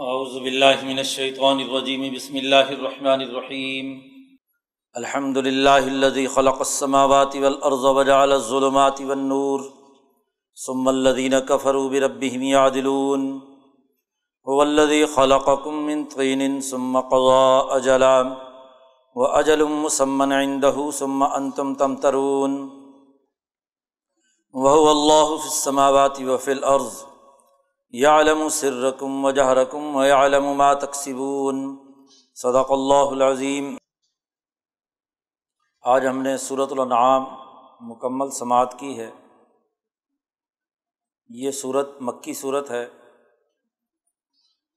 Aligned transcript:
اعوذ 0.00 0.38
باللہ 0.38 0.82
من 0.82 0.98
الشیطان 0.98 1.58
الرجیم، 1.58 2.14
بسم 2.14 2.34
اللہ 2.34 2.68
الرحمن 2.68 3.20
الرحیم۔ 3.20 3.98
الحمد 4.94 5.36
للہ 5.36 5.70
الذي 5.70 6.26
خلق 6.26 6.56
السماوات 6.58 7.36
والارض 7.36 7.84
وجعل 7.84 8.32
الظلمات 8.32 9.00
والنور 9.00 9.60
ثم 10.66 10.88
الذين 10.88 11.32
كفروا 11.48 11.90
بربهم 11.90 12.42
يعدلون 12.42 13.40
هو 14.48 14.62
الذي 14.62 15.04
خلقكم 15.06 15.74
من 15.74 16.04
طين 16.04 16.60
ثم 16.60 17.00
قضى 17.00 17.58
اجلا 17.70 18.22
واجل 19.14 19.64
مسمى 19.64 20.34
عنده 20.34 20.90
ثم 20.90 21.22
انتم 21.22 21.74
تمترون۔ 21.74 22.70
وهو 24.54 24.90
الله 24.90 25.36
في 25.36 25.46
السماوات 25.46 26.20
وفي 26.20 26.52
الارض۔ 26.52 27.17
یعلم 27.94 28.48
سرکم 28.48 29.24
و 29.24 29.30
جہرکم 29.30 29.96
و 29.96 30.04
یعلم 30.04 30.44
ما 30.44 30.72
تکسبون 30.74 31.76
صدق 32.34 32.70
اللہ 32.70 33.12
العظیم 33.12 33.76
آج 35.84 36.06
ہم 36.06 36.22
نے 36.22 36.36
صورت 36.36 36.72
الانعام 36.72 37.24
مکمل 37.80 38.30
سماعت 38.30 38.78
کی 38.78 38.98
ہے. 38.98 39.10
یہ 41.30 41.50
صورت 41.50 41.88
مکی 42.00 42.34
صورت 42.34 42.70
ہے 42.70 42.82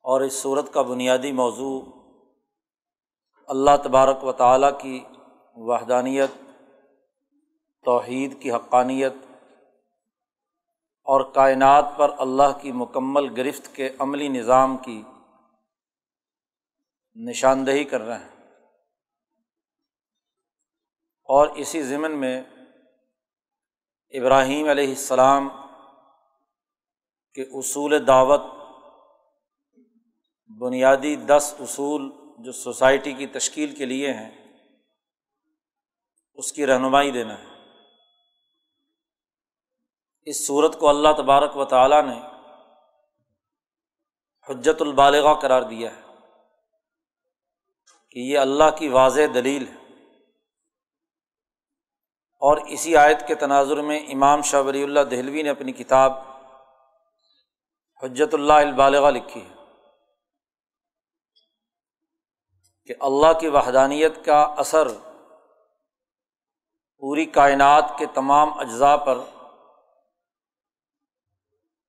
اور 0.06 0.22
اس 0.22 0.42
صورت 0.42 0.74
کا 0.74 0.82
بنیادی 0.82 1.32
موضوع 1.32 1.82
اللہ 3.48 3.78
تبارک 3.84 4.24
و 4.24 4.32
تعالیٰ 4.32 4.72
کی 4.80 5.04
وحدانیت، 5.56 6.32
توحید 7.86 8.42
کی 8.42 8.52
حقانیت 8.52 9.14
اور 11.12 11.22
کائنات 11.22 11.86
پر 11.98 12.10
اللہ 12.18 12.60
کی 12.62 12.72
مکمل 12.72 13.40
گرفت 13.40 13.76
کے 13.76 13.90
عملی 14.00 14.28
نظام 14.28 14.78
کی 14.78 15.04
نشاندہی 17.16 17.84
کر 17.84 18.02
رہے 18.02 18.18
ہیں۔ 18.18 18.30
اور 21.24 21.48
اسی 21.48 21.84
ضمن 21.84 22.12
میں 22.12 22.44
ابراہیم 24.10 24.70
علیہ 24.70 24.88
السلام 24.88 25.50
کے 27.34 27.42
اصول 27.42 28.08
دعوت، 28.08 28.42
بنیادی 30.60 31.16
دس 31.16 31.56
اصول 31.60 32.12
جو 32.40 32.52
سوسائٹی 32.52 33.14
کی 33.14 33.28
تشکیل 33.28 33.76
کے 33.76 33.86
لیے 33.86 34.14
ہیں، 34.14 34.60
اس 36.34 36.54
کی 36.54 36.66
رہنمائی 36.66 37.12
دینا 37.12 37.40
ہے۔ 37.40 37.51
اس 40.26 40.48
صورت 40.48 40.80
کو 40.80 40.90
اللہ 40.90 41.08
تبارک 41.18 41.58
و 41.58 41.66
تعالیٰ 41.66 42.02
نے 42.04 42.22
حجت 44.50 44.82
البالغ 44.82 45.40
قرار 45.40 45.62
دیا 45.62 45.96
ہے 45.96 46.02
کہ 48.10 48.20
یہ 48.20 48.40
اللہ 48.40 48.78
کی 48.78 48.88
واضح 48.88 49.22
دلیل 49.34 49.68
ہے۔ 49.68 49.74
اور 52.40 52.58
اسی 52.58 52.98
آیت 52.98 53.28
کے 53.28 53.36
تناظر 53.36 53.82
میں 53.82 54.00
امام 54.00 54.42
شاہ 54.42 54.62
ولی 54.62 54.84
اللہ 54.84 55.00
دہلوی 55.00 55.42
نے 55.42 55.50
اپنی 55.50 55.72
کتاب 55.72 56.14
حجت 58.04 58.34
اللہ 58.34 58.54
البالغ 58.54 59.10
لکھی 59.10 59.46
ہے 59.46 59.56
کہ 62.86 62.94
اللہ 63.00 63.40
کی 63.40 63.48
وحدانیت 63.48 64.26
کا 64.26 64.42
اثر 64.42 64.88
پوری 66.98 67.26
کائنات 67.26 67.86
کے 67.98 68.06
تمام 68.06 68.60
اجزاء 68.60 68.96
پر 68.96 69.18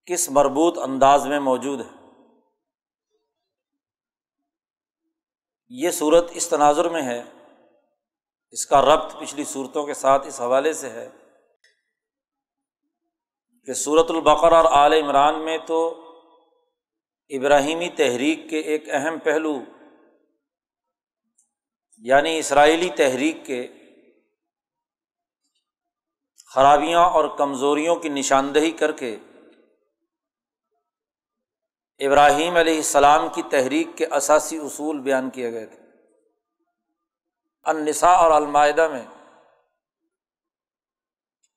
کس 0.06 0.30
مربوط 0.30 0.78
انداز 0.78 1.26
میں 1.26 1.40
موجود 1.40 1.80
ہے؟ 1.80 1.90
یہ 5.68 5.90
صورت 5.90 6.30
اس 6.30 6.48
تناظر 6.48 6.88
میں 6.88 7.02
ہے، 7.02 7.22
اس 8.50 8.66
کا 8.66 8.82
ربط 8.82 9.14
پچھلی 9.20 9.44
صورتوں 9.44 9.86
کے 9.86 9.94
ساتھ 9.94 10.26
اس 10.26 10.40
حوالے 10.40 10.72
سے 10.72 10.90
ہے 10.90 11.08
کہ 13.68 13.72
صورت 13.72 14.10
البقر 14.10 14.52
اور 14.52 14.64
عال 14.64 14.92
عمران 14.92 15.44
میں 15.44 15.58
تو 15.58 15.78
ابراہیمی 17.30 17.88
تحریک 17.88 18.50
کے 18.50 18.58
ایک 18.58 18.88
اہم 18.90 19.18
پہلو 19.18 19.52
یعنی 21.96 22.38
اسرائیلی 22.38 22.88
تحریک 22.90 23.44
کے 23.46 23.66
خرابیاں 26.46 27.04
اور 27.10 27.36
کمزوریوں 27.38 27.96
کی 27.96 28.08
نشاندہی 28.08 28.70
کر 28.70 28.92
کے 28.92 29.16
ابراہیم 32.06 32.56
علیہ 32.56 32.76
السلام 32.76 33.28
کی 33.28 33.42
تحریک 33.42 33.88
کے 33.96 34.06
اثاثی 34.06 34.58
اصول 34.58 35.00
بیان 35.00 35.30
کیے 35.30 35.52
گئے 35.52 35.66
تھے۔ 35.66 35.78
النساء 37.62 38.14
اور 38.14 38.30
المائدہ 38.30 38.88
میں 38.88 39.06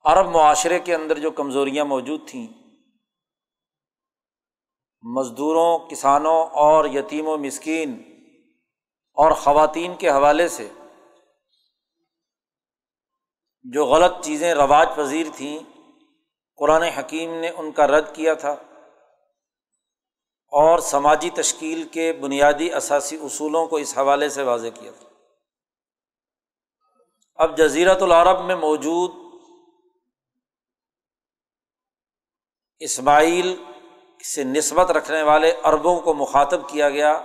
عرب 0.05 0.27
معاشرے 0.27 0.79
کے 0.79 0.95
اندر 0.95 1.19
جو 1.19 1.31
کمزوریاں 1.31 1.85
موجود 1.85 2.27
تھیں، 2.27 2.47
مزدوروں، 5.01 5.79
کسانوں 5.79 6.47
اور 6.47 6.85
یتیم 6.85 7.27
و 7.27 7.37
مسکین 7.37 8.03
اور 9.13 9.31
خواتین 9.31 9.95
کے 9.95 10.09
حوالے 10.09 10.47
سے 10.47 10.69
جو 13.63 13.85
غلط 13.85 14.23
چیزیں 14.23 14.53
رواج 14.53 14.89
پذیر 14.95 15.27
تھیں، 15.35 15.59
قرآن 16.55 16.81
حکیم 16.81 17.33
نے 17.33 17.49
ان 17.49 17.71
کا 17.71 17.87
رد 17.87 18.15
کیا 18.15 18.33
تھا۔ 18.33 18.55
اور 20.47 20.79
سماجی 20.79 21.29
تشکیل 21.29 21.87
کے 21.87 22.13
بنیادی 22.13 22.73
اثاثی 22.73 23.15
اصولوں 23.15 23.67
کو 23.67 23.75
اس 23.75 23.97
حوالے 23.97 24.29
سے 24.29 24.43
واضح 24.43 24.67
کیا 24.79 24.91
تھا۔ 24.91 25.09
اب 27.35 27.57
جزیرت 27.57 28.01
العرب 28.01 28.45
میں 28.45 28.55
موجود 28.55 29.11
اسماعیل 32.79 33.63
سے 34.35 34.43
نسبت 34.43 34.91
رکھنے 34.91 35.23
والے 35.23 35.51
عربوں 35.63 35.99
کو 35.99 36.13
مخاطب 36.13 36.69
کیا 36.69 36.89
گیا 36.89 37.21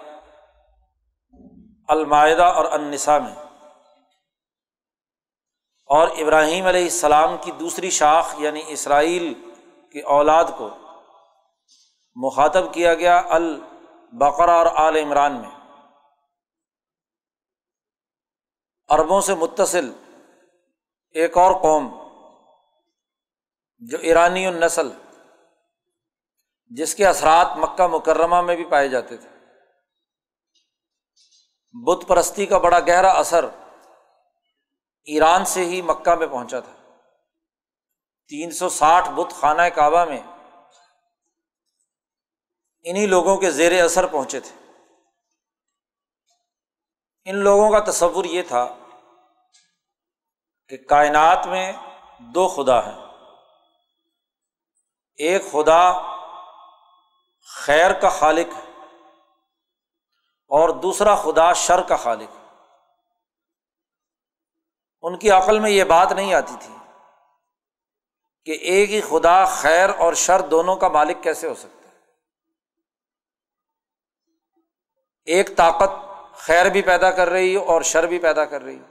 المائدہ 1.88 2.44
اور 2.44 2.64
انسا 2.64 3.18
میں۔ 3.18 3.34
اور 5.86 6.08
ابراہیم 6.08 6.66
علیہ 6.66 6.82
السلام 6.82 7.36
کی 7.40 7.50
دوسری 7.50 7.90
شاخ 7.90 8.34
یعنی 8.38 8.62
اسرائیل 8.66 9.34
کی 9.92 10.00
اولاد 10.00 10.44
کو 10.58 10.70
مخاطب 12.14 12.74
کیا 12.74 12.94
گیا 12.94 13.22
البقرا 13.28 14.52
اور 14.52 14.66
عال 14.66 14.96
عمران 14.96 15.40
میں۔ 15.40 15.50
عربوں 18.88 19.20
سے 19.20 19.34
متصل 19.34 19.92
ایک 21.10 21.36
اور 21.36 21.60
قوم 21.60 22.10
جو 23.78 23.98
ایرانی 23.98 24.46
النسل، 24.46 24.90
جس 26.68 26.94
کے 26.94 27.06
اثرات 27.06 27.46
مکہ 27.56 27.86
مکرمہ 27.86 28.40
میں 28.40 28.56
بھی 28.56 28.64
پائے 28.64 28.88
جاتے 28.88 29.16
تھے۔ 29.16 29.28
بت 31.84 32.08
پرستی 32.08 32.46
کا 32.46 32.58
بڑا 32.58 32.80
گہرا 32.80 33.10
اثر 33.10 33.44
ایران 35.04 35.44
سے 35.44 35.64
ہی 35.64 35.82
مکہ 35.82 36.14
میں 36.14 36.26
پہنچا 36.26 36.60
تھا۔ 36.60 36.72
تین 38.28 38.50
سو 38.50 38.68
ساٹھ 38.68 39.10
بت 39.10 39.32
خانہ 39.32 39.62
کعبہ 39.62 40.04
میں 40.04 40.22
انہیں 42.82 43.06
لوگوں 43.06 43.36
کے 43.36 43.50
زیر 43.50 43.84
اثر 43.84 44.06
پہنچے 44.06 44.40
تھے۔ 44.40 44.72
ان 47.24 47.36
لوگوں 47.36 47.70
کا 47.70 47.90
تصور 47.90 48.24
یہ 48.24 48.42
تھا 48.42 48.76
کہ 50.68 50.76
کائنات 50.76 51.46
میں 51.46 51.72
دو 52.18 52.48
خدا 52.48 52.86
ہیں۔ 52.86 53.06
ایک 55.16 55.42
خدا 55.52 55.92
خیر 57.46 57.92
کا 57.92 58.08
خالق 58.08 58.56
ہے 58.56 58.70
اور 60.48 60.68
دوسرا 60.68 61.14
خدا 61.14 61.52
شر 61.52 61.82
کا 61.82 61.96
خالق 61.96 62.34
ہے۔ 62.34 62.40
ان 65.02 65.18
کی 65.18 65.30
عقل 65.30 65.58
میں 65.58 65.70
یہ 65.70 65.84
بات 65.84 66.12
نہیں 66.12 66.34
آتی 66.34 66.54
تھی 66.60 66.74
کہ 68.44 68.50
ایک 68.50 68.90
ہی 68.90 69.00
خدا 69.00 69.44
خیر 69.44 69.88
اور 69.88 70.14
شر 70.14 70.40
دونوں 70.40 70.76
کا 70.76 70.88
مالک 70.88 71.22
کیسے 71.22 71.48
ہو 71.48 71.54
سکتا 71.54 71.79
ایک 75.24 75.56
طاقت 75.56 75.90
خیر 76.34 76.66
بھی 76.66 76.82
پیدا 76.82 77.10
کر 77.10 77.28
رہی 77.28 77.56
ہو 77.56 77.64
اور 77.64 77.82
شر 77.82 78.06
بھی 78.06 78.18
پیدا 78.18 78.44
کر 78.44 78.62
رہی 78.62 78.80
ہو 78.80 78.86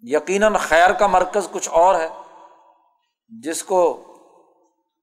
یقیناً 0.00 0.56
خیر 0.56 0.92
کا 0.92 1.06
مرکز 1.06 1.48
کچھ 1.52 1.68
اور 1.68 1.94
ہے، 1.94 2.08
جس 3.28 3.64
کو 3.64 4.08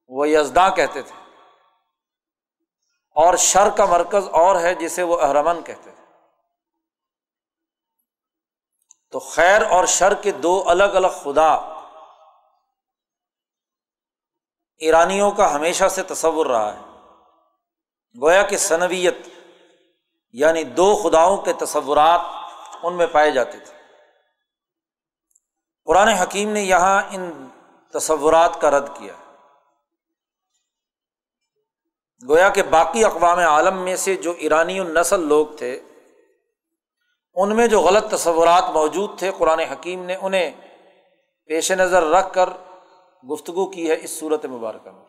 وہ 0.07 0.29
یزداں 0.29 0.69
کہتے 0.69 1.01
تھے۔ 1.01 1.31
اور 3.15 3.35
شر 3.35 3.69
کا 3.77 3.85
مرکز 3.85 4.27
اور 4.31 4.61
ہے 4.61 4.75
جسے 4.75 5.03
وہ 5.03 5.21
احرمن 5.21 5.63
کہتے 5.63 5.91
تھے۔ 5.91 6.05
تو 9.11 9.19
خیر 9.19 9.61
اور 9.61 9.85
شر 9.85 10.13
کے 10.13 10.31
دو 10.31 10.63
الگ 10.67 10.83
الگ 10.83 11.07
خدا 11.07 11.53
ایرانیوں 14.77 15.31
کا 15.31 15.55
ہمیشہ 15.55 15.87
سے 15.87 16.03
تصور 16.03 16.45
رہا 16.45 16.73
ہے۔ 16.73 16.81
گویا 18.21 18.43
کہ 18.43 18.57
سنویت 18.57 19.15
یعنی 20.31 20.63
دو 20.63 20.95
خداؤں 21.03 21.37
کے 21.37 21.53
تصورات 21.53 22.21
ان 22.83 22.93
میں 22.93 23.07
پائے 23.07 23.31
جاتے 23.31 23.59
تھے۔ 23.59 23.79
قرآن 25.85 26.07
حکیم 26.07 26.49
نے 26.49 26.61
یہاں 26.61 27.03
ان 27.11 27.47
تصورات 27.93 28.61
کا 28.61 28.71
رد 28.71 28.87
کیا۔ 28.97 29.13
گویا 32.27 32.49
کہ 32.49 32.63
باقی 32.63 33.05
اقوام 33.05 33.39
عالم 33.39 33.77
میں 33.77 33.95
سے 33.95 34.15
جو 34.15 34.31
ایرانی 34.31 34.79
النسل 34.79 35.19
لوگ 35.19 35.47
تھے، 35.57 35.81
ان 37.33 37.55
میں 37.55 37.67
جو 37.67 37.81
غلط 37.81 38.11
تصورات 38.11 38.63
موجود 38.73 39.19
تھے، 39.19 39.31
قرآن 39.37 39.59
حکیم 39.59 40.05
نے 40.05 40.15
انہیں 40.15 40.51
پیش 41.45 41.71
نظر 41.71 42.03
رکھ 42.03 42.33
کر 42.33 42.49
گفتگو 43.31 43.69
کی 43.69 43.89
ہے 43.89 43.95
اس 44.01 44.19
صورت 44.19 44.45
مبارکہ 44.45 44.91
میں۔ 44.91 45.05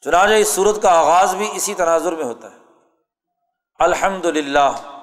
چنانچہ 0.00 0.34
اس 0.34 0.48
صورت 0.48 0.82
کا 0.82 0.98
آغاز 0.98 1.34
بھی 1.34 1.50
اسی 1.54 1.74
تناظر 1.74 2.12
میں 2.12 2.24
ہوتا 2.24 2.50
ہے۔ 2.50 2.59
الحمد 3.84 4.24
للہ 4.24 4.98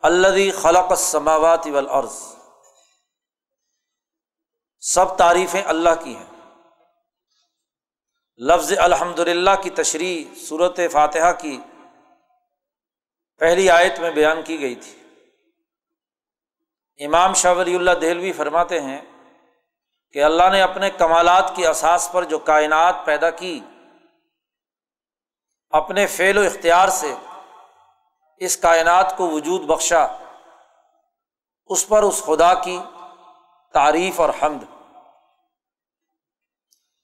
اللہ 0.00 0.62
خلق 0.62 0.94
سماوات 0.94 1.66
والارض۔ 1.66 2.36
سب 4.80 5.16
تعریفیں 5.16 5.62
اللہ 5.66 5.88
کی 6.04 6.16
ہیں۔ 6.16 6.26
لفظ 8.38 8.72
الحمد 8.78 9.18
للہ 9.18 9.50
کی 9.62 9.70
تشریح 9.70 10.24
صورت 10.48 10.80
فاتحہ 10.92 11.32
کی 11.38 11.60
پہلی 13.38 13.70
آیت 13.70 14.00
میں 14.00 14.10
بیان 14.10 14.42
کی 14.42 14.60
گئی 14.60 14.74
تھی۔ 14.74 15.02
امام 17.04 17.34
شاہ 17.34 17.54
ولی 17.54 17.74
اللہ 17.74 17.90
دہلوی 17.90 18.32
فرماتے 18.32 18.80
ہیں 18.80 19.00
کہ 20.12 20.24
اللہ 20.24 20.50
نے 20.52 20.62
اپنے 20.62 20.90
کمالات 20.90 21.52
کی 21.56 21.66
اساس 21.66 22.08
پر 22.12 22.24
جو 22.24 22.38
کائنات 22.38 22.94
پیدا 23.04 23.30
کی، 23.30 23.60
اپنے 25.70 26.06
فعل 26.06 26.38
و 26.38 26.40
اختیار 26.40 26.88
سے 26.88 27.14
اس 28.40 28.56
کائنات 28.56 29.16
کو 29.16 29.30
وجود 29.30 29.60
بخشا، 29.60 30.06
اس 31.66 31.88
پر 31.88 32.02
اس 32.02 32.22
خدا 32.24 32.54
کی 32.54 32.80
تعریف 33.72 34.20
اور 34.20 34.28
حمد۔ 34.42 34.64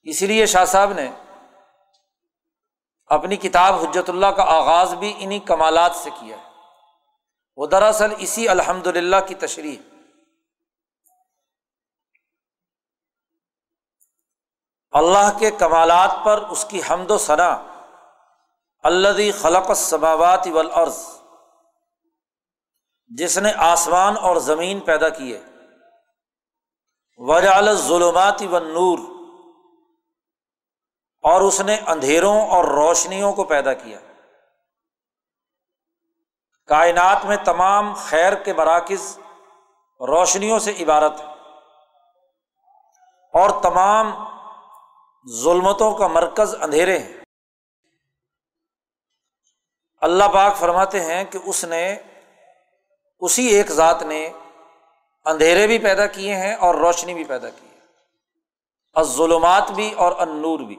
اسی 0.02 0.26
لیے 0.26 0.46
شاہ 0.46 0.64
صاحب 0.64 0.92
نے 0.92 1.10
اپنی 3.06 3.36
کتاب 3.36 3.74
حجت 3.74 4.10
اللہ 4.10 4.26
کا 4.26 4.42
آغاز 4.42 4.94
بھی 4.94 5.14
انہیں 5.18 5.38
کمالات 5.38 5.92
سے 5.94 6.10
کیا 6.10 6.36
ہے۔ 6.36 6.50
وہ 7.56 7.66
دراصل 7.66 8.12
اسی 8.18 8.48
الحمد 8.48 8.86
للہ 8.86 9.16
کی 9.28 9.34
تشریح۔ 9.34 9.78
اللہ 14.90 15.38
کے 15.38 15.50
کمالات 15.50 16.10
پر 16.24 16.48
اس 16.50 16.64
کی 16.64 16.80
حمد 16.90 17.10
و 17.10 17.18
ثنا۔ 17.18 17.62
اللہ 18.82 19.42
خلق 19.42 19.68
السماوات 19.68 20.46
والارض۔ 20.52 21.15
جس 23.06 23.38
نے 23.38 23.52
آسمان 23.56 24.16
اور 24.16 24.36
زمین 24.36 24.80
پیدا 24.80 25.08
کیے۔ 25.08 25.42
وجال 27.16 27.76
ظلمات 27.76 28.42
و 28.42 28.58
نور 28.58 28.98
اور 31.22 31.40
اس 31.40 31.60
نے 31.60 31.76
اندھیروں 31.86 32.48
اور 32.48 32.64
روشنیوں 32.64 33.32
کو 33.32 33.44
پیدا 33.44 33.72
کیا۔ 33.72 33.98
کائنات 36.66 37.24
میں 37.24 37.36
تمام 37.36 37.92
خیر 37.92 38.34
کے 38.34 38.52
مراکز 38.52 39.18
روشنیوں 40.00 40.58
سے 40.58 40.82
عبارت 40.82 41.20
ہے 41.20 41.26
اور 43.32 43.62
تمام 43.62 44.12
ظلمتوں 45.28 45.94
کا 45.94 46.06
مرکز 46.06 46.54
اندھیرے 46.60 46.98
ہیں۔ 46.98 47.12
اللہ 50.00 50.24
پاک 50.34 50.56
فرماتے 50.56 51.00
ہیں 51.00 51.24
کہ 51.24 51.38
اس 51.44 51.64
نے 51.64 51.98
اسی 53.18 53.46
ایک 53.46 53.70
ذات 53.70 54.02
نے 54.02 54.32
اندھیرے 55.24 55.66
بھی 55.66 55.78
پیدا 55.78 56.06
کیے 56.06 56.34
ہیں 56.34 56.54
اور 56.54 56.74
روشنی 56.74 57.14
بھی 57.14 57.24
پیدا 57.24 57.50
کی 57.50 57.66
ہے۔ 57.68 57.76
ظلمات 59.02 59.70
بھی 59.70 59.92
اور 59.92 60.12
ان 60.12 60.36
نور 60.36 60.58
بھی۔ 60.58 60.76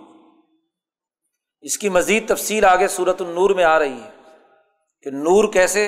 اس 1.62 1.78
کی 1.78 1.90
مزید 1.90 2.36
تفصیل 2.36 2.66
آگے 2.66 2.88
صورت 2.88 3.22
النور 3.22 3.50
میں 3.50 3.64
آ 3.64 3.80
رہی 3.80 4.02
ہے 4.04 4.12
کہ 5.02 5.10
نور 5.10 5.54
کیسے 5.54 5.86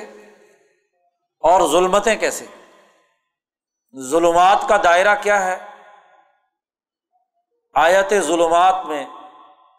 اور 1.40 1.70
ظلمتیں 1.70 2.16
کیسے۔ 2.16 2.46
ظلمات 4.00 4.58
کا 4.70 4.78
دائرہ 4.84 5.16
کیا 5.22 5.46
ہے؟ 5.46 5.58
آیت 7.74 8.14
ظلمات 8.22 8.86
میں 8.86 9.06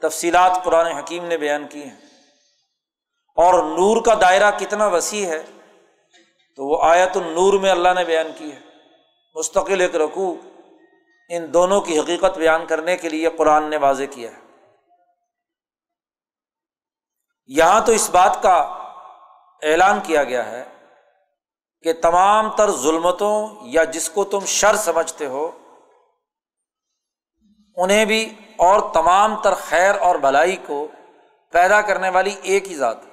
تفصیلات 0.03 0.59
قرآن 0.65 0.87
حکیم 0.87 1.25
نے 1.25 1.37
بیان 1.37 1.69
کی 1.69 1.83
ہیں۔ 1.83 1.97
اور 3.37 3.55
نور 3.55 4.03
کا 4.03 4.15
دائرہ 4.21 4.51
کتنا 4.59 4.87
وسیع 4.87 5.27
ہے؟ 5.27 5.43
تو 6.61 6.67
وہ 6.67 6.83
آیت 6.83 7.17
النور 7.17 7.61
میں 7.61 7.71
اللہ 7.71 7.89
نے 7.95 8.05
بیان 8.05 8.27
کی 8.39 8.53
ہے۔ 8.53 8.61
مستقل 9.35 9.81
ایک 9.81 9.97
رقو 9.97 10.35
ان 11.29 11.53
دونوں 11.53 11.81
کی 11.81 11.99
حقیقت 11.99 12.39
بیان 12.39 12.67
کرنے 12.67 12.97
کے 12.97 13.09
لیے 13.09 13.29
قرآن 13.29 13.71
نے 13.71 13.77
واضح 13.77 14.03
کیا 14.11 14.31
ہے۔ 14.31 14.41
یہاں 17.47 17.81
تو 17.87 17.93
اس 17.93 18.11
بات 18.11 18.43
کا 18.43 18.57
اعلان 19.63 20.01
کیا 20.03 20.25
گیا 20.25 20.51
ہے 20.51 20.65
کہ 21.83 21.93
تمام 21.93 22.51
تر 22.51 22.71
ظلمتوں 22.71 23.49
یا 23.63 23.85
جس 23.85 24.11
کو 24.11 24.25
تم 24.25 24.41
شر 24.47 24.77
سمجھتے 24.77 25.27
ہو، 25.27 25.51
انہیں 27.77 28.05
بھی 28.05 28.35
اور 28.57 28.95
تمام 28.95 29.43
تر 29.43 29.55
خیر 29.55 29.95
اور 29.95 30.15
بلائی 30.15 30.57
کو 30.57 30.89
پیدا 31.53 31.83
کرنے 31.83 32.09
والی 32.09 32.35
ایک 32.43 32.69
ہی 32.69 32.77
ذات۔ 32.77 33.10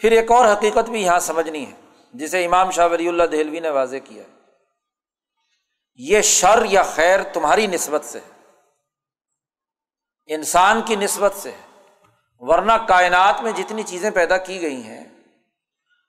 پھر 0.00 0.12
ایک 0.12 0.30
اور 0.30 0.44
حقیقت 0.46 0.90
بھی 0.90 1.02
یہاں 1.02 1.18
سمجھنی 1.18 1.64
ہے، 1.66 1.76
جسے 2.14 2.44
امام 2.44 2.70
شاہ 2.70 2.88
ولی 2.88 3.08
اللہ 3.08 3.22
دہلوی 3.22 3.60
نے 3.60 3.70
واضح 3.70 3.96
کیا 4.04 4.22
یہ 6.00 6.22
شر 6.22 6.64
یا 6.64 6.82
خیر 6.82 7.22
تمہاری 7.32 7.66
نسبت 7.66 8.04
سے 8.04 8.18
ہے، 8.18 8.30
انسان 10.28 10.82
کی 10.82 10.96
نسبت 10.96 11.32
سے 11.36 11.50
ورنہ 12.42 12.72
کائنات 12.88 13.40
میں 13.42 13.52
جتنی 13.52 13.82
چیزیں 13.82 14.10
پیدا 14.10 14.36
کی 14.38 14.60
گئی 14.60 14.82
ہیں، 14.82 15.04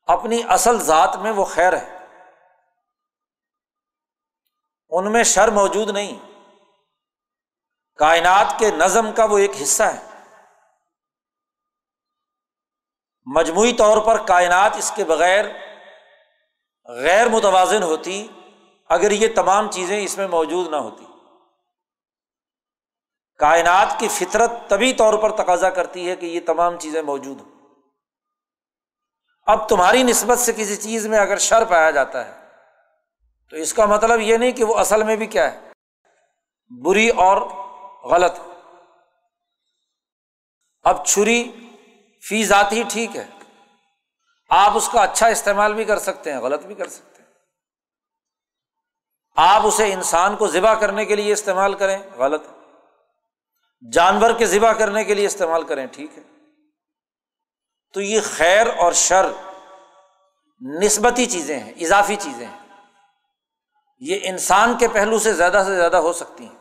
اپنی 0.08 0.42
اصل 0.48 0.80
ذات 0.80 1.16
میں 1.16 1.32
وہ 1.32 1.46
خیر 1.46 1.78
ہے۔ 1.78 1.98
ان 4.92 5.12
میں 5.12 5.24
شر 5.24 5.48
موجود 5.52 5.90
نہیں، 5.90 6.18
کائنات 8.00 8.54
کے 8.60 8.72
نظم 8.72 9.12
کا 9.12 9.26
وہ 9.26 9.38
ایک 9.38 9.52
حصہ 9.62 9.84
ہے۔ 9.84 10.09
مجموعی 13.36 13.74
طور 13.74 13.98
پر 13.98 14.26
کائنات 14.26 14.76
اس 14.78 14.92
کے 14.96 15.04
بغیر 15.04 15.46
غیر 16.86 17.30
متوازن 17.30 17.84
ہوتی 17.84 18.28
اگر 18.90 19.12
یہ 19.12 19.28
تمام 19.36 19.72
چیزیں 19.72 20.00
اس 20.00 20.18
میں 20.18 20.28
موجود 20.28 20.68
نہ 20.68 20.76
ہوتی۔ 20.76 21.06
کائنات 23.38 24.00
کی 24.00 24.08
فطرت 24.08 24.52
طبی 24.68 24.94
طور 24.94 25.14
پر 25.14 25.32
تقاضا 25.32 25.70
کرتی 25.70 26.10
ہے 26.10 26.16
کہ 26.16 26.26
یہ 26.26 26.40
تمام 26.46 26.80
چیزیں 26.80 27.02
موجود 27.02 27.42
ہوں۔ 27.42 27.52
اب 29.46 29.70
تمہاری 29.70 30.04
نسبت 30.04 30.40
سے 30.40 30.54
کسی 30.54 30.76
چیز 30.76 31.08
میں 31.08 31.20
اگر 31.20 31.38
شر 31.38 31.66
پایا 31.66 31.92
جاتا 31.92 32.26
ہے، 32.26 32.46
تو 33.50 33.56
اس 33.56 33.74
کا 33.74 33.86
مطلب 33.86 34.20
یہ 34.20 34.38
نہیں 34.38 34.52
کہ 34.52 34.64
وہ 34.64 34.78
اصل 34.78 35.04
میں 35.04 35.16
بھی 35.16 35.26
کیا 35.26 35.52
ہے۔ 35.52 35.60
بری 36.84 37.10
اور 37.10 37.42
غلط۔ 38.04 38.40
اب 40.84 41.06
چھری 41.06 41.69
فی 42.28 42.46
ذات 42.46 42.72
ہی 42.72 42.84
ٹھیک 42.90 43.16
ہے۔ 43.16 43.28
آپ 44.50 44.72
اس 44.76 44.90
کا 44.94 45.02
اچھا 45.02 45.28
استعمال 45.28 45.74
بھی 45.74 45.86
کر 45.86 46.00
سکتے 46.00 46.32
ہیں، 46.32 46.40
غلط 46.40 46.66
بھی 46.66 46.76
کر 46.76 46.88
سکتے 46.88 47.24
ہیں۔ 47.24 47.30
آپ 49.36 49.62
اسے 49.66 49.94
انسان 49.94 50.36
کو 50.36 50.48
ذبح 50.48 50.74
کرنے 50.74 51.06
کے 51.06 51.16
لیے 51.16 51.34
استعمال 51.34 51.74
کریں، 51.74 51.98
غلط۔ 52.18 52.44
جانور 53.92 54.32
کے 54.38 54.46
ذبح 54.46 54.74
کرنے 54.74 55.04
کے 55.04 55.14
لیے 55.14 55.26
استعمال 55.26 55.64
کریں، 55.64 55.88
ٹھیک 55.88 56.18
ہے۔ 56.18 56.24
تو 57.94 58.02
یہ 58.02 58.20
خیر 58.24 58.68
اور 58.68 58.92
شر 58.92 59.26
نسبتی 60.62 61.26
چیزیں 61.26 61.60
ہیں، 61.60 61.72
اضافی 61.72 62.16
چیزیں 62.16 62.48
ہیں۔ 62.48 62.60
یہ 64.00 64.20
انسان 64.24 64.78
کے 64.78 64.88
پہلو 64.88 65.20
سے 65.20 65.34
زیادہ 65.34 65.64
سے 65.66 65.76
زیادہ 65.76 65.98
ہو 65.98 66.14
سکتی 66.14 66.46
ہیں۔ 66.46 66.56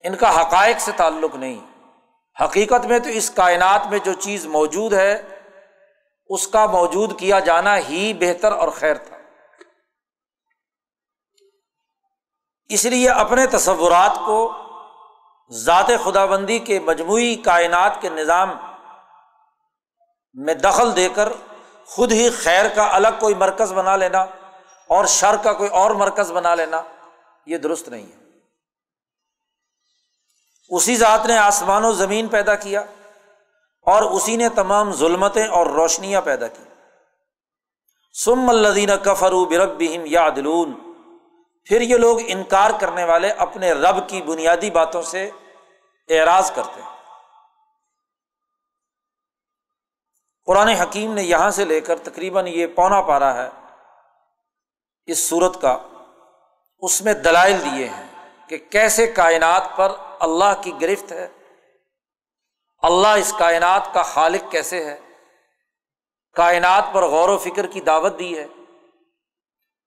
ان 0.00 0.16
کا 0.16 0.40
حقائق 0.40 0.80
سے 0.80 0.92
تعلق 0.96 1.34
نہیں۔ 1.34 1.67
حقیقت 2.42 2.86
میں 2.86 2.98
تو 2.98 3.08
اس 3.08 3.30
کائنات 3.30 3.86
میں 3.86 3.98
جو 3.98 4.12
چیز 4.12 4.46
موجود 4.46 4.92
ہے، 4.92 5.22
اس 6.26 6.48
کا 6.48 6.66
موجود 6.66 7.18
کیا 7.18 7.40
جانا 7.40 7.78
ہی 7.78 8.12
بہتر 8.14 8.52
اور 8.52 8.68
خیر 8.68 8.94
تھا۔ 8.94 9.16
اس 12.68 12.84
لیے 12.84 13.10
اپنے 13.10 13.46
تصورات 13.46 14.18
کو 14.26 14.52
ذات 15.50 15.90
خدا 16.04 16.26
بندی 16.26 16.58
کے 16.58 16.80
مجموعی 16.80 17.34
کائنات 17.34 18.00
کے 18.00 18.08
نظام 18.08 18.56
میں 20.34 20.54
دخل 20.54 20.96
دے 20.96 21.08
کر 21.14 21.28
خود 21.86 22.12
ہی 22.12 22.30
خیر 22.30 22.68
کا 22.68 22.88
الگ 22.92 23.18
کوئی 23.20 23.34
مرکز 23.34 23.72
بنا 23.72 23.96
لینا 23.96 24.20
اور 24.86 25.04
شر 25.04 25.36
کا 25.42 25.52
کوئی 25.52 25.70
اور 25.70 25.90
مرکز 25.90 26.32
بنا 26.32 26.54
لینا، 26.54 26.82
یہ 27.46 27.56
درست 27.56 27.88
نہیں 27.88 28.06
ہے۔ 28.06 28.17
اسی 30.68 30.96
ذات 30.96 31.26
نے 31.26 31.38
آسمان 31.38 31.84
و 31.84 31.92
زمین 31.92 32.28
پیدا 32.28 32.54
کیا 32.54 32.80
اور 33.82 34.02
اسی 34.02 34.36
نے 34.36 34.48
تمام 34.48 34.92
ظلمتیں 34.92 35.46
اور 35.46 35.66
روشنیاں 35.66 36.20
پیدا 36.20 36.46
کی۔ 36.46 36.62
سم 38.24 38.48
الدین 38.48 38.90
کفرو 39.04 39.44
برب 39.44 39.82
یا 39.82 40.28
دلون 40.36 40.94
پھر 41.64 41.80
یہ 41.80 41.96
لوگ 41.96 42.18
انکار 42.26 42.70
کرنے 42.80 43.04
والے 43.04 43.30
اپنے 43.30 43.72
رب 43.72 44.08
کی 44.08 44.22
بنیادی 44.22 44.70
باتوں 44.70 45.02
سے 45.02 45.30
اعراض 46.08 46.52
کرتے 46.52 46.80
ہیں۔ 46.80 46.88
قرآن 50.46 50.68
حکیم 50.68 51.14
نے 51.14 51.22
یہاں 51.22 51.50
سے 51.50 51.64
لے 51.64 51.80
کر 51.80 51.98
تقریباً 51.98 52.46
یہ 52.46 52.66
پونا 52.66 53.00
پارا 53.02 53.34
ہے۔ 53.34 53.48
اس 55.06 55.28
صورت 55.28 55.60
کا 55.60 55.78
اس 56.80 57.02
میں 57.02 57.14
دلائل 57.14 57.64
دیے 57.64 57.88
ہیں 57.88 58.06
کہ 58.48 58.58
کیسے 58.58 59.06
کائنات 59.06 59.62
پر 59.76 59.92
اللہ 60.20 60.62
کی 60.62 60.72
گرفت 60.80 61.12
ہے۔ 61.12 61.28
اللہ 62.82 63.08
اس 63.08 63.34
کائنات 63.38 63.94
کا 63.94 64.02
خالق 64.02 64.50
کیسے 64.50 64.84
ہے؟ 64.84 65.00
کائنات 66.34 66.84
پر 66.92 67.02
غور 67.02 67.28
و 67.28 67.38
فکر 67.38 67.66
کی 67.66 67.80
دعوت 67.80 68.18
دی 68.18 68.38
ہے۔ 68.38 68.46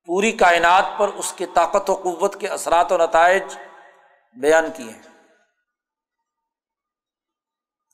پوری 0.05 0.31
کائنات 0.31 0.85
پر 0.97 1.07
اس 1.07 1.33
کی 1.33 1.45
طاقت 1.45 1.89
و 1.89 1.95
قوت 1.95 2.39
کے 2.39 2.47
اثرات 2.47 2.91
و 2.91 2.97
نتائج 2.97 3.43
بیان 4.33 4.71
کیے 4.75 4.91
ہیں۔ 4.91 5.01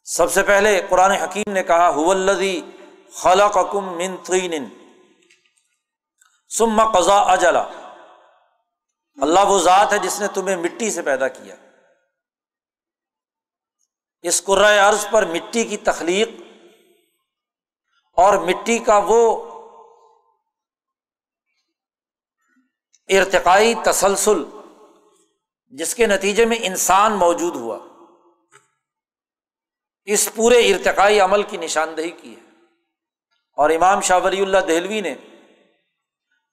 سب 0.03 0.31
سے 0.31 0.43
پہلے 0.43 0.81
قرآن 0.89 1.11
حکیم 1.11 1.53
نے 1.53 1.63
کہا 1.63 1.87
الدی 1.87 2.61
خلا 3.13 3.47
کم 3.47 3.97
من 3.97 4.15
سم 6.49 6.91
قزا 6.91 7.15
اجلا۔ 7.15 7.63
اللہ 9.21 9.39
وہ 9.47 9.59
ذات 9.59 9.93
ہے 9.93 9.97
جس 9.97 10.19
نے 10.19 10.27
تمہیں 10.27 10.55
مٹی 10.55 10.91
سے 10.91 11.01
پیدا 11.01 11.27
کیا۔ 11.27 11.55
اس 14.27 14.43
قرۂۂ 14.43 14.79
عرض 14.79 15.07
پر 15.11 15.25
مٹی 15.25 15.63
کی 15.63 15.77
تخلیق 15.77 16.29
اور 18.17 18.37
مٹی 18.37 18.79
کا 18.79 18.97
وہ 18.97 19.43
ارتقائی 23.07 23.73
تسلسل 23.75 24.43
جس 25.67 25.95
کے 25.95 26.07
نتیجے 26.07 26.45
میں 26.45 26.57
انسان 26.61 27.13
موجود 27.13 27.55
ہوا۔ 27.55 27.79
اس 30.05 30.29
پورے 30.35 30.59
ارتقائی 30.59 31.19
عمل 31.19 31.43
کی 31.43 31.57
نشاندہی 31.57 32.11
کی 32.11 32.35
ہے۔ 32.35 32.49
اور 33.55 33.69
امام 33.69 34.01
شاہ 34.01 34.19
ولی 34.23 34.41
اللہ 34.41 34.57
دہلوی 34.57 35.01
نے 35.01 35.15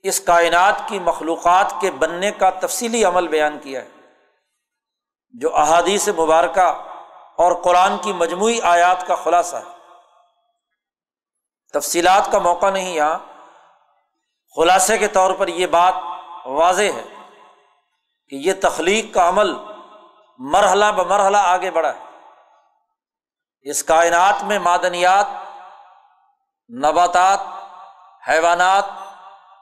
اس 0.03 0.21
کائنات 0.21 0.75
کی 0.89 0.99
مخلوقات 0.99 1.75
کے 1.81 1.91
بننے 1.91 2.31
کا 2.31 2.51
تفصیلی 2.51 3.05
عمل 3.05 3.29
بیان 3.29 3.59
کیا 3.59 3.83
ہے، 3.83 3.89
جو 5.31 5.57
احادیث 5.57 6.09
مبارکہ 6.09 6.91
اور 7.37 7.53
قرآن 7.63 7.99
کی 7.99 8.13
مجموعی 8.13 8.61
آیات 8.63 9.07
کا 9.07 9.15
خلاصہ 9.15 9.57
ہے۔ 9.57 9.75
تفصیلات 11.73 12.33
کا 12.33 12.39
موقع 12.39 12.71
نہیں 12.71 12.95
یہاں 12.95 13.19
خلاصے 14.57 14.99
کے 14.99 15.09
طور 15.09 15.35
پر 15.35 15.49
یہ 15.49 15.67
بات 15.67 15.95
واضح 16.47 16.83
ہے 16.83 17.05
کہ 18.29 18.37
یہ 18.37 18.53
تخلیق 18.63 19.15
کا 19.15 19.29
عمل 19.29 19.55
مرحلہ 20.39 20.85
ب 20.85 21.01
مرحلہ 21.07 21.37
آگے 21.37 21.71
بڑھا 21.71 21.93
ہے۔ 21.95 22.05
اس 23.63 23.85
کائنات 23.85 24.45
میں 24.45 24.59
معدنیات، 24.59 25.27
نباتات، 26.71 27.41
حیوانات 28.29 28.85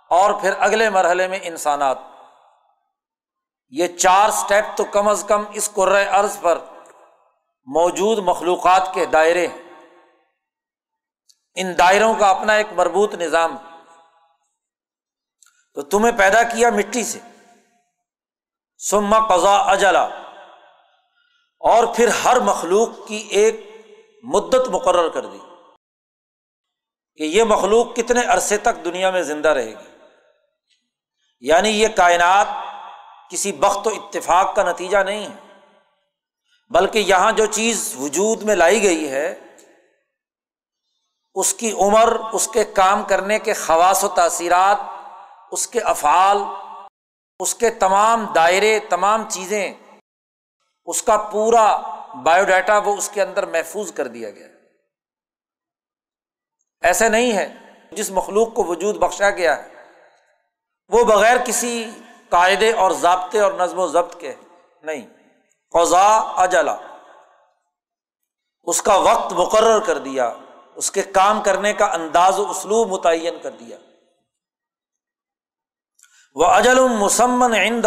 اور 0.09 0.35
پھر 0.41 0.53
اگلے 0.59 0.91
مرحلے 0.91 1.29
میں 1.29 1.39
انسانات۔ 1.43 1.99
یہ 3.71 3.87
چار 3.89 4.29
اسٹیپ 4.29 4.77
تو 4.77 4.85
کم 4.85 5.09
از 5.09 5.25
کم 5.29 5.45
اس 5.53 5.71
قرۂۂ 5.75 6.07
ارض 6.13 6.41
پر 6.41 6.59
موجود 7.65 8.19
مخلوقات 8.19 8.91
کے 8.95 9.07
دائرے۔ 9.07 9.47
ان 11.55 11.79
دائروں 11.79 12.15
کا 12.15 12.31
اپنا 12.31 12.53
ایک 12.53 12.67
مربوط 12.73 13.15
نظام۔ 13.15 13.57
تو 15.75 15.83
تمہیں 15.83 16.19
پیدا 16.19 16.43
کیا 16.43 16.71
مٹی 16.71 17.05
سے۔ 17.05 17.19
سما 18.79 19.27
قزا 19.27 19.57
اجلا۔ 19.57 20.05
اور 21.61 21.95
پھر 21.95 22.09
ہر 22.25 22.41
مخلوق 22.41 23.09
کی 23.09 23.17
ایک 23.17 23.61
مدت 24.23 24.69
مقرر 24.69 25.09
کر 25.09 25.27
دی۔ 25.27 25.39
کہ 27.17 27.23
یہ 27.23 27.43
مخلوق 27.45 27.97
کتنے 27.97 28.21
عرصے 28.25 28.57
تک 28.57 28.85
دنیا 28.85 29.11
میں 29.11 29.23
زندہ 29.23 29.49
رہے 29.49 29.71
گی۔ 29.71 29.99
یعنی 31.41 31.69
یہ 31.69 31.89
کائنات 31.89 32.47
کسی 33.31 33.53
بخت 33.53 33.87
و 33.87 33.91
اتفاق 33.91 34.57
کا 34.57 34.63
نتیجہ 34.63 34.99
نہیں 34.99 35.27
ہے۔ 35.27 35.52
بلکہ 36.73 36.99
یہاں 36.99 37.33
جو 37.33 37.47
چیز 37.47 37.95
وجود 37.99 38.43
میں 38.43 38.55
لائی 38.57 38.83
گئی 38.83 39.11
ہے، 39.11 39.35
اس 41.35 41.55
کی 41.55 41.73
عمر، 41.73 42.17
اس 42.33 42.49
کے 42.49 42.65
کام 42.65 43.03
کرنے 43.03 43.39
کے 43.39 43.53
خواص 43.53 44.05
و 44.05 44.09
تاثیرات، 44.09 44.79
اس 45.51 45.67
کے 45.69 45.81
افعال، 45.81 46.39
اس 47.41 47.55
کے 47.55 47.71
تمام 47.71 48.27
دائرے، 48.35 48.79
تمام 48.89 49.29
چیزیں، 49.31 49.75
اس 50.85 51.03
کا 51.03 51.17
پورا 51.17 51.67
بایو 52.25 52.45
ڈاٹا 52.45 52.79
وہ 52.79 52.97
اس 52.97 53.09
کے 53.09 53.23
اندر 53.23 53.47
محفوظ 53.47 53.93
کر 53.93 54.07
دیا 54.07 54.31
گیا 54.31 54.47
ایسا 56.83 57.09
نہیں 57.09 57.33
ہے، 57.33 57.49
جس 57.91 58.11
مخلوق 58.11 58.55
کو 58.55 58.65
وجود 58.65 58.97
بخشا 58.97 59.31
گیا 59.31 59.57
ہے، 59.57 59.69
وہ 60.89 61.05
بغیر 61.05 61.37
کسی 61.45 61.91
قاعدے 62.29 62.73
اور 62.73 62.91
ضابطے 62.91 63.41
اور 63.41 63.53
نظم 63.53 63.79
و 63.79 63.87
ضبط 63.87 64.21
کے 64.21 64.35
نہیں۔ 64.83 65.07
قضا 65.73 66.19
اجلا۔ 66.19 66.77
اس 68.63 68.83
کا 68.83 68.95
وقت 68.95 69.33
مقرر 69.33 69.81
کر 69.81 69.99
دیا، 69.99 70.33
اس 70.75 70.91
کے 70.91 71.03
کام 71.03 71.43
کرنے 71.43 71.73
کا 71.73 71.87
انداز 71.87 72.39
و 72.39 72.51
اسلوب 72.51 72.89
متعین 72.89 73.39
کر 73.43 73.51
دیا۔ 73.51 73.77
وہ 76.35 76.47
اجل 76.47 76.89
مسمن 76.89 77.55
عند 77.55 77.85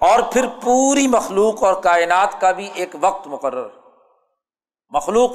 اور 0.00 0.22
پھر 0.32 0.46
پوری 0.62 1.08
مخلوق 1.08 1.62
اور 1.62 1.82
کائنات 1.82 2.40
کا 2.40 2.52
بھی 2.52 2.70
ایک 2.74 2.96
وقت 3.00 3.26
مقرر۔ 3.26 3.68
مخلوق۔ 4.88 5.30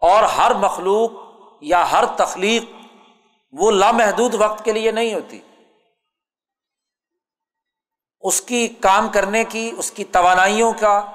اور 0.00 0.22
ہر 0.22 0.54
مخلوق 0.54 1.10
یا 1.60 1.92
ہر 1.92 2.04
تخلیق 2.16 2.62
وہ 3.52 3.70
لامحدود 3.70 4.34
وقت 4.34 4.64
کے 4.64 4.72
لیے 4.72 4.90
نہیں 4.90 5.14
ہوتی۔ 5.14 5.40
اس 8.22 8.40
کی 8.40 8.68
کام 8.68 9.08
کرنے 9.08 9.44
کی، 9.44 9.72
اس 9.78 9.90
کی 9.90 10.04
توانائیوں 10.04 10.72
کا، 10.80 11.06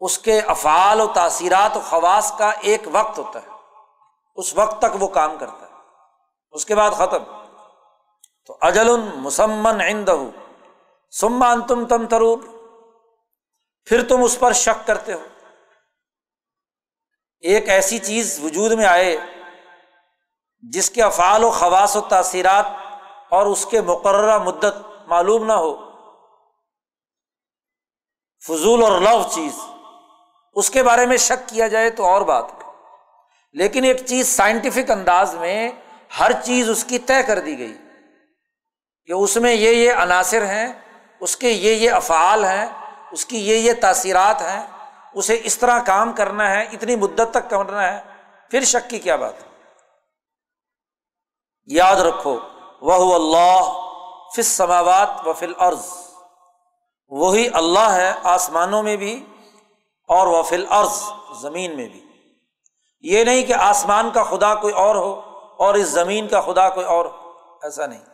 اس 0.00 0.18
کے 0.18 0.40
افعال 0.40 1.00
و 1.00 1.06
تاثیرات 1.06 1.76
و 1.76 1.80
خواص 1.80 2.38
کا 2.38 2.50
ایک 2.50 2.82
وقت 2.92 3.18
ہوتا 3.18 3.42
ہے۔ 3.42 3.48
اس 4.36 4.54
وقت 4.54 4.78
تک 4.78 5.02
وہ 5.02 5.08
کام 5.08 5.36
کرتا 5.38 5.66
ہے۔ 5.66 5.72
اس 6.50 6.66
کے 6.66 6.74
بعد 6.74 6.90
ختم۔ 6.90 7.24
تو 8.46 8.58
اجل 8.60 9.00
مسمن 9.00 9.80
عند 9.80 10.08
سمان 11.10 11.62
تم 11.62 11.86
تم 11.86 12.06
ترور 12.06 12.38
پھر 13.84 14.08
تم 14.08 14.22
اس 14.22 14.38
پر 14.38 14.52
شک 14.52 14.86
کرتے 14.86 15.12
ہو۔ 15.12 15.18
ایک 17.40 17.68
ایسی 17.68 17.98
چیز 17.98 18.40
وجود 18.44 18.72
میں 18.72 18.86
آئے 18.86 19.16
جس 20.60 20.90
کے 20.90 21.02
افعال 21.02 21.44
و 21.44 21.50
خواص 21.50 21.96
و 21.96 22.00
تاثیرات 22.00 22.64
اور 23.28 23.46
اس 23.46 23.66
کے 23.66 23.80
مقررہ 23.80 24.38
مدت 24.38 24.93
معلوم 25.14 25.44
نہ 25.44 25.52
ہو۔ 25.52 25.90
فضول 28.46 28.82
اور 28.82 29.00
لو 29.00 29.22
چیز۔ 29.34 29.58
اس 30.52 30.70
کے 30.70 30.82
بارے 30.82 31.06
میں 31.06 31.16
شک 31.16 31.48
کیا 31.48 31.68
جائے 31.68 31.90
تو 31.90 32.04
اور 32.04 32.22
بات۔ 32.22 32.44
لیکن 33.52 33.84
ایک 33.84 34.06
چیز 34.06 34.36
سائنٹیفک 34.36 34.90
انداز 34.90 35.34
میں 35.34 35.70
ہر 36.20 36.30
چیز 36.42 36.70
اس 36.70 36.84
کی 36.84 36.98
طے 36.98 37.22
کر 37.22 37.38
دی 37.38 37.58
گئی۔ 37.58 37.78
کہ 39.06 39.12
اس 39.12 39.36
میں 39.36 39.54
یہ 39.54 39.70
یہ 39.70 39.92
عناصر 39.92 40.46
ہیں، 40.46 40.72
اس 41.20 41.36
کے 41.36 41.50
یہ 41.50 41.74
یہ 41.74 41.90
افعال 41.90 42.44
ہیں، 42.44 42.66
اس 43.10 43.26
کی 43.26 43.48
یہ 43.48 43.56
یہ 43.56 43.72
تاثیرات 43.80 44.40
ہیں۔ 44.40 44.66
اسے 45.14 45.40
اس 45.44 45.58
طرح 45.58 45.82
کام 45.82 46.12
کرنا 46.12 46.50
ہے، 46.50 46.62
اتنی 46.62 46.96
مدت 46.96 47.30
تک 47.30 47.50
کرنا 47.50 47.92
ہے۔ 47.92 48.02
پھر 48.50 48.64
شک 48.64 48.90
کی 48.90 48.98
کیا 48.98 49.16
بات 49.16 49.34
یاد 51.66 51.96
رکھو 51.96 52.40
وہ 52.80 53.14
اللہ 53.14 53.83
فل 54.34 54.42
سماوات 54.42 55.26
و 55.26 55.32
فل 55.32 55.52
عرض 55.58 55.86
وہی 57.08 57.48
اللہ 57.52 57.78
ہے 57.78 58.14
آسمانوں 58.22 58.82
میں 58.82 58.96
بھی 58.96 59.26
اور 60.08 60.26
وہ 60.26 60.42
فل 60.42 60.66
عرض 60.70 61.02
زمین 61.40 61.76
میں 61.76 61.88
بھی۔ 61.88 62.00
یہ 63.00 63.24
نہیں 63.24 63.42
کہ 63.42 63.52
آسمان 63.52 64.10
کا 64.10 64.22
خدا 64.22 64.54
کوئی 64.54 64.74
اور 64.74 64.96
ہو 64.96 65.20
اور 65.58 65.74
اس 65.74 65.86
زمین 65.86 66.28
کا 66.28 66.40
خدا 66.40 66.68
کوئی 66.68 66.86
اور 66.86 67.04
ہو، 67.06 67.32
ایسا 67.62 67.86
نہیں۔ 67.86 68.04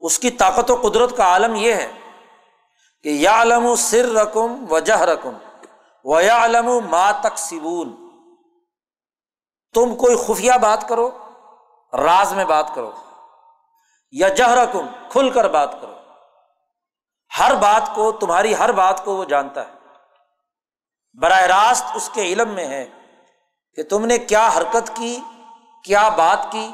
اس 0.00 0.18
کی 0.18 0.30
طاقت 0.30 0.70
و 0.70 0.80
قدرت 0.82 1.16
کا 1.16 1.24
عالم 1.24 1.54
یہ 1.54 1.74
ہے 1.74 1.92
کہ 3.02 3.08
یا 3.08 3.42
علم 3.42 3.74
سر 3.74 4.04
رقم 4.04 4.72
و 4.72 4.78
جہ 4.78 5.00
رقم 5.00 5.34
و 6.04 6.20
یا 6.20 6.44
علم 6.44 6.90
ما 6.90 7.10
تک 7.10 7.38
سبون 7.38 8.08
تم 9.74 9.96
کوئی 9.96 10.16
خفیہ 10.16 10.52
بات 10.62 10.88
کرو، 10.88 11.10
راز 11.92 12.32
میں 12.32 12.44
بات 12.44 12.74
کرو۔ 12.74 12.90
یا 14.14 14.28
جہ 14.28 14.72
کھل 15.10 15.30
کر 15.30 15.48
بات 15.48 15.80
کرو۔ 15.80 15.94
ہر 17.38 17.54
بات 17.54 17.94
کو، 17.94 18.12
تمہاری 18.12 18.56
ہر 18.56 18.72
بات 18.72 19.04
کو 19.04 19.16
وہ 19.16 19.24
جانتا 19.24 19.66
ہے۔ 19.66 19.72
براہ 21.20 21.40
راست 21.40 21.84
اس 21.94 22.10
کے 22.14 22.22
علم 22.22 22.48
میں 22.48 22.66
ہے 22.66 22.86
کہ 23.76 23.82
تم 23.82 24.06
نے 24.06 24.18
کیا 24.18 24.50
حرکت 24.56 24.90
کی، 24.94 25.20
کیا 25.84 26.08
بات 26.08 26.52
کی۔ 26.52 26.70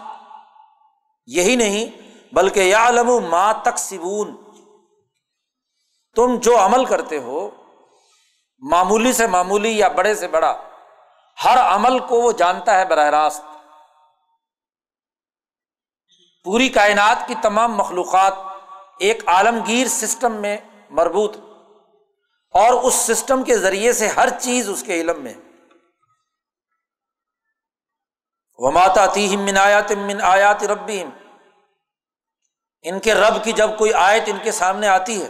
یہی 1.27 1.57
نہیں، 1.57 2.11
بلکہ 2.35 2.61
یا 2.61 2.89
علم 2.89 3.11
ماں 3.31 3.55
تک 3.63 3.79
سبون 3.79 4.37
تم 6.17 6.37
جو 6.37 6.59
عمل 6.59 6.85
کرتے 6.85 7.19
ہو، 7.19 7.51
معمولی 8.59 9.13
سے 9.13 9.27
معمولی 9.27 9.79
یا 9.79 9.89
بڑے 9.89 10.15
سے 10.15 10.29
بڑا، 10.29 10.57
ہر 11.45 11.59
عمل 11.59 11.99
کو 11.99 12.21
وہ 12.21 12.33
جانتا 12.33 12.79
ہے 12.79 12.85
براہ 12.85 13.11
راست۔ 13.11 13.45
پوری 16.45 16.69
کائنات 16.69 17.27
کی 17.27 17.35
تمام 17.43 17.73
مخلوقات 17.73 18.33
ایک 18.99 19.23
عالمگیر 19.29 19.87
سسٹم 19.87 20.33
میں 20.33 20.57
مربوط 20.91 21.37
اور 22.55 22.73
اس 22.83 22.95
سسٹم 22.95 23.43
کے 23.43 23.59
ذریعے 23.59 23.93
سے 23.93 24.09
ہر 24.09 24.29
چیز 24.41 24.69
اس 24.69 24.83
کے 24.83 25.01
علم 25.01 25.23
میں 25.23 25.35
وہ 28.59 28.71
تیم 29.15 29.41
من 29.41 29.59
آیات 29.59 29.93
من 29.93 30.21
آیات 30.21 30.63
ربیم 30.65 31.09
ان 32.83 33.01
کے 33.01 33.15
رب 33.15 33.45
کی 33.45 33.53
جب 33.53 33.79
کوئی 33.79 33.93
آیت 33.93 34.23
ان 34.27 34.39
کے 34.43 34.53
سامنے 34.53 34.89
آتی 34.89 35.23
ہے 35.23 35.29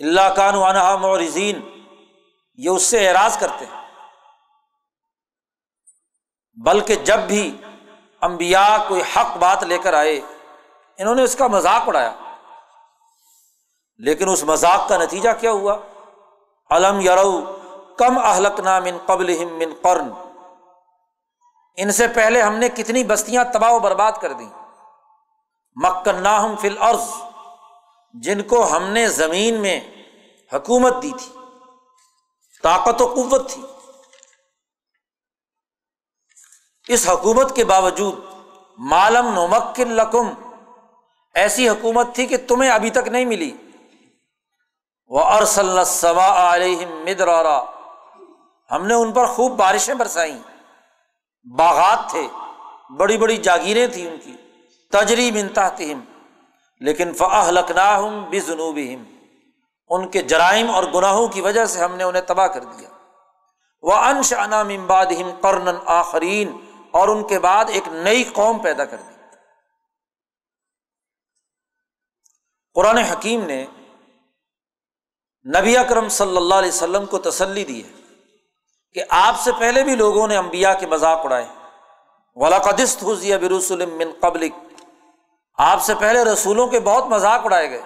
اللہ 0.00 0.34
کان 0.36 0.54
وانہ 0.54 0.96
مورزین 0.96 1.60
یہ 2.58 2.70
اس 2.70 2.82
سے 2.82 3.08
اعراض 3.08 3.38
کرتے 3.38 3.64
ہیں۔ 3.64 3.82
بلکہ 6.56 6.94
جب 6.94 7.18
بھی 7.18 7.56
امبیا 8.24 8.78
کوئی 8.88 9.02
حق 9.16 9.36
بات 9.36 9.62
لے 9.62 9.78
کر 9.78 9.94
آئے، 9.94 10.20
انہوں 10.98 11.14
نے 11.14 11.22
اس 11.22 11.36
کا 11.36 11.46
مذاق 11.46 11.88
اڑایا۔ 11.88 12.12
لیکن 13.98 14.28
اس 14.28 14.44
مذاق 14.44 14.88
کا 14.88 14.96
نتیجہ 14.96 15.30
کیا 15.40 15.50
ہوا؟ 15.50 15.76
علم 16.70 17.00
یرو 17.00 17.56
کم 17.98 18.18
اہلک 18.18 18.60
نام 18.60 18.84
ان 18.84 18.98
قبل 19.06 19.44
من 19.44 19.74
قرن۔ 19.82 20.08
ان 21.76 21.90
سے 21.90 22.08
پہلے 22.08 22.42
ہم 22.42 22.54
نے 22.54 22.68
کتنی 22.68 23.04
بستیاں 23.04 23.44
تباہ 23.52 23.72
و 23.72 23.78
برباد 23.78 24.12
کر 24.20 24.32
دی 24.32 24.48
مکن 25.74 26.26
فل 26.60 26.78
عرض 26.80 27.08
جن 28.14 28.42
کو 28.42 28.76
ہم 28.76 28.82
نے 28.82 29.08
زمین 29.08 29.54
میں 29.54 29.80
حکومت 30.52 31.02
دی 31.02 31.12
تھی، 31.18 31.38
طاقت 32.62 33.02
و 33.02 33.06
قوت 33.06 33.50
تھی۔ 33.50 33.62
اس 36.88 37.08
حکومت 37.08 37.56
کے 37.56 37.64
باوجود 37.64 38.14
مالم 38.78 39.28
نمکن 39.28 39.92
لکم 39.92 40.28
ایسی 41.34 41.68
حکومت 41.68 42.14
تھی 42.14 42.26
کہ 42.26 42.36
تمہیں 42.48 42.70
ابھی 42.70 42.90
تک 42.90 43.08
نہیں 43.08 43.24
ملی۔ 43.24 43.56
وہ 45.06 45.24
ارسل 45.24 45.84
سوا 45.84 46.54
علیہم 46.54 46.90
مدرارا۔ 46.90 47.62
ہم 48.70 48.86
نے 48.86 48.94
ان 48.94 49.12
پر 49.12 49.26
خوب 49.26 49.52
بارشیں 49.52 49.94
برسائیں۔ 49.94 50.38
باغات 51.58 52.10
تھے، 52.10 52.28
بڑی 52.98 53.18
بڑی 53.18 53.36
جاگیریں 53.36 53.86
تھیں 53.86 54.10
ان 54.10 54.16
کی۔ 54.24 54.36
تجری 54.92 55.30
منتا 55.30 55.68
لیکن 56.80 57.14
فعح 57.14 57.50
لکھنا 57.50 58.00
بھی 58.30 58.40
جنوب 58.40 58.78
ان 59.88 60.08
کے 60.08 60.22
جرائم 60.22 60.70
اور 60.70 60.84
گناہوں 60.94 61.28
کی 61.28 61.40
وجہ 61.40 61.66
سے 61.66 61.78
ہم 61.78 61.96
نے 61.96 62.04
انہیں 62.04 62.22
تباہ 62.22 62.46
کر 62.46 62.64
دیا۔ 62.64 62.88
وہ 63.82 63.92
انش 63.92 64.32
انام 64.32 64.68
امباد 64.68 65.06
قرن 65.40 65.68
آخرین 65.86 66.63
اور 66.94 67.08
ان 67.08 67.26
کے 67.26 67.38
بعد 67.38 67.64
ایک 67.68 67.88
نئی 67.88 68.24
قوم 68.24 68.58
پیدا 68.58 68.84
کر 68.84 68.96
دی۔ 68.96 69.14
قرآن 72.74 72.98
حکیم 72.98 73.44
نے 73.44 73.66
نبی 75.58 75.76
اکرم 75.76 76.08
صلی 76.08 76.36
اللہ 76.36 76.54
علیہ 76.54 76.68
وسلم 76.68 77.06
کو 77.06 77.18
تسلی 77.18 77.64
دی 77.64 77.84
ہے 77.84 77.92
کہ 78.92 79.04
آپ 79.08 79.40
سے 79.40 79.50
پہلے 79.58 79.82
بھی 79.82 79.96
لوگوں 79.96 80.28
نے 80.28 80.36
امبیا 80.36 80.74
کے 80.74 80.86
مذاق 80.86 81.24
اڑائے۔ 81.24 81.46
ولاقدست 82.34 83.04
حضیہ 83.04 83.36
برسلم 83.36 83.96
من 83.96 84.12
قبلک 84.20 84.52
آپ 85.58 85.82
سے 85.82 85.94
پہلے 85.94 86.24
رسولوں 86.24 86.66
کے 86.66 86.80
بہت 86.80 87.04
مذاق 87.04 87.40
اڑائے 87.44 87.70
گئے۔ 87.70 87.82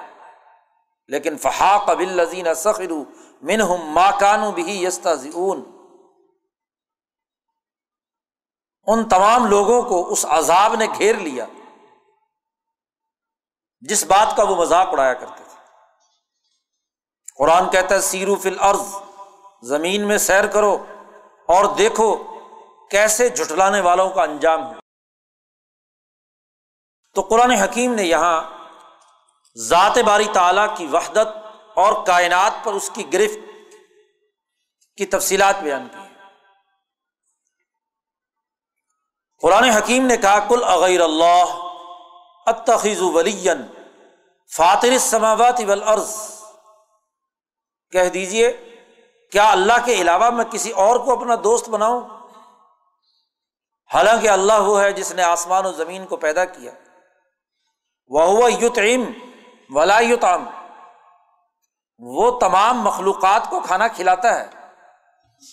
لیکن 1.08 1.38
فہا 1.38 1.84
قبل 1.86 2.08
لذین 2.08 2.54
سخر 2.54 2.92
من 3.42 3.60
ہم 3.60 4.00
کانو 4.20 4.50
بھی 4.50 4.84
یستا 4.84 5.14
ان 8.92 9.08
تمام 9.08 9.46
لوگوں 9.46 9.82
کو 9.82 10.12
اس 10.12 10.26
عذاب 10.28 10.74
نے 10.74 10.86
گھیر 10.86 11.14
لیا 11.14 11.46
جس 13.80 14.04
بات 14.04 14.36
کا 14.36 14.42
وہ 14.42 14.56
مذاق 14.56 14.88
اڑایا 14.88 15.14
کرتے 15.14 15.42
تھے۔ 15.48 15.56
قرآن 17.38 17.70
کہتا 17.70 17.94
ہے 17.94 18.00
سیرو 18.00 18.36
فل 18.36 18.60
عرض 18.60 18.94
زمین 19.62 20.08
میں 20.08 20.18
سیر 20.18 20.46
کرو 20.46 20.84
اور 21.48 21.64
دیکھو 21.76 22.16
کیسے 22.90 23.28
جھٹلانے 23.28 23.80
والوں 23.80 24.10
کا 24.10 24.22
انجام 24.22 24.66
ہے 24.66 24.74
تو 27.14 27.20
قرآن 27.20 27.50
حکیم 27.50 27.94
نے 27.94 28.02
یہاں 28.02 28.42
ذات 29.56 29.98
باری 29.98 30.28
تعالیٰ 30.32 30.76
کی 30.76 30.86
وحدت 30.86 31.28
اور 31.74 32.06
کائنات 32.06 32.52
پر 32.64 32.72
اس 32.72 32.90
کی 32.94 33.12
گرفت 33.12 33.38
کی 34.96 35.06
تفصیلات 35.06 35.60
بیان 35.60 35.88
کی۔ 35.92 35.97
قرآن 39.42 39.64
حکیم 39.64 40.06
نے 40.06 40.16
کہا 40.16 40.38
کل 40.38 40.64
اغیر 40.64 41.00
اللہ، 41.00 41.44
اتخذ 42.46 43.00
ولی 43.00 43.48
فاتر 44.56 44.88
السماوات 44.88 45.60
والارض. 45.66 46.16
کہہ 47.90 48.08
دیجیے 48.08 48.52
کیا 49.32 49.50
اللہ 49.50 49.72
کے 49.84 49.94
علاوہ 49.94 50.30
میں 50.30 50.44
کسی 50.44 50.70
اور 50.70 51.00
کو 51.00 51.12
اپنا 51.12 51.34
دوست 51.44 51.68
بناؤں؟ 51.68 52.00
حالانکہ 53.94 54.28
اللہ 54.28 54.60
وہ 54.60 54.80
ہے 54.80 54.92
جس 54.92 55.12
نے 55.12 55.22
آسمان 55.22 55.66
و 55.66 55.72
زمین 55.72 56.06
کو 56.06 56.16
پیدا 56.16 56.44
کیا۔ 56.44 56.72
وہ 58.08 58.52
یوتعم 58.52 59.02
ولا 59.70 59.98
یوتام 59.98 60.44
وہ 61.98 62.38
تمام 62.38 62.80
مخلوقات 62.80 63.50
کو 63.50 63.60
کھانا 63.60 63.88
کھلاتا 63.88 64.40
ہے۔ 64.40 64.50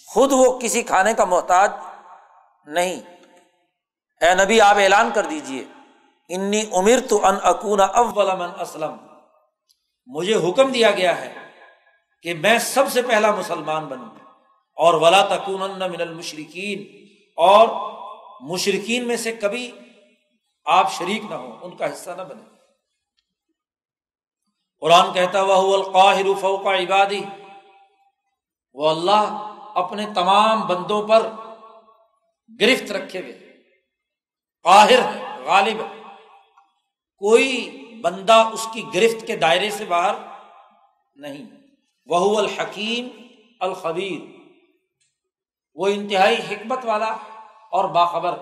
خود 0.08 0.32
وہ 0.32 0.60
کسی 0.60 0.82
کھانے 0.82 1.14
کا 1.14 1.26
محتاج 1.26 1.72
نہیں۔ 2.66 3.15
اے 4.26 4.34
نبی، 4.36 4.60
آپ 4.62 4.78
اعلان 4.80 5.10
کر 5.16 5.26
دیجیے 5.26 5.64
انی 6.30 6.62
امر 6.72 7.00
تو 7.10 7.26
ان 7.26 7.36
اکون 7.44 7.80
اول 7.82 8.30
من 8.38 8.52
اسلم۔ 8.62 8.96
مجھے 10.10 10.36
حکم 10.36 10.72
دیا 10.72 10.92
گیا 10.92 11.18
ہے 11.22 11.34
کہ 12.22 12.34
میں 12.34 12.58
سب 12.60 12.92
سے 12.92 13.02
پہلا 13.02 13.32
مسلمان 13.36 13.86
بنوں 13.86 14.10
اور 14.78 14.94
ولا 14.94 15.22
تکون 15.26 15.80
من 15.80 16.02
المشرقین 16.02 16.84
اور 17.38 17.68
مشرقین 18.42 19.08
میں 19.08 19.18
سے 19.18 19.32
کبھی 19.32 19.72
آپ 20.66 20.92
شریک 20.94 21.24
نہ 21.30 21.36
ہو 21.36 21.58
ان 21.62 21.76
کا 21.78 21.92
حصہ 21.92 22.12
نہ 22.18 22.22
بنے 22.22 22.44
قرآن 24.82 25.14
کہتا 25.14 25.42
وہ 25.42 25.74
القاہر 25.74 26.34
فوق 26.42 26.66
عبادی 26.68 27.24
وہ 28.76 28.90
اللہ 28.90 29.52
اپنے 29.76 30.06
تمام 30.16 30.68
بندوں 30.68 31.02
پر 31.08 31.28
گرفت 32.60 32.92
رکھے 32.92 33.22
ہوئے۔ 33.22 33.45
قاہر 34.66 35.16
ہے 35.16 35.44
غالب۔ 35.46 35.82
ہے 35.82 36.04
کوئی 37.18 37.70
بندہ 38.02 38.50
اس 38.54 38.68
کی 38.74 38.86
گرفت 38.94 39.28
کے 39.28 39.36
دائرے 39.36 39.70
سے 39.70 39.86
باہر 39.86 40.16
نہیں۔ 41.16 41.46
وہ 42.06 42.38
الحکیم 42.38 43.10
الخبیر۔ 43.60 44.40
وہ 45.76 45.88
انتہائی 45.88 46.36
حکمت 46.36 46.86
والا 46.86 47.12
اور 47.72 47.86
باخبر۔ 47.86 48.40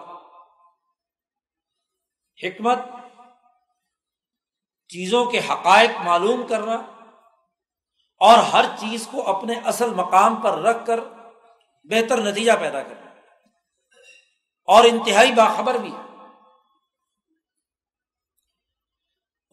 حکمت 2.43 2.77
چیزوں 4.87 5.25
کے 5.25 5.39
حقائق 5.39 5.89
معلوم 6.03 6.47
کرنا 6.47 6.75
اور 8.19 8.37
ہر 8.37 8.65
چیز 8.79 9.07
کو 9.11 9.37
اپنے 9.37 9.53
اصل 9.65 9.93
مقام 9.93 10.35
پر 10.35 10.57
رکھ 10.57 10.85
کر 10.85 10.99
بہتر 11.83 12.17
نتیجہ 12.17 12.51
پیدا 12.59 12.83
کرنا۔ 12.83 13.09
اور 14.65 14.83
انتہائی 14.83 15.31
باخبر 15.31 15.73
بھی۔ 15.73 15.91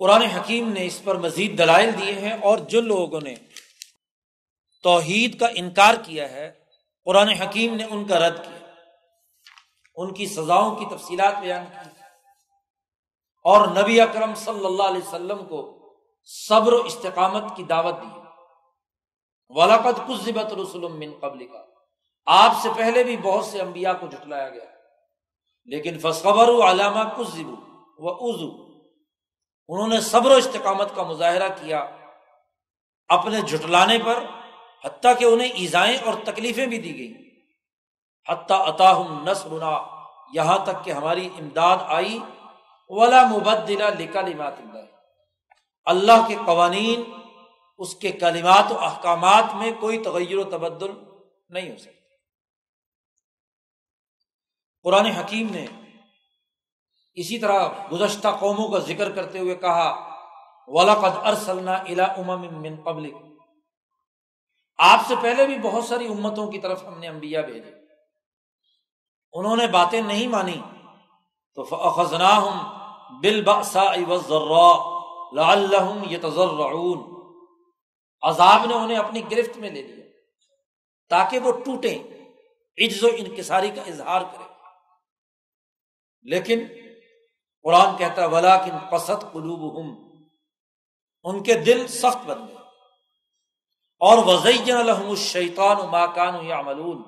قرآن 0.01 0.23
حکیم 0.23 0.73
نے 0.73 0.87
اس 0.87 1.05
پر 1.05 1.15
مزید 1.15 1.59
دلائل 1.59 1.91
دیے 2.01 2.13
ہیں 2.13 2.33
اور 2.33 2.59
جن 2.59 2.85
لوگوں 2.85 3.21
نے 3.21 3.35
توحید 4.83 5.41
کا 5.41 5.47
انکار 5.55 5.95
کیا 6.05 6.31
ہے، 6.31 6.53
قرآن 7.05 7.29
حکیم 7.29 7.75
نے 7.75 7.85
ان 7.85 8.05
کا 8.05 8.19
رد 8.19 8.37
کیا۔ 8.45 8.75
ان 9.95 10.15
کی 10.15 10.27
سزاؤں 10.27 10.77
کی 10.77 10.85
تفصیلات 10.85 11.35
بیان 11.41 11.65
کی۔ 11.67 11.89
اور 13.45 13.69
نبی 13.69 14.01
اکرم 14.01 14.35
صلی 14.35 14.67
اللہ 14.67 14.83
علیہ 14.83 15.09
وسلم 15.09 15.45
کو 15.45 15.93
صبر 16.25 16.73
و 16.73 16.83
استقامت 16.85 17.57
کی 17.57 17.63
دعوت 17.63 17.95
دی۔ 18.03 18.21
ولاقت 19.49 20.01
کچھ 20.09 20.29
رسول 20.63 20.93
من 20.93 21.13
قبل 21.21 21.47
کا 21.47 21.63
آپ 22.27 22.53
سے 22.63 22.69
پہلے 22.77 23.05
بھی 23.05 23.17
بہت 23.17 23.45
سے 23.45 23.61
انبیاء 23.61 23.93
کو 23.93 24.07
جٹلایا 24.07 24.49
گیا۔ 24.49 24.65
لیکن 25.65 25.99
فصبر 25.99 26.49
علامہ 26.49 27.11
کچھ 27.17 27.41
وہ 27.99 28.35
ازو 28.35 28.70
انہوں 29.71 29.89
نے 29.89 30.01
صبر 30.01 30.31
و 30.31 30.35
استقامت 30.35 30.95
کا 30.95 31.03
مظاہرہ 31.03 31.49
کیا 31.49 31.91
اپنے 33.09 33.41
جٹلانے 33.41 33.99
پر، 34.05 34.25
حتیٰ 34.85 35.19
کہ 35.19 35.25
انہیں 35.25 35.49
ایزائیں 35.49 35.99
اور 35.99 36.15
تکلیفیں 36.25 36.67
بھی 36.67 36.79
دی 36.79 36.99
گئی 36.99 37.31
حتیٰ 38.29 38.69
عطاہم 38.69 39.29
نسرنا 39.29 39.87
یہاں 40.35 40.59
تک 40.65 40.85
کہ 40.85 40.91
ہماری 40.91 41.29
امداد 41.39 41.77
آئی۔ 41.83 42.19
ولا 42.89 43.27
مبدلا 43.27 43.89
لکھا 43.89 44.21
لمات 44.21 44.59
اللہ۔ 44.59 44.87
اللہ 45.85 46.29
کے 46.29 46.37
قوانین، 46.47 47.03
اس 47.79 47.95
کے 47.95 48.13
کلمات 48.13 48.73
و 48.73 48.79
احکامات 48.79 49.55
میں 49.55 49.73
کوئی 49.81 49.99
تغیر 49.99 50.39
و 50.39 50.45
تبدل 50.45 50.91
نہیں 51.49 51.73
ہو 51.73 51.77
سکتا۔ 51.77 52.15
قرآن 54.83 55.07
حکیم 55.07 55.49
نے 55.51 55.67
اسی 57.21 57.39
طرح 57.39 57.69
گزشتہ 57.93 58.29
قوموں 58.41 58.69
کا 58.69 58.79
ذکر 58.79 59.11
کرتے 59.11 59.39
ہوئے 59.39 59.55
کہا 59.55 59.89
ولاقد 60.67 61.27
ارسلنا 61.27 61.73
الا 61.73 62.05
امم 62.05 62.63
من 62.63 62.77
قبل 62.85 63.11
آپ 64.79 65.01
سے 65.09 65.15
پہلے 65.23 65.47
بھی 65.47 65.59
بہت 65.59 65.85
ساری 65.85 66.07
امتوں 66.07 66.51
کی 66.51 66.59
طرف 66.59 66.85
ہم 66.85 66.99
نے 66.99 67.09
انبیاء 67.09 67.43
بھیجے۔ 67.43 67.73
انہوں 69.33 69.57
نے 69.57 69.67
باتیں 69.67 70.01
نہیں 70.03 70.29
مانی۔ 70.29 70.61
تو 71.55 71.65
فخذنا 71.65 72.37
ہوں 72.39 72.59
بل 73.23 73.43
باسا 73.45 73.85
لعلہم 75.33 76.03
یتضرعون۔ 76.11 77.01
عذاب 78.23 78.65
نے 78.67 78.75
انہیں 78.75 78.99
اپنی 78.99 79.31
گرفت 79.31 79.57
میں 79.57 79.71
لے 79.71 79.83
لیا 79.83 80.07
تاکہ 81.09 81.39
وہ 81.39 81.53
ٹوٹیں، 81.65 81.99
عجز 82.79 83.05
و 83.05 83.09
انکساری 83.19 83.71
کا 83.71 83.83
اظہار 83.83 84.21
کرے 84.21 84.49
لیکن 86.23 86.67
قرآن 87.65 87.97
کہتا 87.97 88.23
ہے 88.23 88.27
ولا 88.27 88.57
کن 88.57 88.79
پست 88.91 89.25
قلوب 89.33 89.63
ان 91.25 91.43
کے 91.43 91.55
دل 91.55 91.87
سخت 91.89 92.27
بن 92.27 92.47
گئے 92.47 92.57
اور 94.01 94.19
وزین 94.27 94.77
الحم 94.77 95.09
الشیطان 95.11 95.77
ماکان 95.91 96.47
یا 96.47 96.61
ملون 96.63 97.03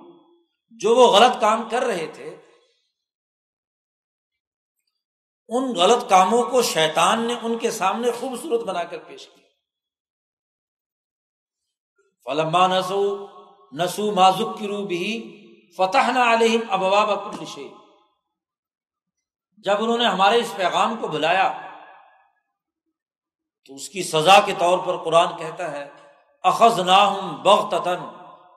جو 0.80 0.94
وہ 0.96 1.06
غلط 1.12 1.40
کام 1.40 1.68
کر 1.68 1.82
رہے 1.82 2.06
تھے، 2.06 2.36
ان 5.48 5.72
غلط 5.76 6.08
کاموں 6.08 6.42
کو 6.42 6.62
شیطان 6.62 7.26
نے 7.26 7.34
ان 7.42 7.58
کے 7.58 7.70
سامنے 7.70 8.10
خوبصورت 8.10 8.64
بنا 8.64 8.84
کر 8.84 8.98
پیش 8.98 9.26
کیا۔ 9.26 9.48
فلما 12.26 12.66
نسو 12.66 13.26
نسو 13.72 14.10
مازک 14.12 14.58
کی 14.58 14.66
روح 14.66 14.86
بھی 14.86 15.04
فتح 15.76 16.10
نہ 16.10 16.18
علیہم 16.18 16.60
ابواب 16.70 17.10
کل 17.24 17.44
شیخ 17.44 17.81
جب 19.64 19.82
انہوں 19.82 19.98
نے 19.98 20.06
ہمارے 20.06 20.40
اس 20.40 20.54
پیغام 20.56 20.96
کو 21.00 21.08
بلایا، 21.08 21.52
تو 23.66 23.74
اس 23.74 23.88
کی 23.88 24.02
سزا 24.02 24.40
کے 24.40 24.52
طور 24.58 24.78
پر 24.78 24.96
قرآن 24.96 25.36
کہتا 25.36 25.70
ہے 25.72 25.90
اخذ 26.42 26.80
نہ 26.80 26.98
ہوں 27.02 27.36
بغتن 27.36 28.00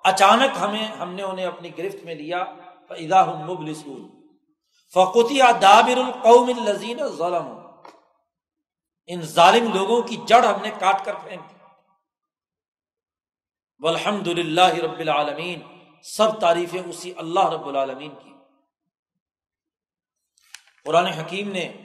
اچانک 0.04 0.58
ہمیں، 0.62 0.86
ہم 0.88 1.14
نے 1.14 1.24
انہیں 1.24 1.46
اپنی 1.46 1.78
گرفت 1.78 2.04
میں 2.04 2.16
لیا 2.16 2.40
ادا 2.90 3.22
ہوں 3.22 3.44
مبلسون۔ 3.44 4.10
فقوتیا 4.94 5.52
دابر 5.62 5.98
القوم 5.98 6.52
الزین 6.58 7.08
ظلم 7.08 7.48
ان 9.06 9.22
ظالم 9.22 9.74
لوگوں 9.74 10.02
کی 10.02 10.18
جڑ 10.26 10.46
ہم 10.46 10.62
نے 10.62 10.72
کاٹ 10.80 11.06
کر 11.06 11.14
پھینک 11.14 11.50
دی۔ 11.50 11.56
الحمد 13.88 14.28
للہ 14.28 14.74
رب 14.84 15.00
العالمین 15.00 15.62
سب 16.04 16.40
تعریفیں 16.40 16.82
اسی 16.86 17.14
اللہ 17.18 17.50
رب 17.50 17.68
العالمین 17.68 18.12
کی۔ 18.24 18.35
قرآن 20.86 21.06
حکیم 21.06 21.52
نے 21.52 21.78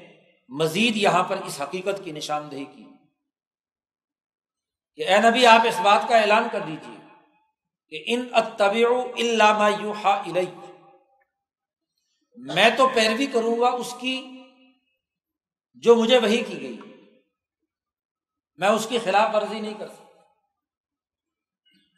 مزید 0.49 0.97
یہاں 0.97 1.25
پر 1.25 1.37
اس 1.37 1.61
حقیقت 1.61 2.05
کی 2.05 2.13
نشاندہی 2.13 2.65
کی 2.65 2.85
کہ 4.95 5.09
اے 5.09 5.19
نبی، 5.19 5.47
آپ 5.47 5.61
اس 5.69 5.81
بات 5.81 6.09
کا 6.09 6.19
اعلان 6.19 6.49
کر 6.53 6.61
دیجیے 6.61 6.99
کہ 7.89 8.05
ان 8.07 8.29
اتبا 8.33 8.73
میں 12.37 12.71
تو 12.77 12.89
پیروی 12.95 13.27
کروں 13.27 13.61
گا 13.61 13.69
اس 13.69 13.95
کی 14.01 14.43
جو 15.75 15.97
مجھے 15.97 16.19
وہی 16.19 16.45
کی 16.45 16.61
گئی۔ 16.61 16.79
میں 18.57 18.69
اس 18.69 18.87
کی 18.89 18.99
خلاف 18.99 19.35
ورزی 19.35 19.61
نہیں 19.61 19.75
کر 19.75 19.89
سکتا۔ 19.89 20.21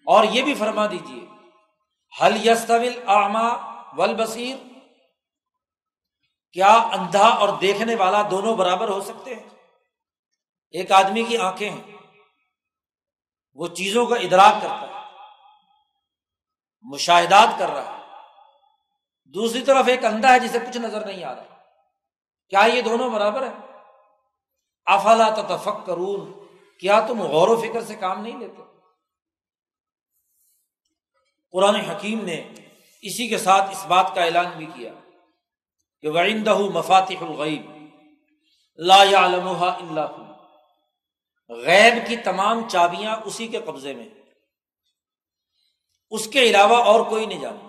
اور 0.07 0.25
یہ 0.25 0.43
بھی 0.43 0.55
فرما 0.55 0.87
دیجیے 0.87 1.27
حل 2.23 2.47
یستویل 2.47 3.03
آما 3.07 3.49
ول 3.97 4.15
بصیر 4.15 4.72
کیا 6.53 6.73
اندھا 6.93 7.29
اور 7.29 7.49
دیکھنے 7.61 7.95
والا 7.95 8.23
دونوں 8.31 8.57
برابر 8.57 8.89
ہو 8.89 9.01
سکتے 9.01 9.35
ہیں؟ 9.35 9.49
ایک 10.71 10.93
آدمی 10.93 11.23
کی 11.23 11.37
آنکھیں 11.37 11.71
ہیں، 11.71 11.97
وہ 13.55 13.69
چیزوں 13.69 14.07
کا 14.07 14.17
ادراک 14.17 14.63
کرتا 14.63 14.81
ہے، 14.81 15.01
مشاہدات 16.83 17.49
کر 17.59 17.69
رہا 17.69 17.93
ہے۔ 17.93 18.03
دوسری 19.25 19.63
طرف 19.63 19.85
ایک 19.89 20.05
اندھا 20.05 20.33
ہے 20.33 20.39
جسے 20.39 20.59
کچھ 20.59 20.79
نظر 20.79 21.07
نہیں 21.07 21.25
آ 21.25 21.35
رہا۔ 21.35 21.43
کیا 22.51 22.61
یہ 22.61 22.83
دونوں 22.83 23.11
برابر 23.11 23.43
ہے 23.43 23.53
افلا 24.85 25.29
تفک 25.31 25.87
کرون 25.87 26.33
کیا 26.81 27.01
تم 27.01 27.23
غور 27.23 27.49
و 27.49 27.61
فکر 27.61 27.85
سے 27.85 27.95
کام 27.95 28.23
نہیں 28.23 28.39
لیتے؟ 28.39 28.63
قرآن 31.53 31.75
حکیم 31.75 32.25
نے 32.25 32.37
اسی 33.03 33.29
کے 33.29 33.39
ساتھ 33.39 33.71
اس 33.71 33.87
بات 33.87 34.13
کا 34.15 34.25
اعلان 34.25 34.47
بھی 34.57 34.67
کیا۔ 34.67 34.93
کہ 36.03 36.09
وعندہ 36.09 36.59
مفاتح 36.59 37.13
الغیب 37.21 37.71
لا 38.77 39.05
يعلمها 39.05 39.75
الا 39.75 40.07
هو۔ 40.11 40.33
غیب 41.49 42.09
کی 42.09 42.17
تمام 42.17 42.69
چابیاں 42.69 43.17
اسی 43.25 43.49
کے 43.49 43.61
قبضے 43.61 43.93
میں۔ 43.95 44.09
اس 46.11 46.27
کے 46.27 46.43
علاوہ 46.43 46.85
اور 46.85 47.01
کوئی 47.01 47.27
نہیں 47.27 47.41
جانتا۔ 47.41 47.69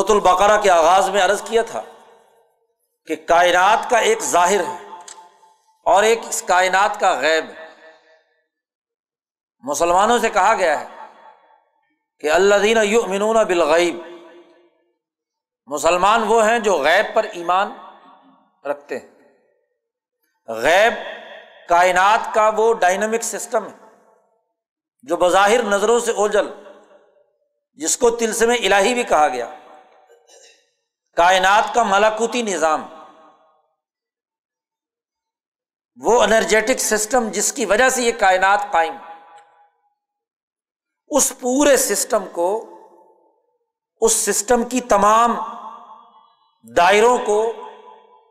رت 0.00 0.10
البقرہ 0.10 0.60
کے 0.60 0.70
آغاز 0.70 1.08
میں 1.08 1.22
عرض 1.22 1.42
کیا 1.42 1.62
تھا 1.62 1.82
کہ 3.06 3.16
کائنات 3.16 3.90
کا 3.90 3.98
ایک 3.98 4.18
ظاہر 4.20 4.60
ہے 4.60 4.88
اور 5.84 6.02
ایک 6.02 6.18
اس 6.28 6.42
کائنات 6.42 7.00
کا 7.00 7.20
غیب 7.20 7.44
ہے۔ 7.50 7.68
مسلمانوں 9.58 10.18
سے 10.18 10.30
کہا 10.30 10.54
گیا 10.54 10.80
ہے 10.80 10.86
کہ 12.20 12.30
اللہ 12.30 12.54
دین 12.54 12.78
یؤمنون 12.82 13.36
بالغیب 13.36 14.17
مسلمان 15.68 16.22
وہ 16.22 16.48
ہیں 16.48 16.58
جو 16.58 16.78
غیب 16.78 17.14
پر 17.14 17.24
ایمان 17.24 17.72
رکھتے 18.66 18.98
ہیں۔ 18.98 19.08
غیب 20.48 20.92
کائنات 21.68 22.34
کا 22.34 22.50
وہ 22.56 22.74
ڈائنمک 22.74 23.22
سسٹم 23.22 23.66
ہے 23.66 23.76
جو 25.02 25.16
بظاہر 25.16 25.62
نظروں 25.62 26.00
سے 26.00 26.12
اوجل 26.12 26.46
جس 27.72 27.96
کو 27.96 28.10
تلسم 28.10 28.50
الہی 28.50 28.94
بھی 28.94 29.02
کہا 29.02 29.28
گیا۔ 29.28 29.54
کائنات 31.16 31.74
کا 31.74 31.82
ملاکوتی 31.82 32.42
نظام، 32.42 32.86
وہ 35.96 36.22
انرجیٹک 36.22 36.78
سسٹم 36.78 37.28
جس 37.28 37.52
کی 37.52 37.64
وجہ 37.66 37.88
سے 37.88 38.02
یہ 38.02 38.12
کائنات 38.18 38.60
قائم۔ 38.70 38.96
اس 41.08 41.32
پورے 41.40 41.76
سسٹم 41.76 42.24
کو، 42.32 42.78
اس 44.00 44.12
سسٹم 44.12 44.64
کی 44.64 44.80
تمام 44.80 45.57
دائروں 46.62 47.18
کو 47.26 47.52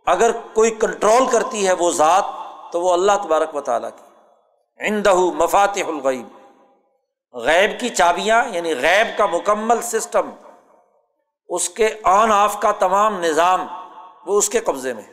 اگر 0.06 0.32
کوئی 0.54 0.72
کنٹرول 0.72 1.30
کرتی 1.30 1.68
ہے 1.68 1.74
وہ 1.74 1.92
ذات، 1.92 2.26
تو 2.72 2.82
وہ 2.82 2.94
اللہ 2.94 3.12
تبارک 3.24 3.56
و 3.56 3.62
تعالیٰ 3.62 3.90
کی۔ 3.90 4.08
اندہ 4.88 5.14
مفاتح 5.14 5.80
الغیب۔ 5.88 6.28
غیب 7.34 7.80
کی 7.80 7.90
چابیاں 7.90 8.46
یعنی 8.46 8.76
غیب 8.76 9.18
کا 9.18 9.26
مکمل 9.26 9.82
سسٹم، 9.82 10.30
اس 11.50 11.70
کے 11.70 11.90
آن 12.04 12.32
آف 12.32 12.60
کا 12.60 12.72
تمام 12.72 13.20
نظام، 13.20 13.68
وہ 14.26 14.38
اس 14.38 14.50
کے 14.50 14.60
قبضے 14.60 14.94
میں۔ 14.94 15.04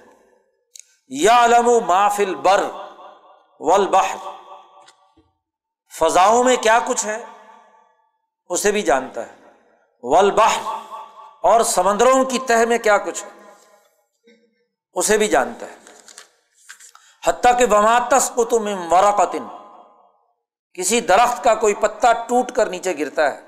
یا 1.09 1.45
علم 1.45 1.69
و 1.69 1.81
محفل 1.81 2.35
بر 2.35 2.65
ولبح 3.61 4.17
فضاؤں 6.01 6.45
میں 6.45 6.57
کیا 6.57 6.79
کچھ 6.87 7.07
ہے؟ 7.07 7.25
اسے 8.49 8.73
بھی 8.73 8.83
جانتا 8.83 9.27
ہے۔ 9.27 9.37
ولبح 10.03 10.79
اور 11.45 11.61
سمندروں 11.61 12.25
کی 12.25 12.39
تہ 12.39 12.65
میں 12.69 12.79
کیا 12.79 12.99
کچھ 12.99 13.25
اسے 14.93 15.19
بھی 15.19 15.29
جانتا 15.29 15.67
ہے۔ 15.67 15.77
حتیٰ 17.25 17.59
کہ 17.59 17.67
بماتس 17.67 18.31
کو 18.35 18.45
تم 18.45 18.93
ورقتن 18.93 19.47
کسی 20.75 21.01
درخت 21.01 21.45
کا 21.45 21.55
کوئی 21.55 21.75
پتا 21.75 22.13
ٹوٹ 22.13 22.53
کر 22.53 22.67
نیچے 22.67 22.99
گرتا 22.99 23.35
ہے۔ 23.35 23.41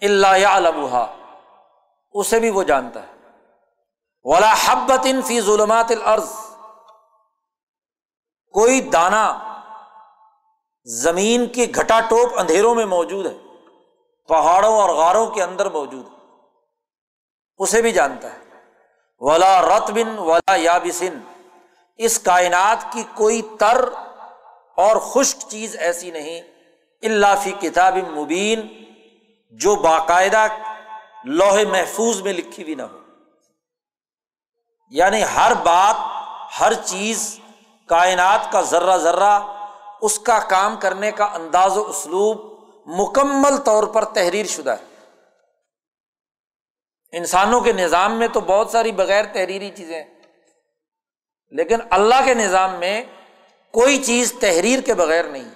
اللہ 0.00 0.38
یا 0.38 0.58
اسے 2.12 2.40
بھی 2.40 2.50
وہ 2.50 2.62
جانتا 2.62 3.02
ہے۔ 3.02 3.12
ولا 4.22 4.54
حبت 4.64 5.00
ان 5.04 5.22
فی 5.22 5.40
ظلمات 5.40 5.86
الارض، 5.90 6.30
کوئی 8.52 8.80
دانا 8.80 9.38
زمین 10.84 11.46
کی 11.46 11.74
گھٹا 11.74 12.00
ٹوپ 12.00 12.38
اندھیروں 12.38 12.74
میں 12.74 12.86
موجود 12.86 13.26
ہے۔ 13.26 13.45
پہاڑوں 14.28 14.74
اور 14.74 14.88
غاروں 14.88 15.26
کے 15.26 15.42
اندر 15.42 15.70
موجود 15.70 16.06
اسے 17.58 17.82
بھی 17.82 17.92
جانتا 17.92 18.32
ہے۔ 18.32 18.38
ولا 19.18 19.62
رت 19.62 19.90
بن 19.90 20.18
ولا 20.18 20.54
یا 20.56 20.78
بسن 20.78 21.20
اس 21.96 22.18
کائنات 22.18 22.92
کی 22.92 23.02
کوئی 23.14 23.42
تر 23.42 23.88
اور 24.76 24.96
خشک 24.96 25.38
چیز 25.48 25.76
ایسی 25.76 26.10
نہیں۔ 26.10 26.40
اللہ 27.02 27.26
فی 27.42 27.52
کتاب 27.52 27.96
مبین۔ 27.96 28.86
جو 29.50 29.76
باقاعدہ 29.76 30.46
لوہے 31.24 31.64
محفوظ 31.64 32.20
میں 32.20 32.32
لکھی 32.32 32.64
بھی 32.64 32.74
نہ 32.74 32.82
ہو۔ 32.82 32.98
یعنی 34.90 35.22
ہر 35.36 35.52
بات، 35.54 35.94
ہر 36.60 36.72
چیز 36.74 37.40
کائنات 37.86 38.52
کا 38.52 38.60
ذرہ 38.60 38.96
ذرہ، 38.96 39.40
اس 40.02 40.18
کا 40.18 40.38
کام 40.38 40.76
کرنے 40.76 41.12
کا 41.12 41.24
انداز 41.24 41.76
و 41.76 41.88
اسلوب 41.88 42.55
مکمل 42.86 43.56
طور 43.56 43.84
پر 43.84 44.04
تحریر 44.04 44.46
شدہ 44.46 44.70
ہے۔ 44.70 44.84
انسانوں 47.12 47.60
کے 47.60 47.72
نظام 47.72 48.18
میں 48.18 48.28
تو 48.28 48.40
بہت 48.40 48.70
ساری 48.70 48.92
بغیر 48.92 49.24
تحریری 49.24 49.70
چیزیں 49.76 50.02
لیکن 51.52 51.80
اللہ 51.90 52.24
کے 52.24 52.34
نظام 52.34 52.74
میں 52.74 53.02
کوئی 53.74 54.02
چیز 54.04 54.32
تحریر 54.40 54.80
کے 54.80 54.94
بغیر 54.94 55.24
نہیں۔ 55.24 55.48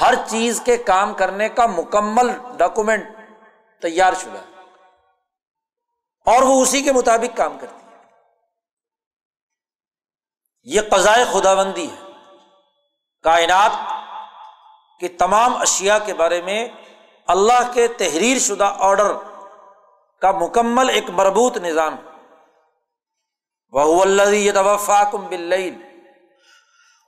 ہر 0.00 0.14
چیز 0.28 0.60
کے 0.64 0.76
کام 0.76 1.14
کرنے 1.14 1.48
کا 1.48 1.66
مکمل 1.66 2.30
ڈاکومنٹ 2.56 3.04
تیار 3.82 4.12
شدہ 4.12 4.38
ہے، 4.38 4.50
اور 6.26 6.42
وہ 6.42 6.60
اسی 6.62 6.82
کے 6.82 6.92
مطابق 6.92 7.36
کام 7.36 7.58
کرتی 7.58 7.74
ہے۔ 7.76 7.80
یہ 10.66 10.80
قضائے 10.90 11.24
خدا 11.32 11.54
بندی 11.54 11.86
ہے۔ 11.90 12.10
کائنات 13.24 13.72
کے 15.02 15.08
تمام 15.08 15.56
اشیا 15.56 15.98
کے 15.98 16.14
بارے 16.14 16.42
میں 16.42 16.68
اللہ 17.26 17.72
کے 17.72 17.88
تحریر 17.88 18.38
شدہ 18.38 18.74
آڈر 18.78 19.12
کا 20.20 20.30
مکمل 20.30 20.90
ایک 20.90 21.10
مربوط 21.10 21.56
نظام 21.56 21.96
وہ 23.70 24.02
اللہ 24.02 24.58
کم 25.12 25.26
بل 25.26 25.52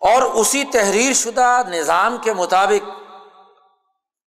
اور 0.00 0.22
اسی 0.22 0.64
تحریر 0.64 1.12
شدہ 1.12 1.62
نظام 1.66 2.16
کے 2.16 2.32
مطابق 2.32 2.90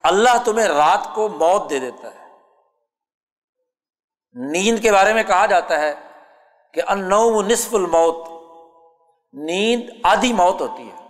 اللہ 0.02 0.42
تمہیں 0.44 0.66
رات 0.66 1.14
کو 1.14 1.28
موت 1.28 1.70
دے 1.70 1.78
دیتا 1.78 2.14
ہے۔ 2.14 2.24
نیند 4.34 4.82
کے 4.82 4.92
بارے 4.92 5.12
میں 5.12 5.22
کہا 5.22 5.46
جاتا 5.46 5.80
ہے 5.80 5.94
کہ 6.74 6.82
ان 6.88 7.10
نصف 7.48 7.74
الموت۔ 7.74 8.28
نیند 9.32 9.90
آدھی 10.04 10.32
موت 10.32 10.60
ہوتی 10.60 10.90
ہے۔ 10.90 11.05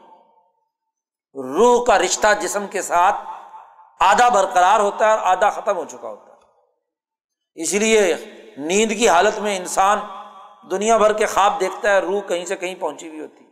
روح 1.37 1.85
کا 1.85 1.99
رشتہ 1.99 2.27
جسم 2.41 2.67
کے 2.67 2.83
ساتھ 2.83 3.17
آدھا 4.01 4.29
برقرار 4.29 4.81
ہوتا 4.81 5.07
ہے 5.07 5.11
اور 5.11 5.19
آدھا 5.19 5.51
ختم 5.51 5.77
ہو 5.77 5.85
چکا 5.85 6.09
ہوتا 6.09 6.33
ہے۔ 6.33 6.37
اسی 7.55 7.79
لیے 7.79 8.15
نیند 8.57 8.93
کی 8.93 9.09
حالت 9.09 9.39
میں 9.39 9.57
انسان 9.57 10.01
دنیا 10.71 10.97
بھر 10.97 11.13
کے 11.13 11.27
خواب 11.27 11.61
دیکھتا 11.61 11.91
ہے، 11.91 11.99
روح 11.99 12.21
کہیں 12.21 12.45
سے 12.45 12.57
کہیں 12.57 12.75
پہنچی 12.75 13.09
ہوئی 13.09 13.21
ہوتی۔ 13.21 13.45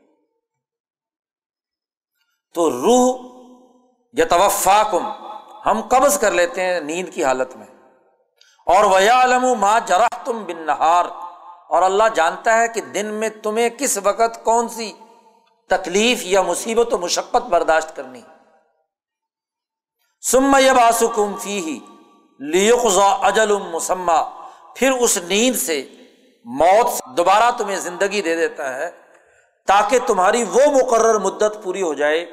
تو 2.55 2.70
روح 2.70 3.35
یا 4.12 4.25
توفا 4.25 4.83
کم 4.90 5.11
ہم 5.66 5.81
قبض 5.88 6.18
کر 6.18 6.31
لیتے 6.31 6.61
ہیں 6.61 6.81
نیند 6.81 7.09
کی 7.14 7.25
حالت 7.25 7.57
میں۔ 7.57 7.66
اور 8.66 8.85
ویا 8.85 9.23
علم 9.23 9.55
ماں 9.55 9.81
جرح 9.87 10.07
تم 10.25 10.44
بن 10.44 10.66
نہار 10.66 11.05
اور 11.68 11.83
اللہ 11.83 12.03
جانتا 12.14 12.59
ہے 12.59 12.68
کہ 12.68 12.81
دن 12.81 13.07
میں 13.07 13.29
تمہیں 13.29 13.68
کس 13.68 13.99
وقت 14.05 14.44
کون 14.44 14.68
سی 14.68 14.92
تکلیف 15.68 16.18
یا 16.22 16.42
مصیبت 16.42 16.94
و 16.94 16.98
مشقت 16.98 17.42
برداشت 17.42 17.96
کرنی۔ 17.96 18.22
سم 20.31 20.55
آسکم 20.55 21.37
فی 21.37 21.61
ہی 21.61 21.81
لیقزا 22.38 23.07
اجل 23.07 23.57
مسمہ 23.57 24.46
پھر 24.77 24.90
اس 24.90 25.18
نیند 25.18 25.57
سے 25.57 25.88
موت 26.44 26.92
سے 26.92 27.14
دوبارہ 27.16 27.50
تمہیں 27.59 27.77
زندگی 27.77 28.22
دے 28.22 28.37
دیتا 28.37 28.74
ہے 28.74 28.90
تاکہ 29.66 29.98
تمہاری 30.07 30.42
وہ 30.42 30.61
مقرر 30.70 31.18
مدت 31.18 31.59
پوری 31.62 31.83
ہو 31.83 31.94
جائے 31.94 32.27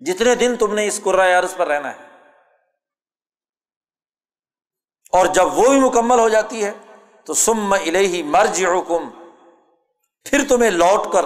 جتنے 0.00 0.34
دن 0.34 0.56
تم 0.56 0.74
نے 0.74 0.86
اس 0.86 1.00
قرۂۂ 1.04 1.32
عرض 1.32 1.56
پر 1.56 1.66
رہنا 1.66 1.90
ہے۔ 1.90 2.12
اور 5.12 5.26
جب 5.26 5.58
وہ 5.58 5.68
بھی 5.68 5.80
مکمل 5.80 6.18
ہو 6.18 6.28
جاتی 6.28 6.64
ہے 6.64 6.72
تو 7.24 7.34
سم 7.34 7.72
الہی 7.72 8.22
مرج 8.22 8.66
حکم 8.66 9.10
پھر 10.24 10.44
تمہیں 10.48 10.70
لوٹ 10.70 11.12
کر 11.12 11.24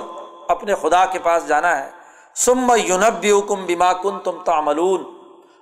اپنے 0.48 0.74
خدا 0.74 1.06
کے 1.06 1.18
پاس 1.18 1.48
جانا 1.48 1.85
ہے۔ 1.85 1.90
سم 2.35 2.72
یونب 2.85 3.26
حکم 3.38 3.66
بیما 3.66 3.92
کن 3.92 4.20
تم 4.20 4.44
تعملون۔ 4.44 5.16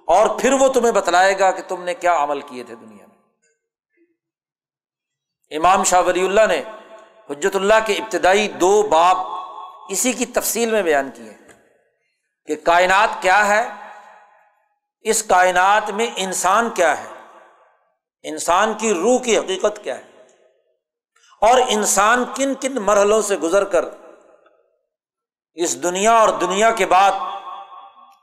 اور 0.06 0.26
پھر 0.40 0.52
وہ 0.52 0.68
تمہیں 0.68 0.92
بتلائے 0.92 1.38
گا 1.38 1.50
کہ 1.50 1.62
تم 1.68 1.82
نے 1.82 1.94
کیا 1.94 2.22
عمل 2.22 2.40
کیے 2.40 2.64
تھے 2.64 2.74
دنیا 2.74 3.06
میں۔ 3.06 3.14
امام 5.56 5.84
شاہ 5.84 6.02
ولی 6.02 6.24
اللہ 6.24 6.40
نے 6.48 6.62
حجت 7.30 7.56
اللہ 7.56 7.74
کے 7.86 7.92
ابتدائی 7.92 8.48
دو 8.48 8.82
باب 8.82 9.16
اسی 9.88 10.12
کی 10.12 10.26
تفصیل 10.26 10.70
میں 10.70 10.82
بیان 10.82 11.10
کیے 11.14 11.34
کہ 12.46 12.56
کائنات 12.56 13.22
کیا 13.22 13.48
ہے، 13.48 13.68
اس 15.00 15.22
کائنات 15.22 15.90
میں 15.90 16.06
انسان 16.16 16.70
کیا 16.70 17.00
ہے، 17.00 17.06
انسان 18.22 18.74
کی 18.74 18.94
روح 18.94 19.20
کی 19.20 19.38
حقیقت 19.38 19.80
کیا 19.82 19.98
ہے، 19.98 20.04
اور 21.40 21.60
انسان 21.68 22.24
کن 22.34 22.54
کن 22.54 22.74
مرحلوں 22.74 23.22
سے 23.22 23.36
گزر 23.36 23.64
کر 23.64 23.84
اس 25.54 25.82
دنیا 25.82 26.12
اور 26.12 26.28
دنیا 26.28 26.70
کے 26.70 26.86
بعد 26.86 27.12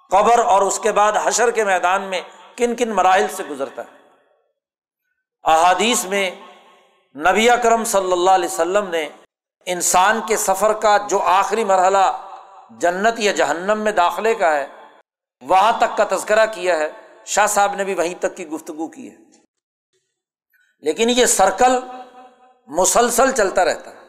قبر 0.09 0.39
اور 0.39 0.61
اس 0.61 0.79
کے 0.79 0.91
بعد 0.91 1.11
حشر 1.23 1.51
کے 1.51 1.63
میدان 1.63 2.01
میں 2.01 2.21
کن 2.55 2.75
کن 2.75 2.89
مراحل 2.89 3.27
سے 3.31 3.43
گزرتا 3.43 3.81
ہے؟ 3.81 3.97
احادیث 5.43 6.05
میں 6.05 6.31
نبی 7.15 7.49
اکرم 7.49 7.83
صلی 7.83 8.11
اللہ 8.11 8.31
علیہ 8.31 8.49
وسلم 8.49 8.89
نے 8.89 9.09
انسان 9.65 10.21
کے 10.27 10.37
سفر 10.37 10.73
کا 10.73 10.97
جو 11.09 11.19
آخری 11.19 11.63
مرحلہ 11.63 12.27
جنت 12.69 13.19
یا 13.19 13.31
جہنم 13.31 13.79
میں 13.79 13.91
داخلے 13.91 14.35
کا 14.35 14.55
ہے، 14.55 14.67
وہاں 15.41 15.71
تک 15.79 15.97
کا 15.97 16.15
تذکرہ 16.15 16.45
کیا 16.45 16.77
ہے۔ 16.77 16.91
شاہ 17.25 17.47
صاحب 17.47 17.75
نے 17.75 17.83
بھی 17.83 17.93
وہیں 17.93 18.15
تک 18.15 18.37
کی 18.37 18.47
گفتگو 18.47 18.87
کی 18.87 19.11
ہے۔ 19.11 19.15
لیکن 20.79 21.09
یہ 21.09 21.25
سرکل 21.25 21.79
مسلسل 22.67 23.31
چلتا 23.31 23.65
رہتا 23.65 23.91
ہے۔ 23.91 24.00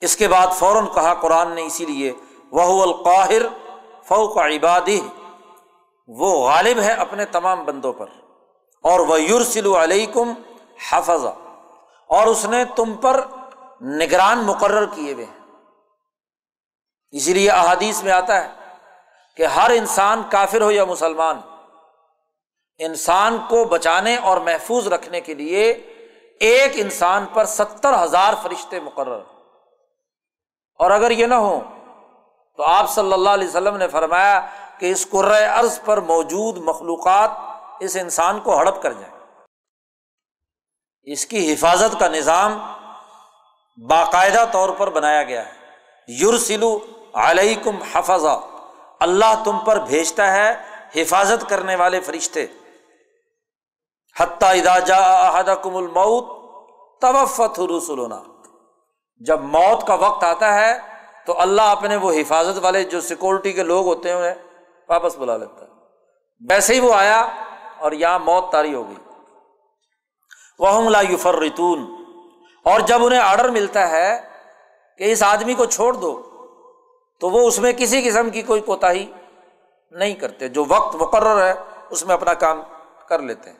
اس 0.00 0.16
کے 0.16 0.28
بعد 0.28 0.46
فوراً 0.58 0.86
کہا 0.94 1.14
قرآن 1.14 1.52
نے 1.52 1.66
اسی 1.66 1.86
لیے 1.86 2.12
وہ 2.50 2.82
القاہر 2.82 3.42
فوق 4.04 4.36
عبادی 4.36 5.00
وہ 6.06 6.48
غالب 6.48 6.78
ہے 6.78 6.92
اپنے 6.92 7.24
تمام 7.24 7.64
بندوں 7.64 7.92
پر۔ 7.92 8.06
اور 8.82 9.00
وہ 9.00 9.20
یورسل 9.20 9.66
علیکم 9.66 10.32
حفظ 10.90 11.24
اور 12.06 12.26
اس 12.26 12.44
نے 12.44 12.64
تم 12.64 12.94
پر 12.94 13.24
نگران 13.82 14.38
مقرر 14.38 14.86
کیے 14.86 15.12
ہوئے 15.12 15.24
ہیں۔ 15.24 15.38
اسی 17.10 17.32
لیے 17.32 17.50
احادیث 17.50 18.02
میں 18.02 18.12
آتا 18.12 18.44
ہے 18.44 18.48
کہ 19.36 19.46
ہر 19.46 19.70
انسان 19.70 20.22
کافر 20.30 20.62
ہو 20.62 20.70
یا 20.70 20.84
مسلمان، 20.84 21.40
انسان 22.78 23.38
کو 23.48 23.64
بچانے 23.64 24.16
اور 24.16 24.36
محفوظ 24.36 24.86
رکھنے 24.86 25.20
کے 25.20 25.34
لیے 25.34 25.70
ایک 26.40 26.72
انسان 26.74 27.26
پر 27.32 27.44
ستر 27.44 28.02
ہزار 28.02 28.34
فرشتے 28.42 28.80
مقرر۔ 28.80 29.37
اور 30.78 30.90
اگر 30.90 31.10
یہ 31.10 31.26
نہ 31.26 31.34
ہو، 31.34 31.60
تو 32.56 32.62
آپ 32.62 32.90
صلی 32.90 33.12
اللہ 33.12 33.30
علیہ 33.30 33.48
وسلم 33.48 33.76
نے 33.76 33.88
فرمایا 33.88 34.46
کہ 34.78 34.92
اس 34.92 35.06
ارض 35.56 35.80
پر 35.84 36.00
موجود 36.00 36.56
مخلوقات 36.56 37.30
اس 37.80 37.96
انسان 37.96 38.40
کو 38.40 38.58
ہڑپ 38.58 38.82
کر 38.82 38.92
جائیں۔ 38.92 39.18
اس 41.02 41.26
کی 41.26 41.52
حفاظت 41.52 42.00
کا 42.00 42.08
نظام 42.08 42.72
باقاعدہ 43.88 44.44
طور 44.52 44.68
پر 44.68 44.90
بنایا 44.90 45.22
گیا 45.22 45.46
ہے۔ 45.46 45.52
یورسلو 46.08 46.78
علیکم 47.14 47.76
حفظ 47.92 48.24
اللہ 49.00 49.42
تم 49.44 49.58
پر 49.58 49.76
بھیجتا 49.76 50.32
ہے 50.32 50.54
حفاظت 50.96 51.50
کرنے 51.50 51.76
والے 51.76 52.00
فرشتے۔ 52.00 52.46
حتیٰ 54.20 54.54
ادا 55.34 55.54
کم 55.54 55.76
الموت 55.76 56.24
توفت 57.00 57.60
رسولنا 57.60 58.22
جب 59.20 59.40
موت 59.40 59.86
کا 59.86 59.94
وقت 59.94 60.24
آتا 60.24 60.54
ہے 60.54 60.78
تو 61.26 61.40
اللہ 61.40 61.62
اپنے 61.62 61.96
وہ 61.96 62.12
حفاظت 62.12 62.64
والے 62.64 62.84
جو 62.84 63.00
سیکورٹی 63.00 63.52
کے 63.52 63.62
لوگ 63.62 63.86
ہوتے 63.86 64.12
ہیں 64.12 64.34
واپس 64.88 65.16
بلا 65.16 65.36
لیتا 65.36 65.64
ہے۔ 65.64 65.70
ویسے 66.50 66.74
ہی 66.74 66.80
وہ 66.80 66.94
آیا 66.94 67.26
اور 67.78 67.92
یہاں 67.92 68.18
موت 68.18 68.52
تاری 68.52 68.74
ہو 68.74 68.88
گئی۔ 68.88 68.96
وہ 70.58 70.90
لا 70.90 71.00
یوفر 71.00 71.38
ریتون 71.38 71.94
اور 72.64 72.80
جب 72.80 73.04
انہیں 73.04 73.20
آڈر 73.20 73.48
ملتا 73.48 73.90
ہے 73.90 74.28
کہ 74.98 75.12
اس 75.12 75.22
آدمی 75.22 75.54
کو 75.54 75.64
چھوڑ 75.64 75.94
دو، 75.94 76.22
تو 77.20 77.30
وہ 77.30 77.48
اس 77.48 77.58
میں 77.58 77.72
کسی 77.72 78.02
قسم 78.02 78.30
کی 78.30 78.42
کوئی 78.42 78.60
کوتاہی 78.60 79.12
نہیں 79.90 80.14
کرتے۔ 80.14 80.48
جو 80.48 80.64
وقت 80.68 80.96
مقرر 80.96 81.46
ہے، 81.46 81.54
اس 81.90 82.06
میں 82.06 82.14
اپنا 82.14 82.34
کام 82.34 82.62
کر 83.08 83.18
لیتے 83.18 83.50
ہیں۔ 83.50 83.58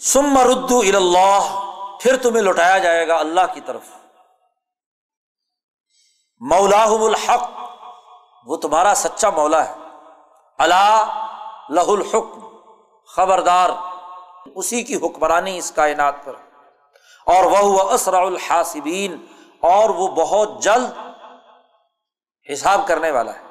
سم 0.00 0.38
ردو 0.38 0.78
اللہ 0.78 1.68
پھر 2.02 2.16
تمہیں 2.16 2.42
لوٹایا 2.42 2.78
جائے 2.78 3.08
گا 3.08 3.16
اللہ 3.16 3.40
کی 3.54 3.60
طرف۔ 3.60 3.82
مولا 6.40 6.84
الحق، 6.84 7.50
وہ 8.46 8.56
تمہارا 8.56 8.92
سچا 8.96 9.30
مولا 9.30 9.68
ہے۔ 9.68 9.74
اللہ 10.58 11.26
لہ 11.68 11.80
الحکم، 11.80 12.56
خبردار، 13.06 13.70
اسی 14.54 14.82
کی 14.82 14.96
حکمرانی 14.96 15.58
اس 15.58 15.72
کائنات 15.72 16.14
پر۔ 16.24 16.34
اور 17.26 17.44
وہ 17.44 17.90
اسرا 17.90 18.18
الحاسبین، 18.18 19.26
اور 19.60 19.90
وہ 19.90 20.08
بہت 20.08 20.62
جلد 20.62 20.90
حساب 22.52 22.80
کرنے 22.86 23.10
والا 23.10 23.34
ہے۔ 23.34 23.42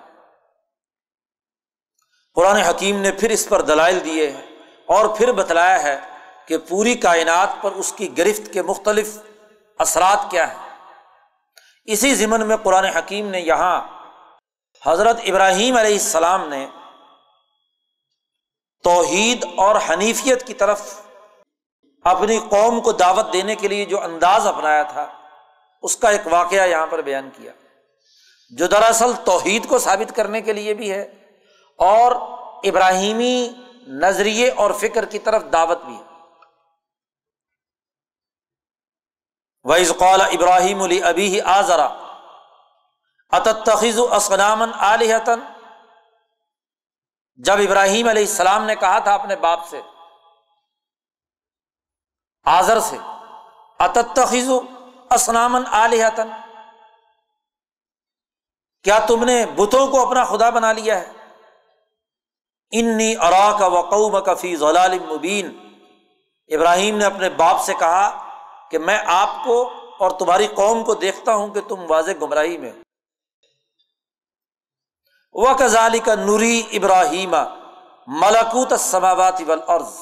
قرآن 2.33 2.55
حکیم 2.55 2.99
نے 3.01 3.11
پھر 3.11 3.29
اس 3.29 3.49
پر 3.49 3.61
دلائل 3.61 4.05
دیے 4.05 4.31
ہیں 4.31 4.41
اور 4.85 5.05
پھر 5.17 5.31
بتلایا 5.31 5.83
ہے 5.83 6.10
کہ 6.47 6.57
پوری 6.57 6.95
کائنات 6.95 7.49
پر 7.61 7.71
اس 7.71 7.93
کی 7.93 8.17
گرفت 8.17 8.53
کے 8.53 8.61
مختلف 8.61 9.17
اثرات 9.79 10.31
کیا 10.31 10.51
ہیں۔ 10.51 10.69
اسی 11.85 12.15
ضمن 12.15 12.47
میں 12.47 12.57
قرآن 12.57 12.85
حکیم 12.85 13.29
نے 13.29 13.39
یہاں 13.39 13.81
حضرت 14.85 15.17
ابراہیم 15.23 15.77
علیہ 15.77 15.93
السلام 15.93 16.49
نے 16.49 16.67
توحید 18.83 19.45
اور 19.57 19.75
حنیفیت 19.89 20.47
کی 20.47 20.53
طرف 20.53 21.01
اپنی 22.03 22.39
قوم 22.49 22.81
کو 22.81 22.91
دعوت 22.91 23.33
دینے 23.33 23.55
کے 23.55 23.67
لیے 23.67 23.85
جو 23.85 24.03
انداز 24.03 24.47
اپنایا 24.47 24.83
تھا، 24.83 25.07
اس 25.81 25.97
کا 25.97 26.09
ایک 26.09 26.21
واقعہ 26.25 26.67
یہاں 26.67 26.87
پر 26.87 27.01
بیان 27.01 27.29
کیا۔ 27.35 27.51
جو 28.49 28.67
دراصل 28.67 29.11
توحید 29.25 29.67
کو 29.67 29.79
ثابت 29.79 30.15
کرنے 30.15 30.41
کے 30.41 30.53
لیے 30.53 30.73
بھی 30.73 30.91
ہے 30.91 31.01
اور 31.77 32.11
ابراہیمی 32.63 33.49
نظریے 33.87 34.49
اور 34.49 34.71
فکر 34.71 35.05
کی 35.05 35.19
طرف 35.19 35.43
دعوت 35.53 35.85
بھی 35.85 35.95
ہے۔ 35.95 36.10
ویز 39.65 39.91
قال 39.99 40.21
ابراہیم 40.21 40.81
علی 40.81 41.03
ابھی 41.03 41.41
آزرا 41.41 41.87
اتخذ 43.31 43.99
اسلامن 44.11 44.71
علیحتن 44.79 45.39
جب 47.39 47.57
ابراہیم 47.57 48.07
علیہ 48.07 48.21
السلام 48.21 48.65
نے 48.65 48.75
کہا 48.75 48.99
تھا 48.99 49.13
اپنے 49.13 49.35
باپ 49.35 49.67
سے، 49.67 49.81
آزر 52.45 52.79
سے 52.79 52.97
اتخذ 53.79 54.49
اسلامن 55.09 55.63
علیحتن 55.71 56.29
کیا 58.83 58.99
تم 58.99 59.23
نے 59.23 59.45
بتوں 59.45 59.87
کو 59.87 60.07
اپنا 60.07 60.23
خدا 60.25 60.49
بنا 60.49 60.71
لیا 60.73 60.99
ہے؟ 60.99 61.11
انی 62.71 63.15
ارا 63.21 63.57
کا 63.59 63.67
وقوم 63.67 64.19
کفی 64.19 64.55
ضلال 64.55 64.99
مبین 64.99 65.49
ابراہیم 66.49 66.97
نے 66.97 67.05
اپنے 67.05 67.29
باپ 67.29 67.61
سے 67.61 67.73
کہا 67.79 68.30
کہ 68.71 68.77
میں 68.77 68.99
آپ 69.05 69.29
کو 69.45 69.73
اور 69.99 70.11
تمہاری 70.11 70.47
قوم 70.47 70.83
کو 70.83 70.93
دیکھتا 70.93 71.35
ہوں 71.35 71.53
کہ 71.53 71.61
تم 71.61 71.85
واضح 71.89 72.11
گمراہی 72.21 72.57
میں 72.57 72.71
وہ 75.33 75.53
کزالی 75.59 75.99
کا 75.99 76.15
نوری 76.15 76.63
ابراہیم 76.71 77.35
ملکوت 78.07 78.73
سماوات 78.79 79.41
والارض 79.47 79.99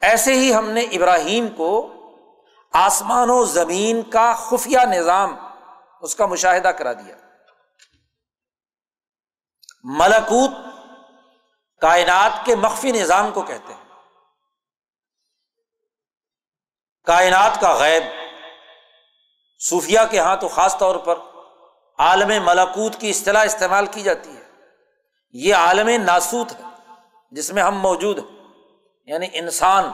ایسے 0.00 0.34
ہی 0.34 0.54
ہم 0.54 0.70
نے 0.70 0.80
ابراہیم 0.80 1.48
کو 1.48 1.92
آسمان 2.72 3.30
و 3.30 3.44
زمین 3.44 4.02
کا 4.02 4.34
خفیہ 4.34 4.78
نظام، 4.78 5.36
اس 6.00 6.14
کا 6.14 6.26
مشاہدہ 6.26 6.68
کرا 6.68 6.92
دیا۔ 6.92 7.16
ملکوت 9.84 10.50
کائنات 11.80 12.44
کے 12.44 12.56
مخفی 12.56 12.92
نظام 12.92 13.30
کو 13.30 13.42
کہتے 13.42 13.74
ہیں۔ 13.74 13.81
کائنات 17.04 17.60
کا 17.60 17.74
غیب 17.74 18.02
صوفیہ 19.68 19.98
کے 20.10 20.18
ہاں 20.18 20.36
تو 20.36 20.48
خاص 20.48 20.78
طور 20.78 20.96
پر 20.96 21.18
عالم 21.98 22.44
ملکوت 22.44 22.96
کی 22.96 23.10
اصطلاح 23.10 23.44
استعمال 23.44 23.86
کی 23.86 24.02
جاتی 24.02 24.36
ہے۔ 24.36 24.42
یہ 25.30 25.54
عالم 25.54 25.88
ناسوت 26.02 26.52
ہے، 26.52 26.92
جس 27.30 27.50
میں 27.50 27.62
ہم 27.62 27.78
موجود 27.78 28.18
ہیں۔ 28.18 28.44
یعنی 29.04 29.26
انسان 29.32 29.92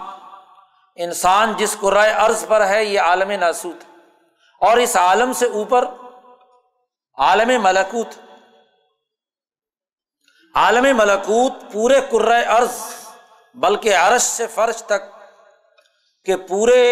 انسان 0.96 1.52
جس 1.56 1.76
کو 1.80 1.90
رائے 1.90 2.12
عرض 2.12 2.44
پر 2.48 2.66
ہے، 2.66 2.84
یہ 2.84 3.00
عالم 3.00 3.30
ناسوت 3.30 3.84
ہے۔ 3.84 3.96
اور 4.60 4.76
اس 4.76 4.96
عالم 4.96 5.32
سے 5.32 5.46
اوپر 5.46 5.84
عالم 7.18 7.62
ملکوت 7.62 8.08
عالم 10.54 10.96
ملکوت 10.96 11.72
پورے 11.72 12.00
قرۂۂ 12.10 12.48
ارض 12.48 12.80
بلکہ 13.54 13.96
عرش 13.96 14.22
سے 14.22 14.46
فرش 14.46 14.82
تک 14.82 15.17
کہ 16.28 16.36
پورے 16.36 16.82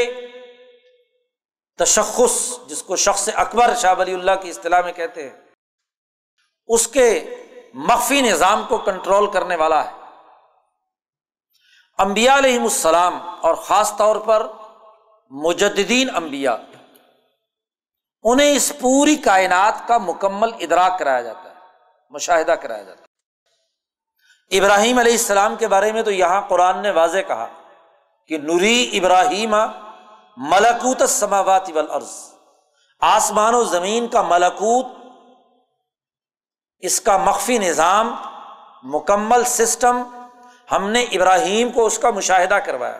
تشخص 1.78 2.34
جس 2.66 2.82
کو 2.82 2.96
شخص 2.96 3.28
اکبر 3.34 3.74
شاہ 3.74 3.94
ولی 3.98 4.14
اللہ 4.14 4.36
کی 4.42 4.50
اصطلاح 4.50 4.80
میں 4.80 4.92
کہتے 4.92 5.28
ہیں، 5.28 5.36
اس 6.66 6.88
کے 6.88 7.08
مخفی 7.74 8.20
نظام 8.20 8.64
کو 8.68 8.78
کنٹرول 8.78 9.30
کرنے 9.30 9.56
والا 9.56 9.84
ہے۔ 9.84 9.92
امبیا 11.98 12.36
علیہم 12.38 12.62
السلام 12.62 13.18
اور 13.40 13.54
خاص 13.54 13.96
طور 13.96 14.16
پر 14.16 14.46
مجدین 15.30 16.14
امبیا 16.16 16.56
انہیں 18.24 18.56
اس 18.56 18.72
پوری 18.80 19.16
کائنات 19.16 19.86
کا 19.88 19.98
مکمل 19.98 20.50
ادراک 20.60 20.98
کرایا 20.98 21.22
جاتا 21.22 21.50
ہے، 21.50 21.54
مشاہدہ 22.10 22.52
کرایا 22.52 22.82
جاتا 22.82 23.00
ہے۔ 23.00 24.58
ابراہیم 24.58 24.98
علیہ 24.98 25.12
السلام 25.12 25.56
کے 25.56 25.68
بارے 25.68 25.92
میں 25.92 26.02
تو 26.02 26.10
یہاں 26.10 26.40
قرآن 26.48 26.82
نے 26.82 26.90
واضح 26.90 27.18
کہا 27.28 27.55
کہ 28.28 28.38
نوری 28.38 28.98
ابراہیم 28.98 29.54
ملکوت 30.36 31.02
سماوات 31.08 31.68
والارض، 31.74 32.12
آسمان 33.02 33.54
و 33.54 33.62
زمین 33.64 34.06
کا 34.08 34.22
ملکوت، 34.22 34.86
اس 36.82 37.00
کا 37.00 37.16
مخفی 37.16 37.58
نظام، 37.58 38.14
مکمل 38.84 39.44
سسٹم، 39.44 40.02
ہم 40.72 40.88
نے 40.90 41.02
ابراہیم 41.02 41.70
کو 41.72 41.86
اس 41.86 41.98
کا 41.98 42.10
مشاہدہ 42.10 42.54
کروایا۔ 42.54 42.98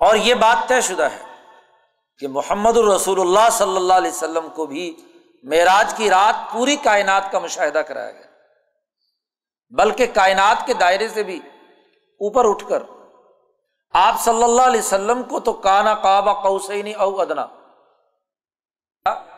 اور 0.00 0.16
یہ 0.16 0.34
بات 0.34 0.68
طے 0.68 0.80
شدہ 0.80 1.08
ہے 1.10 1.22
کہ 2.20 2.28
محمد 2.28 2.76
الرسول 2.76 3.20
اللہ 3.20 3.48
صلی 3.52 3.76
اللہ 3.76 3.92
علیہ 3.92 4.10
وسلم 4.10 4.48
کو 4.48 4.66
بھی 4.66 4.94
معراج 5.44 5.94
کی 5.96 6.10
رات 6.10 6.52
پوری 6.52 6.76
کائنات 6.76 7.30
کا 7.32 7.38
مشاہدہ 7.38 7.78
کرایا 7.78 8.10
گیا، 8.10 8.28
بلکہ 9.72 10.06
کائنات 10.14 10.66
کے 10.66 10.74
دائرے 10.74 11.08
سے 11.08 11.22
بھی 11.22 11.36
اوپر 12.20 12.48
اٹھ 12.48 12.64
کر 12.68 12.82
آپ 13.94 14.20
صلی 14.20 14.42
اللہ 14.42 14.62
علیہ 14.62 14.80
وسلم 14.80 15.22
کو 15.22 15.40
تو 15.40 15.52
کانا 15.52 15.94
کعبہ 15.94 16.32
قوسین 16.42 16.88
او 16.98 17.20
ادنا۔ 17.20 17.46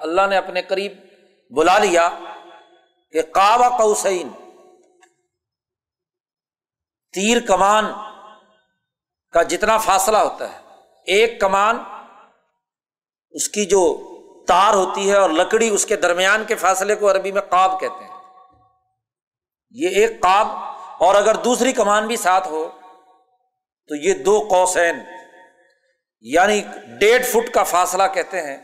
اللہ 0.00 0.26
نے 0.26 0.36
اپنے 0.36 0.62
قریب 0.62 0.92
بلا 1.50 1.78
لیا 1.78 2.08
کہ 3.14 3.22
کعبہ 3.22 3.68
قوسین، 3.78 4.28
تیر 7.14 7.40
کمان 7.46 7.84
کا 9.34 9.42
جتنا 9.42 9.76
فاصلہ 9.78 10.18
ہوتا 10.18 10.52
ہے، 10.52 10.58
ایک 11.06 11.40
کمان 11.40 11.82
اس 13.34 13.48
کی 13.48 13.64
جو 13.66 13.82
تار 14.48 14.74
ہوتی 14.74 15.10
ہے 15.10 15.16
اور 15.16 15.30
لکڑی 15.30 15.68
اس 15.68 15.86
کے 15.86 15.96
درمیان 15.96 16.44
کے 16.44 16.54
فاصلے 16.54 16.94
کو 16.94 17.10
عربی 17.10 17.32
میں 17.32 17.42
قاب 17.42 17.78
کہتے 17.80 18.04
ہیں۔ 18.04 18.14
یہ 19.74 20.00
ایک 20.00 20.20
قاب 20.22 20.48
اور 21.02 21.14
اگر 21.14 21.34
دوسری 21.34 21.72
کمان 21.72 22.06
بھی 22.06 22.16
ساتھ 22.16 22.48
ہو 22.48 22.68
تو 23.88 23.94
یہ 23.94 24.14
دو 24.14 24.46
قوسین 24.50 24.98
یعنی 26.20 26.62
ڈیڑھ 27.00 27.22
فٹ 27.22 27.54
کا 27.54 27.62
فاصلہ 27.62 28.02
کہتے 28.14 28.42
ہیں، 28.42 28.56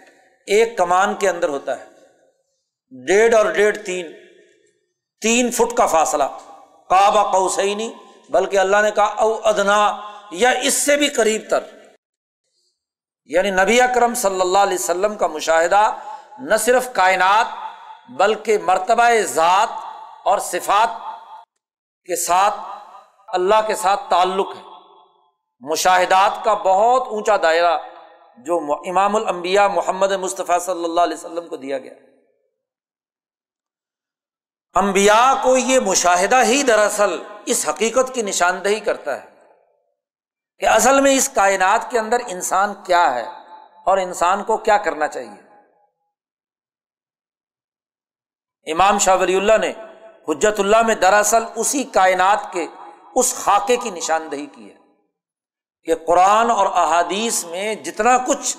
ایک 0.47 0.79
کمان 0.79 1.15
کے 1.15 1.29
اندر 1.29 1.49
ہوتا 1.49 1.79
ہے۔ 1.79 1.85
ڈیڑھ 3.07 3.35
اور 3.35 3.47
ڈیڑھ 3.47 3.79
تین 3.79 4.07
تین 5.21 5.51
فٹ 5.51 5.77
کا 5.77 5.87
فاصلہ۔ 5.87 6.25
کعبہ 6.91 7.33
قوسینی، 7.33 7.93
بلکہ 8.29 8.57
اللہ 8.57 8.77
نے 8.83 8.91
کہا، 8.91 9.05
او 9.05 9.41
ادنا، 9.45 10.01
یا 10.31 10.51
اس 10.51 10.75
سے 10.75 10.97
بھی 10.97 11.09
قریب 11.09 11.43
تر۔ 11.51 11.65
یعنی 13.25 13.51
نبی 13.51 13.81
اکرم 13.81 14.15
صلی 14.15 14.41
اللہ 14.41 14.59
علیہ 14.59 14.75
وسلم 14.75 15.15
کا 15.15 15.27
مشاہدہ 15.27 15.97
نہ 16.39 16.57
صرف 16.57 16.89
کائنات، 16.93 17.47
بلکہ 18.11 18.59
مرتبہ 18.59 19.11
ذات 19.23 19.69
اور 20.25 20.39
صفات 20.39 20.89
کے 22.05 22.17
ساتھ، 22.17 22.55
اللہ 23.29 23.67
کے 23.67 23.75
ساتھ 23.75 24.01
تعلق 24.11 24.49
ہے۔ 24.57 24.72
مشاہدات 25.63 26.45
کا 26.45 26.55
بہت 26.55 27.09
اونچا 27.09 27.37
دائرہ 27.43 27.79
جو 28.39 28.75
امام 28.89 29.17
الانبیاء 29.17 29.67
محمد 29.67 30.13
مصطفیٰ 30.13 30.61
صلی 30.61 30.85
اللہ 30.85 31.01
علیہ 31.01 31.17
وسلم 31.17 31.49
کو 31.49 31.57
دیا 31.57 31.79
گیا۔ 31.79 31.95
امبیا 34.75 35.35
کو 35.43 35.57
یہ 35.57 35.81
مشاہدہ 35.81 36.45
ہی 36.45 36.63
دراصل 36.63 37.23
اس 37.47 37.69
حقیقت 37.69 38.15
کی 38.15 38.23
نشاندہی 38.23 38.81
کرتا 38.81 39.23
ہے 39.23 39.31
کہ 40.59 40.67
اصل 40.67 41.01
میں 41.01 41.13
اس 41.13 41.29
کائنات 41.29 41.91
کے 41.91 41.99
اندر 41.99 42.19
انسان 42.29 42.75
کیا 42.87 43.15
ہے 43.15 43.27
اور 43.85 43.99
انسان 43.99 44.45
کو 44.45 44.57
کیا 44.57 44.77
کرنا 44.77 45.09
چاہیے۔ 45.09 45.43
امام 48.73 48.99
شاہ 48.99 49.17
ولی 49.17 49.37
اللہ 49.37 49.59
نے 49.61 49.73
حجت 50.29 50.61
اللہ 50.61 50.83
میں 50.83 50.95
دراصل 50.95 51.45
اسی 51.57 51.85
کائنات 51.85 52.53
کے 52.53 52.67
اس 53.15 53.35
خاکے 53.35 53.77
کی 53.77 53.91
نشاندہی 53.91 54.47
کی 54.47 54.71
ہے۔ 54.71 54.82
کہ 55.85 55.95
قرآن 55.95 56.51
اور 56.51 56.67
احادیث 56.67 57.45
میں 57.45 57.75
جتنا 57.75 58.19
کچھ 58.19 58.57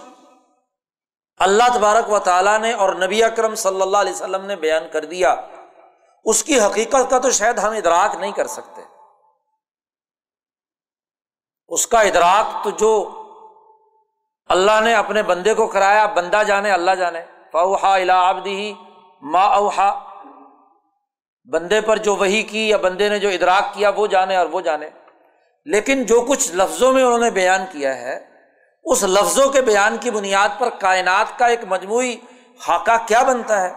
اللہ 1.37 1.63
تبارک 1.73 2.09
و 2.09 2.19
تعالیٰ 2.19 2.59
نے 2.59 2.73
اور 2.73 2.93
نبی 2.93 3.23
اکرم 3.23 3.55
صلی 3.55 3.81
اللہ 3.81 3.97
علیہ 3.97 4.13
وسلم 4.13 4.45
نے 4.45 4.55
بیان 4.55 4.83
کر 4.91 5.05
دیا، 5.05 5.35
اس 6.25 6.43
کی 6.43 6.59
حقیقت 6.59 7.09
کا 7.09 7.19
تو 7.19 7.31
شاید 7.31 7.57
ہم 7.57 7.71
ادراک 7.71 8.15
نہیں 8.15 8.31
کر 8.31 8.47
سکتے۔ 8.47 8.81
اس 11.67 11.87
کا 11.87 11.99
ادراک 11.99 12.63
تو 12.63 12.69
جو 12.69 13.19
اللہ 14.45 14.79
نے 14.83 14.93
اپنے 14.93 15.23
بندے 15.23 15.53
کو 15.53 15.67
کرایا، 15.67 16.05
بندہ 16.05 16.43
جانے، 16.47 16.71
اللہ 16.71 16.91
جانے۔ 16.91 17.25
فوحا 17.51 17.95
الا 17.95 18.29
آبدی 18.29 18.73
ما 19.21 19.43
اوہا 19.43 20.09
بندے 21.51 21.81
پر 21.81 21.97
جو 21.97 22.15
وہی 22.15 22.43
کی 22.43 22.69
یا 22.69 22.77
بندے 22.77 23.09
نے 23.09 23.19
جو 23.19 23.29
ادراک 23.29 23.73
کیا، 23.73 23.89
وہ 23.89 24.07
جانے 24.07 24.35
اور 24.35 24.45
وہ 24.45 24.61
جانے۔ 24.61 24.89
لیکن 25.65 26.03
جو 26.03 26.19
کچھ 26.21 26.51
لفظوں 26.55 26.91
میں 26.93 27.03
انہوں 27.03 27.19
نے 27.19 27.29
بیان 27.29 27.65
کیا 27.71 27.95
ہے، 27.97 28.17
اس 28.85 29.03
لفظوں 29.03 29.49
کے 29.49 29.61
بیان 29.61 29.97
کی 29.97 30.11
بنیاد 30.11 30.49
پر 30.59 30.69
کائنات 30.69 31.37
کا 31.39 31.45
ایک 31.45 31.59
مجموعی 31.69 32.15
خاکہ 32.59 32.97
کیا 33.07 33.21
بنتا 33.23 33.61
ہے؟ 33.61 33.71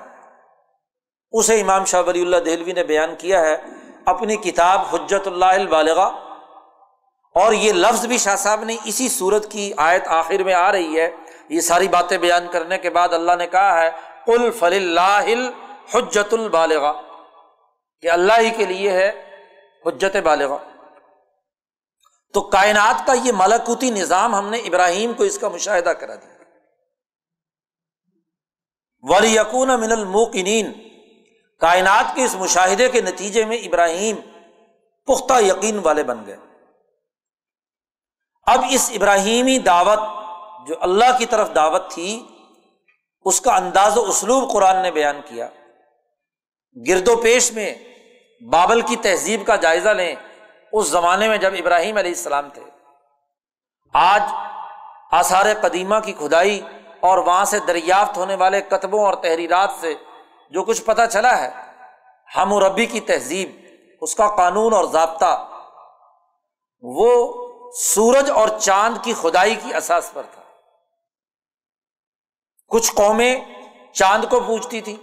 اسے 1.33 1.61
امام 1.61 1.85
شاہ 1.85 2.03
ولی 2.07 2.23
اللہ 2.23 2.37
دہلوی 2.37 2.73
نے 2.73 2.85
بیان 2.85 3.15
کیا 3.19 3.41
ہے، 3.41 3.57
اپنی 4.05 4.37
کتاب 4.37 4.95
حجت 4.95 5.27
اللہ 5.27 5.53
البالغ 5.55 5.99
اور 7.35 7.53
یہ 7.53 7.73
لفظ 7.73 8.07
بھی 8.07 8.19
شاہ 8.19 8.37
صاحب 8.37 8.65
نے 8.65 8.77
اسی 8.85 9.09
صورت 9.09 9.51
کی 9.51 9.73
آیت 9.77 10.09
آخر 10.09 10.43
میں 10.43 10.55
آ 10.55 10.71
رہی 10.73 11.01
ہے۔ 11.01 11.11
یہ 11.49 11.61
ساری 11.61 11.89
باتیں 11.89 12.17
بیان 12.19 12.47
کرنے 12.53 12.79
کے 12.79 12.91
بعد 12.91 13.13
اللہ 13.13 13.37
نے 13.39 13.47
کہا 13.47 13.81
ہے 13.83 13.91
کل 14.27 14.51
فل 14.51 14.75
اللہ 14.75 15.29
حجت 15.95 16.33
البالغ 16.35 16.93
کہ 18.03 18.11
اللہ 18.11 18.41
ہی 18.41 18.51
کے 18.51 18.65
لیے 18.65 18.91
ہے 18.91 19.09
حجت 19.87 20.17
بالغ 20.25 20.57
تو 22.37 22.41
کائنات 22.41 23.07
کا 23.07 23.13
یہ 23.25 23.33
ملکوتی 23.35 23.91
نظام 23.91 24.35
ہم 24.35 24.51
نے 24.51 24.59
ابراہیم 24.59 25.13
کو 25.13 25.23
اس 25.23 25.39
کا 25.39 25.49
مشاہدہ 25.49 25.89
کرا 25.89 26.15
دیا۔ 26.15 26.35
ولی 29.03 29.37
یقون 29.37 29.69
من 29.69 29.93
الموقنین 29.93 30.73
کائنات 31.61 32.15
کے 32.15 32.25
اس 32.25 32.35
مشاہدے 32.35 32.89
کے 32.89 33.01
نتیجے 33.01 33.45
میں 33.45 33.57
ابراہیم 33.57 34.17
پختہ 35.07 35.43
یقین 35.43 35.79
والے 35.79 36.03
بن 36.03 36.27
گئے۔ 36.27 36.37
اب 38.47 38.65
اس 38.71 38.91
ابراہیمی 38.95 39.59
دعوت 39.59 39.99
جو 40.69 40.75
اللہ 40.81 41.19
کی 41.19 41.27
طرف 41.27 41.55
دعوت 41.55 41.91
تھی، 41.91 42.27
اس 43.25 43.41
کا 43.41 43.57
انداز 43.57 43.99
و 43.99 44.05
اسلوب 44.05 44.53
قرآن 44.53 44.83
نے 44.83 44.91
بیان 44.91 45.21
کیا۔ 45.27 45.49
گرد 46.89 47.09
و 47.09 47.17
پیش 47.17 47.53
میں 47.53 47.75
بابل 48.41 48.81
کی 48.81 48.97
تہذیب 48.97 49.47
کا 49.47 49.57
جائزہ 49.57 49.89
لیں۔ 49.89 50.15
اس 50.73 50.87
زمانے 50.87 51.29
میں 51.29 51.39
جب 51.39 51.55
ابراہیم 51.59 51.97
علیہ 51.97 52.11
السلام 52.11 52.49
تھے، 52.55 52.63
آج 53.95 54.23
آثار 55.11 55.47
قدیمہ 55.61 55.99
کی 56.05 56.13
کھدائی 56.13 56.61
اور 57.01 57.19
وہاں 57.19 57.45
سے 57.45 57.59
دریافت 57.59 58.17
ہونے 58.17 58.35
والے 58.35 58.61
کتبوں 58.61 59.05
اور 59.05 59.15
تحریرات 59.15 59.71
سے 59.81 59.95
جو 60.51 60.65
کچھ 60.65 60.83
پتہ 60.83 61.03
چلا 61.13 61.39
ہے، 61.39 61.51
ہم 62.37 62.53
و 62.53 62.61
ربی 62.61 62.87
کی 62.87 63.01
تہذیب، 63.01 63.51
اس 64.03 64.15
کا 64.15 64.29
قانون 64.37 64.73
اور 64.73 64.85
ضابطہ، 64.85 65.33
وہ 66.83 67.11
سورج 67.75 68.31
اور 68.31 68.49
چاند 68.49 68.99
کی 69.03 69.13
کھدائی 69.21 69.55
کی 69.55 69.75
اساس 69.75 70.11
پر 70.13 70.23
تھا۔ 70.23 70.43
کچھ 72.71 72.93
قومیں 72.95 73.35
چاند 73.93 74.25
کو 74.31 74.41
پوچھتی 74.41 74.81
تھی 74.81 74.97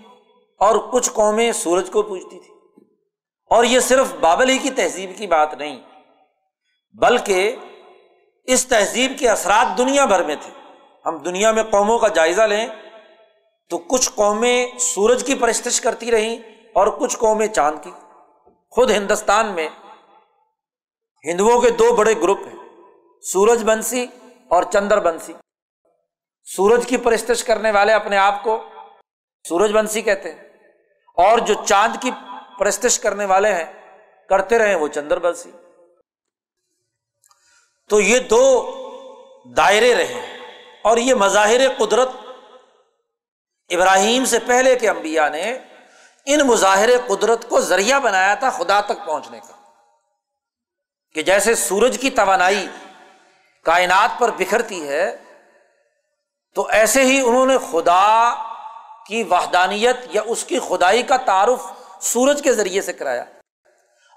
اور 0.61 0.75
کچھ 0.91 1.09
قومیں 1.11 1.51
سورج 1.51 1.89
کو 1.91 2.01
پوچھتی 2.01 2.39
تھی 2.39 2.52
اور 3.53 3.63
یہ 3.63 3.79
صرف 3.81 4.13
بابل 4.19 4.49
ہی 4.49 4.57
کی 4.57 4.69
تہذیب 4.71 5.11
کی 5.17 5.27
بات 5.27 5.53
نہیں، 5.53 5.79
بلکہ 6.95 7.55
اس 8.47 8.65
تہذیب 8.67 9.11
کے 9.19 9.29
اثرات 9.29 9.77
دنیا 9.77 10.05
بھر 10.05 10.23
میں 10.23 10.35
تھے۔ 10.41 10.51
ہم 11.05 11.17
دنیا 11.19 11.51
میں 11.51 11.63
قوموں 11.71 11.97
کا 11.99 12.07
جائزہ 12.15 12.41
لیں 12.43 12.65
تو 13.71 13.77
کچھ 13.87 14.09
قومیں 14.15 14.79
سورج 14.79 15.23
کی 15.23 15.35
پرستش 15.35 15.79
کرتی 15.81 16.11
رہیں 16.11 16.35
اور 16.75 16.87
کچھ 16.99 17.17
قومیں 17.17 17.47
چاند 17.47 17.83
کی۔ 17.83 17.91
خود 18.73 18.91
ہندوستان 18.91 19.53
میں 19.55 19.67
ہندوؤں 21.23 21.61
کے 21.61 21.69
دو 21.71 21.93
بڑے 21.95 22.13
گروپ 22.21 22.39
ہیں، 22.39 22.59
سورج 23.23 23.63
بنسی 23.63 24.05
اور 24.51 24.63
چندر 24.73 24.99
بنسی۔ 25.01 25.33
سورج 26.47 26.85
کی 26.87 26.97
پرستش 26.99 27.43
کرنے 27.43 27.71
والے 27.71 27.93
اپنے 27.93 28.17
آپ 28.19 28.43
کو 28.43 28.57
سورج 29.45 29.71
بنسی 29.71 30.01
کہتے 30.01 30.31
ہیں، 30.31 30.41
اور 31.17 31.39
جو 31.39 31.53
چاند 31.65 32.01
کی 32.01 32.11
پرستش 32.59 32.99
کرنے 32.99 33.25
والے 33.25 33.53
ہیں، 33.53 33.65
کرتے 34.29 34.57
رہے 34.57 34.75
وہ 34.75 34.87
چندر 34.87 35.19
بنسی 35.19 35.51
تو 37.89 37.99
یہ 37.99 38.19
دو 38.19 38.43
دائرے 39.57 39.95
رہے 39.95 40.37
اور 40.83 40.97
یہ 40.97 41.13
مظاہر 41.13 41.61
قدرت 41.77 42.09
ابراہیم 43.69 44.25
سے 44.25 44.39
پہلے 44.39 44.75
کے 44.75 44.89
انبیاء 44.89 45.29
نے 45.29 45.59
ان 46.25 46.39
مظاہر 46.39 46.89
قدرت 47.07 47.49
کو 47.49 47.61
ذریعہ 47.61 47.99
بنایا 47.99 48.33
تھا 48.35 48.49
خدا 48.49 48.81
تک 48.81 49.05
پہنچنے 49.05 49.39
کا۔ 49.39 49.53
کہ 51.13 51.21
جیسے 51.21 51.55
سورج 51.55 51.97
کی 52.01 52.09
توانائی 52.09 52.67
کائنات 53.63 54.19
پر 54.19 54.31
بکھرتی 54.31 54.87
ہے، 54.87 55.17
تو 56.55 56.67
ایسے 56.67 57.01
ہی 57.01 57.19
انہوں 57.19 57.45
نے 57.45 57.57
خدا 57.71 58.33
کی 59.07 59.23
وحدانیت 59.23 59.97
یا 60.09 60.21
اس 60.25 60.43
کی 60.43 60.59
خدائی 60.59 61.03
کا 61.03 61.17
تعارف 61.17 61.82
سورج 62.03 62.41
کے 62.43 62.53
ذریعے 62.53 62.81
سے 62.81 62.93
کرایا۔ 62.93 63.23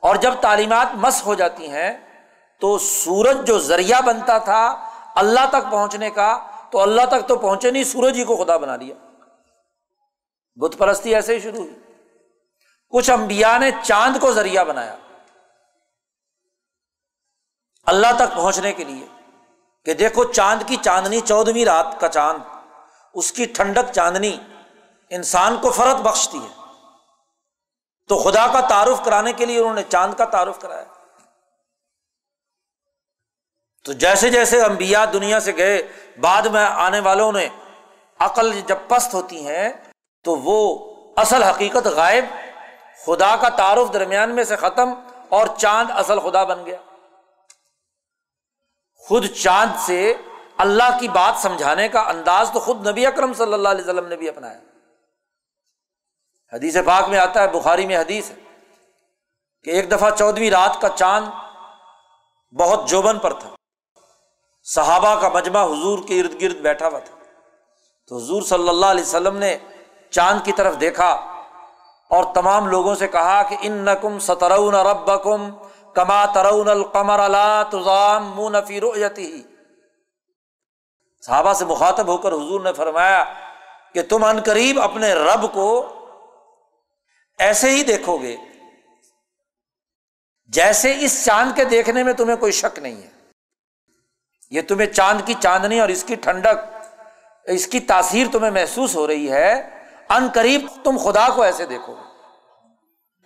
اور 0.02 0.16
جب 0.16 0.34
تعلیمات 0.40 0.86
مس 0.94 1.26
ہو 1.26 1.34
جاتی 1.34 1.70
ہیں، 1.70 2.20
تو 2.60 2.78
سورج 2.78 3.46
جو 3.46 3.58
ذریعہ 3.58 4.00
بنتا 4.00 4.38
تھا 4.38 4.90
اللہ 5.14 5.40
تک 5.48 5.70
پہنچنے 5.70 6.10
کا، 6.10 6.46
تو 6.70 6.80
اللہ 6.80 7.02
تک 7.10 7.28
تو 7.28 7.36
پہنچے 7.36 7.70
نہیں، 7.70 7.84
سورج 7.84 8.16
ہی 8.16 8.24
کو 8.24 8.44
خدا 8.44 8.56
بنا 8.56 8.76
لیا۔ 8.76 8.94
بت 10.56 10.78
پرستی 10.78 11.14
ایسے 11.14 11.34
ہی 11.34 11.40
شروع 11.40 11.62
ہوئی۔ 11.62 11.74
کچھ 12.90 13.10
امبیا 13.10 13.58
نے 13.58 13.70
چاند 13.82 14.16
کو 14.20 14.32
ذریعہ 14.32 14.64
بنایا۔ 14.64 14.96
اللہ 17.86 18.06
تک 18.16 18.36
پہنچنے 18.36 18.72
کے 18.72 18.84
لیے 18.84 19.06
کہ 19.84 19.94
دیکھو، 19.94 20.24
چاند 20.24 20.62
کی 20.66 20.76
چاندنی 20.76 21.20
چودہویں 21.20 21.64
رات 21.64 22.00
کا 22.00 22.08
چاند، 22.08 22.56
اس 23.14 23.32
کی 23.32 23.44
ٹھنڈک 23.44 23.92
چاندنی 23.92 24.38
انسان 25.10 25.56
کو 25.62 25.70
فرق 25.70 25.96
بخشتی 25.96 26.38
ہے۔ 26.38 26.55
تو 28.08 28.18
خدا 28.18 28.46
کا 28.52 28.60
تعارف 28.60 29.04
کرانے 29.04 29.32
کے 29.32 29.46
لیے 29.46 29.58
انہوں 29.58 29.74
نے 29.74 29.82
چاند 29.88 30.14
کا 30.14 30.24
تعارف 30.24 30.58
کرایا۔ 30.58 30.84
تو 33.84 33.92
جیسے 33.92 34.30
جیسے 34.30 34.62
امبیا 34.62 35.04
دنیا 35.12 35.40
سے 35.40 35.56
گئے، 35.56 35.82
بعد 36.20 36.42
میں 36.42 36.64
آنے 36.64 37.00
والوں 37.00 37.32
نے 37.32 37.48
عقل 38.18 38.60
جب 38.60 38.76
پست 38.88 39.14
ہوتی 39.14 39.46
ہیں، 39.46 39.72
تو 40.24 40.36
وہ 40.36 40.78
اصل 41.16 41.42
حقیقت 41.42 41.86
غائب، 41.86 42.24
خدا 43.06 43.36
کا 43.36 43.48
تعارف 43.48 43.92
درمیان 43.92 44.34
میں 44.34 44.44
سے 44.44 44.56
ختم 44.56 44.94
اور 45.28 45.46
چاند 45.58 45.90
اصل 45.90 46.20
خدا 46.20 46.44
بن 46.44 46.66
گیا۔ 46.66 46.76
خود 48.96 49.26
چاند 49.26 49.70
سے 49.78 50.14
اللہ 50.56 50.98
کی 51.00 51.08
بات 51.08 51.42
سمجھانے 51.42 51.88
کا 51.88 52.00
انداز 52.00 52.50
تو 52.52 52.60
خود 52.60 52.86
نبی 52.86 53.06
اکرم 53.06 53.32
صلی 53.32 53.52
اللہ 53.52 53.68
علیہ 53.68 53.84
وسلم 53.84 54.06
نے 54.06 54.16
بھی 54.16 54.28
اپنایا۔ 54.28 54.58
حدیث 56.52 56.76
پاک 56.84 57.08
میں 57.08 57.18
آتا 57.18 57.42
ہے، 57.42 57.48
بخاری 57.48 57.86
میں 57.86 57.96
حدیث 57.96 58.30
ہے 58.30 58.36
کہ 59.64 59.70
ایک 59.70 59.90
دفعہ 59.90 60.10
چودہویں 60.10 60.50
رات 60.50 60.80
کا 60.80 60.88
چاند 60.88 61.26
بہت 62.54 62.88
جوبن 62.88 63.18
پر 63.18 63.32
تھا۔ 63.32 63.48
صحابہ 64.62 65.20
کا 65.20 65.28
مجمع 65.28 65.64
حضور 65.64 65.98
کے 66.08 66.20
ارد 66.20 66.42
گرد 66.42 66.56
بیٹھا 66.56 66.88
ہوا 66.88 66.98
تھا۔ 66.98 67.14
تو 68.08 68.16
حضور 68.16 68.42
صلی 68.42 68.68
اللہ 68.68 68.86
علیہ 68.86 69.04
وسلم 69.04 69.36
نے 69.36 69.58
چاند 70.10 70.40
کی 70.44 70.52
طرف 70.52 70.80
دیکھا 70.80 71.08
اور 72.10 72.24
تمام 72.34 72.66
لوگوں 72.66 72.94
سے 72.94 73.08
کہا 73.08 73.42
کہ 73.42 73.56
ان 73.60 73.72
نقم 73.72 74.18
سترون 74.18 74.74
رب 74.74 75.24
کم 75.24 75.50
کما 75.92 76.26
ترون 76.26 76.68
القمر 76.68 77.20
تزام 77.70 78.32
منفی 78.36 78.80
رویتی 78.80 79.42
صحابہ 81.20 81.52
سے 81.52 81.64
مخاطب 81.64 82.06
ہو 82.06 82.16
کر 82.16 82.32
حضور 82.32 82.60
نے 82.60 82.72
فرمایا 82.72 83.24
کہ 83.94 84.02
تم 84.02 84.24
ان 84.24 84.40
قریب 84.40 84.80
اپنے 84.80 85.14
رب 85.14 85.52
کو 85.52 85.95
ایسے 87.38 87.70
ہی 87.70 87.82
دیکھو 87.82 88.16
گے۔ 88.16 88.36
جیسے 90.46 90.96
اس 91.00 91.24
چاند 91.24 91.56
کے 91.56 91.64
دیکھنے 91.64 92.02
میں 92.02 92.12
تمہیں 92.12 92.36
کوئی 92.36 92.52
شک 92.52 92.78
نہیں 92.78 93.02
ہے۔ 93.02 93.10
یہ 94.50 94.62
تمہیں 94.68 94.86
چاند 94.86 95.20
کی 95.26 95.34
چاندنی 95.42 95.80
اور 95.80 95.88
اس 95.88 96.04
کی 96.04 96.14
ٹھنڈک، 96.14 96.86
اس 97.44 97.66
کی 97.66 97.80
تاثیر 97.80 98.26
تمہیں 98.32 98.50
محسوس 98.50 98.96
ہو 98.96 99.06
رہی 99.06 99.32
ہے۔ 99.32 99.54
ان 100.08 100.28
قریب 100.34 100.66
تم 100.84 100.98
خدا 100.98 101.28
کو 101.34 101.42
ایسے 101.42 101.66
دیکھو 101.66 101.94
گے۔ 101.94 102.02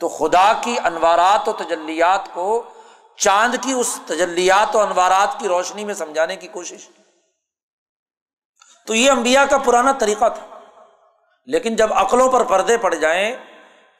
تو 0.00 0.08
خدا 0.08 0.52
کی 0.64 0.76
انوارات 0.84 1.48
و 1.48 1.52
تجلیات 1.52 2.34
کو 2.34 2.62
چاند 3.16 3.54
کی 3.62 3.72
اس 3.72 3.98
تجلیات 4.06 4.76
و 4.76 4.80
انوارات 4.80 5.40
کی 5.40 5.48
روشنی 5.48 5.84
میں 5.84 5.94
سمجھانے 5.94 6.36
کی 6.36 6.48
کوشش۔ 6.48 6.88
تو 8.86 8.94
یہ 8.94 9.11
امبیا 9.11 9.46
کا 9.46 9.58
پرانا 9.58 9.92
طریقہ 9.92 10.28
تھا۔ 10.28 10.61
لیکن 11.46 11.76
جب 11.76 11.92
عقلوں 11.92 12.32
پر 12.32 12.44
پردے 12.44 12.76
پڑ 12.76 12.94
جائیں 12.94 13.36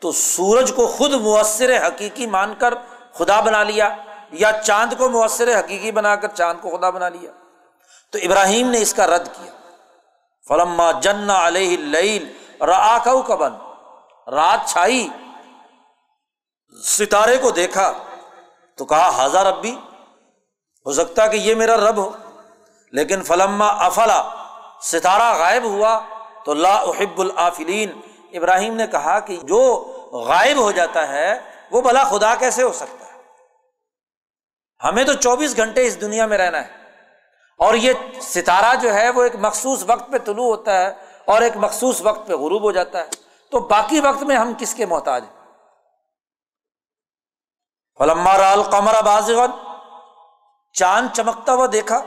تو 0.01 0.13
سورج 0.13 0.73
کو 0.77 0.87
خود 0.87 1.13
مؤثر 1.13 1.87
حقیقی 1.87 2.27
مان 2.27 2.55
کر 2.55 2.75
خدا 3.13 3.41
بنا 3.41 3.63
لیا 3.63 3.97
یا 4.31 4.53
چاند 4.53 4.93
کو 4.99 5.09
مؤثر 5.09 5.59
حقیقی 5.59 5.93
بنا 5.93 6.17
کر 6.17 6.29
چاند 6.29 6.63
کو 6.63 6.77
خدا 6.77 6.91
بنا 6.91 7.09
لیا۔ 7.09 7.31
تو 8.13 8.19
ابراہیم 8.23 8.71
نے 8.71 8.81
اس 8.81 8.95
کا 8.95 9.07
رد 9.07 9.27
کیا۔ 9.27 9.53
فلما 10.49 10.93
جن 10.93 11.31
علیہ 11.31 11.77
کبن 13.27 13.53
رات 14.31 14.69
چھائی۔ 14.69 15.09
ستارے 16.85 17.37
کو 17.37 17.51
دیکھا۔ 17.51 17.93
تو 18.77 18.85
کہا 18.85 19.27
ہزار 19.27 19.47
ربی؟ 19.47 19.77
ہو 20.87 20.93
سکتا 20.93 21.27
کہ 21.27 21.37
یہ 21.37 21.55
میرا 21.55 21.77
رب 21.77 21.97
ہو۔ 21.97 22.13
لیکن 22.93 23.23
فلما 23.23 23.67
افلا، 23.67 24.29
ستارہ 24.83 25.39
غائب 25.39 25.65
ہوا 25.65 26.01
تو 26.45 26.55
لا 26.55 26.75
احب 26.75 27.21
العفلین 27.21 28.01
ابراہیم 28.33 28.75
نے 28.75 28.87
کہا 28.87 29.21
کہ 29.21 29.37
جو 29.37 29.77
غائب 30.13 30.57
ہو 30.57 30.71
جاتا 30.71 31.09
ہے، 31.09 31.39
وہ 31.71 31.81
بلا 31.81 32.05
خدا 32.05 32.35
کیسے 32.35 32.63
ہو 32.63 32.73
سکتا 32.73 33.07
ہے؟ 33.07 33.23
ہمیں 34.85 35.05
تو 35.05 35.13
چوبیس 35.13 35.57
گھنٹے 35.57 35.87
اس 35.87 36.01
دنیا 36.01 36.27
میں 36.27 36.39
رہنا 36.39 36.65
ہے۔ 36.65 36.69
اور 37.59 37.75
یہ 37.75 37.93
ستارہ 38.21 38.75
جو 38.75 38.95
ہے، 38.95 39.11
وہ 39.11 39.23
ایک 39.23 39.37
مخصوص 39.37 39.85
وقت 39.87 40.13
پہ 40.13 40.19
طلوع 40.19 40.45
ہوتا 40.45 40.79
ہے 40.79 40.89
اور 41.25 41.43
ایک 41.43 41.53
مخصوص 41.57 42.01
وقت 42.03 42.27
پہ 42.27 42.33
غروب 42.33 42.63
ہو 42.63 42.73
جاتا 42.73 42.99
ہے۔ 42.99 43.07
تو 43.51 43.59
باقی 43.61 44.01
وقت 44.01 44.23
میں 44.23 44.37
ہم 44.37 44.53
کس 44.59 44.75
کے 44.75 44.87
محتاج 44.87 45.25
ہیں؟ 45.25 45.41
فلما 47.99 48.39
رال 48.39 48.63
قمر 48.63 49.03
بازغن 49.03 49.51
چاند 50.73 51.09
چمکتا 51.15 51.53
ہوا 51.53 51.67
دیکھا۔ 51.73 52.03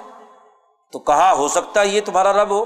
تو 0.91 0.99
کہا، 0.99 1.33
ہو 1.33 1.47
سکتا 1.47 1.81
ہے 1.81 1.87
یہ 1.87 2.01
تمہارا 2.01 2.33
رب 2.33 2.49
ہو۔ 2.49 2.65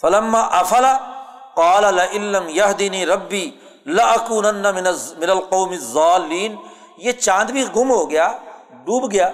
فلما 0.00 0.40
افلا 0.40 1.17
قال 1.58 1.98
علم 1.98 2.48
یہ 2.48 2.72
دینی 2.78 3.06
ربی 3.06 3.50
لاکون 3.86 4.46
من 4.74 4.86
القوم 4.86 5.70
الظالین 5.70 6.56
یہ 6.96 7.12
چاند 7.12 7.50
بھی 7.50 7.64
گم 7.76 7.90
ہو 7.90 8.10
گیا، 8.10 8.32
ڈوب 8.70 9.12
گیا۔ 9.12 9.30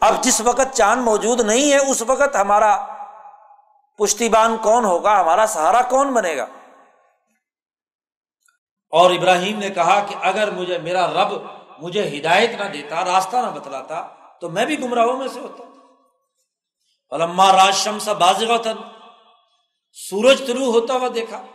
اب 0.00 0.14
جس 0.20 0.40
وقت 0.40 0.74
چاند 0.74 1.02
موجود 1.02 1.40
نہیں 1.40 1.72
ہے، 1.72 1.78
اس 1.78 2.02
وقت 2.06 2.36
ہمارا 2.36 2.72
پشتیبان 3.98 4.56
کون 4.56 4.84
ہوگا؟ 4.84 5.20
ہمارا 5.20 5.46
سہارا 5.46 5.82
کون 5.82 6.12
بنے 6.14 6.36
گا؟ 6.36 6.46
اور 8.90 9.10
ابراہیم 9.10 9.58
نے 9.58 9.70
کہا 9.70 10.00
کہ 10.08 10.14
اگر 10.22 10.50
مجھے، 10.50 10.78
میرا 10.78 11.06
رب 11.06 11.32
مجھے 11.78 12.02
ہدایت 12.08 12.50
نہ 12.50 12.64
دیتا، 12.64 13.04
راستہ 13.04 13.36
نہ 13.36 13.50
بتلاتا، 13.54 14.06
تو 14.40 14.48
میں 14.48 14.64
بھی 14.64 14.82
گمراہوں 14.82 15.16
میں 15.16 15.28
سے 15.28 15.40
ہوتا۔ 15.40 15.62
علما 17.12 17.52
راشم 17.52 17.98
سا 17.98 18.12
بازگا 18.12 18.56
سورج 19.98 20.46
طلوع 20.46 20.72
ہوتا 20.72 20.94
ہوا 20.94 21.08
دیکھا۔ 21.14 21.46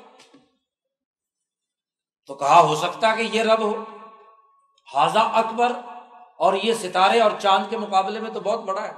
تو 2.26 2.36
کہا، 2.36 2.62
ہو 2.62 2.76
سکتا 2.76 3.16
کہ 3.16 3.22
یہ 3.22 3.44
رب 3.44 3.60
ہو۔ 3.60 3.84
حاضہ 4.94 5.20
اکبر، 5.20 5.72
اور 6.38 6.54
یہ 6.54 6.74
ستارے 6.74 7.20
اور 7.20 7.32
چاند 7.40 7.66
کے 7.70 7.78
مقابلے 7.78 8.20
میں 8.20 8.32
تو 8.32 8.40
بہت 8.40 8.60
بڑا 8.60 8.88
ہے۔ 8.88 8.94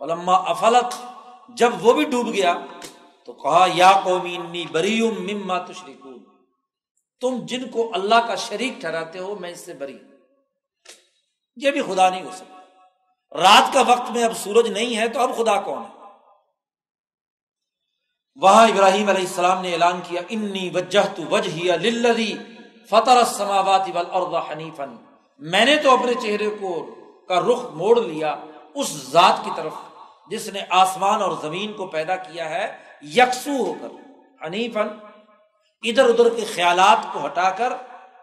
علما 0.00 0.32
افلت، 0.32 1.06
جب 1.48 1.70
وہ 1.80 1.92
بھی 1.92 2.04
ڈوب 2.04 2.32
گیا، 2.32 2.54
تو 3.24 3.32
کہا، 3.32 3.66
یا 3.74 4.00
قومی 4.04 4.66
بری 4.72 5.10
مما 5.10 5.58
تشریکون 5.58 6.24
تم 7.20 7.36
جن 7.42 7.70
کو 7.70 7.90
اللہ 7.94 8.26
کا 8.26 8.34
شریک 8.34 8.72
ٹھہراتے 8.80 9.18
ہو، 9.18 9.36
میں 9.40 9.50
اس 9.50 9.60
سے 9.60 9.74
بری۔ 9.74 9.98
یہ 11.56 11.70
بھی 11.70 11.82
خدا 11.82 12.10
نہیں 12.10 12.22
ہو 12.22 12.30
سکتا۔ 12.32 12.58
رات 13.36 13.74
کا 13.74 13.80
وقت 13.80 14.10
میں 14.10 14.24
اب 14.24 14.36
سورج 14.36 14.70
نہیں 14.70 14.96
ہے، 14.96 15.08
تو 15.08 15.20
اب 15.20 15.36
خدا 15.36 15.60
کون 15.60 15.82
ہے؟ 15.82 15.99
وہاں 18.36 18.68
ابراہیم 18.68 19.08
علیہ 19.08 19.20
السلام 19.20 19.62
نے 19.62 19.72
اعلان 19.72 20.00
کیا، 20.08 20.22
انی 20.28 20.70
وجہ 20.74 21.00
تو 21.16 21.22
وجہ 21.22 21.76
للذی 21.76 22.36
فطر 22.90 23.16
السماوات 23.16 23.88
والارض 23.94 24.50
حنیفا. 24.52 24.84
میں 25.38 25.64
نے 25.64 25.76
تو 25.76 25.98
اپنے 25.98 26.14
چہرے 26.14 26.50
کو 26.50 26.94
کا 27.28 27.40
رخ 27.40 27.64
موڑ 27.64 28.00
لیا 28.00 28.36
اس 28.74 28.88
ذات 28.88 29.44
کی 29.44 29.50
طرف، 29.56 29.72
جس 30.30 30.48
نے 30.48 30.60
آسمان 30.70 31.22
اور 31.22 31.32
زمین 31.42 31.72
کو 31.72 31.86
پیدا 31.86 32.16
کیا 32.16 32.50
ہے، 32.50 32.76
یکسو 33.02 33.50
ہو 33.50 33.74
کر 33.80 33.88
حنیفن 34.46 34.88
ادھر 35.82 36.04
ادھر 36.04 36.34
کے 36.34 36.44
خیالات 36.44 37.12
کو 37.12 37.26
ہٹا 37.26 37.50
کر، 37.50 37.72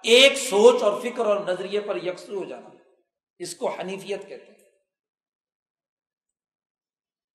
ایک 0.01 0.37
سوچ 0.37 0.83
اور 0.83 1.01
فکر 1.01 1.25
اور 1.25 1.37
نظریے 1.37 1.79
پر 1.79 2.03
یکسو 2.03 2.37
ہو 2.37 2.43
جانا۔ 2.43 2.69
اس 3.39 3.55
کو 3.55 3.69
حنیفیت 3.69 4.27
کہتے 4.27 4.45
ہیں۔ 4.45 4.57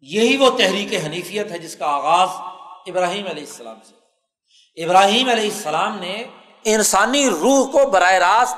یہی 0.01 0.37
وہ 0.37 0.51
تحریک 0.51 1.07
حنیفیت 1.07 1.51
ہے 1.51 1.59
جس 1.59 1.77
کا 1.77 1.87
آغاز 1.87 2.29
ابراہیم 2.87 3.27
علیہ 3.27 3.47
السلام 3.47 3.77
سے۔ 3.85 3.95
ابراہیم 4.85 5.29
علیہ 5.29 5.51
السلام 5.51 5.99
نے 5.99 6.25
انسانی 6.65 7.31
روح 7.31 7.71
کو 7.71 7.91
براہ 7.91 8.13
راست 8.13 8.57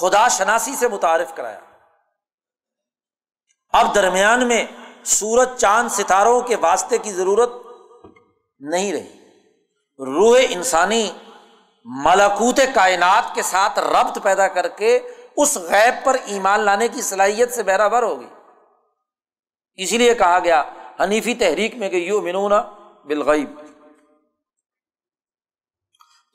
خدا 0.00 0.28
شناسی 0.28 0.76
سے 0.76 0.88
متعارف 0.88 1.34
کرایا۔ 1.34 1.58
اب 3.72 3.94
درمیان 3.94 4.48
میں 4.48 4.66
سورج 5.04 5.48
چاند 5.58 5.88
ستاروں 5.88 6.40
کے 6.40 6.56
واسطے 6.56 6.98
کی 6.98 7.12
ضرورت 7.12 7.52
نہیں 8.58 8.92
رہی۔ 8.92 9.18
روح 9.98 10.38
انسانی 10.48 11.10
ملکوت 11.84 12.60
کائنات 12.74 13.34
کے 13.34 13.42
ساتھ 13.42 13.78
ربط 13.78 14.18
پیدا 14.22 14.48
کر 14.48 14.68
کے 14.68 15.00
اس 15.36 15.56
غیب 15.56 16.04
پر 16.04 16.16
ایمان 16.24 16.60
لانے 16.60 16.88
کی 16.88 17.02
صلاحیت 17.02 17.54
سے 17.54 17.62
بہرابر 17.62 18.02
ہوگی 18.02 18.26
اسی 19.74 19.98
لیے 19.98 20.14
کہا 20.14 20.38
گیا، 20.38 20.62
حنیفی 21.00 21.34
تحریک 21.34 21.74
میں 21.74 21.88
کہ 21.88 21.96
یو 21.96 22.20
منون 22.20 22.52
بالغیب۔ 23.04 23.60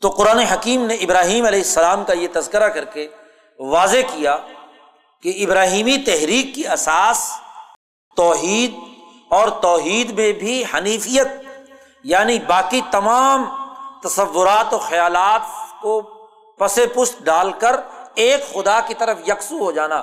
تو 0.01 0.09
قرآن 0.09 0.37
حکیم 0.37 0.85
نے 0.85 0.93
ابراہیم 0.93 1.45
علیہ 1.45 1.59
السلام 1.59 2.03
کا 2.03 2.13
یہ 2.13 2.27
تذکرہ 2.33 2.69
کر 2.69 2.85
کے 2.85 3.07
واضح 3.59 3.97
کیا 3.97 4.37
کہ 5.21 5.45
ابراہیمی 5.45 5.97
تحریک 6.05 6.55
کی 6.55 6.67
اساس 6.67 7.31
توحید 8.15 8.75
اور 9.29 9.49
توحید 9.61 10.11
میں 10.11 10.31
بھی 10.31 10.63
حنیفیت 10.73 11.27
یعنی 12.03 12.39
باقی 12.39 12.81
تمام 12.91 13.45
تصورات 14.03 14.73
و 14.73 14.77
خیالات 14.77 15.41
کو 15.81 16.01
پس 16.59 16.79
پست 16.95 17.19
ڈال 17.19 17.51
کر 17.51 17.75
ایک 18.15 18.53
خدا 18.53 18.79
کی 18.79 18.93
طرف 18.93 19.17
یکسو 19.27 19.59
ہو 19.59 19.71
جانا، 19.71 20.01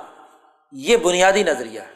یہ 0.72 0.96
بنیادی 0.96 1.42
نظریہ 1.42 1.80
ہے۔ 1.80 1.92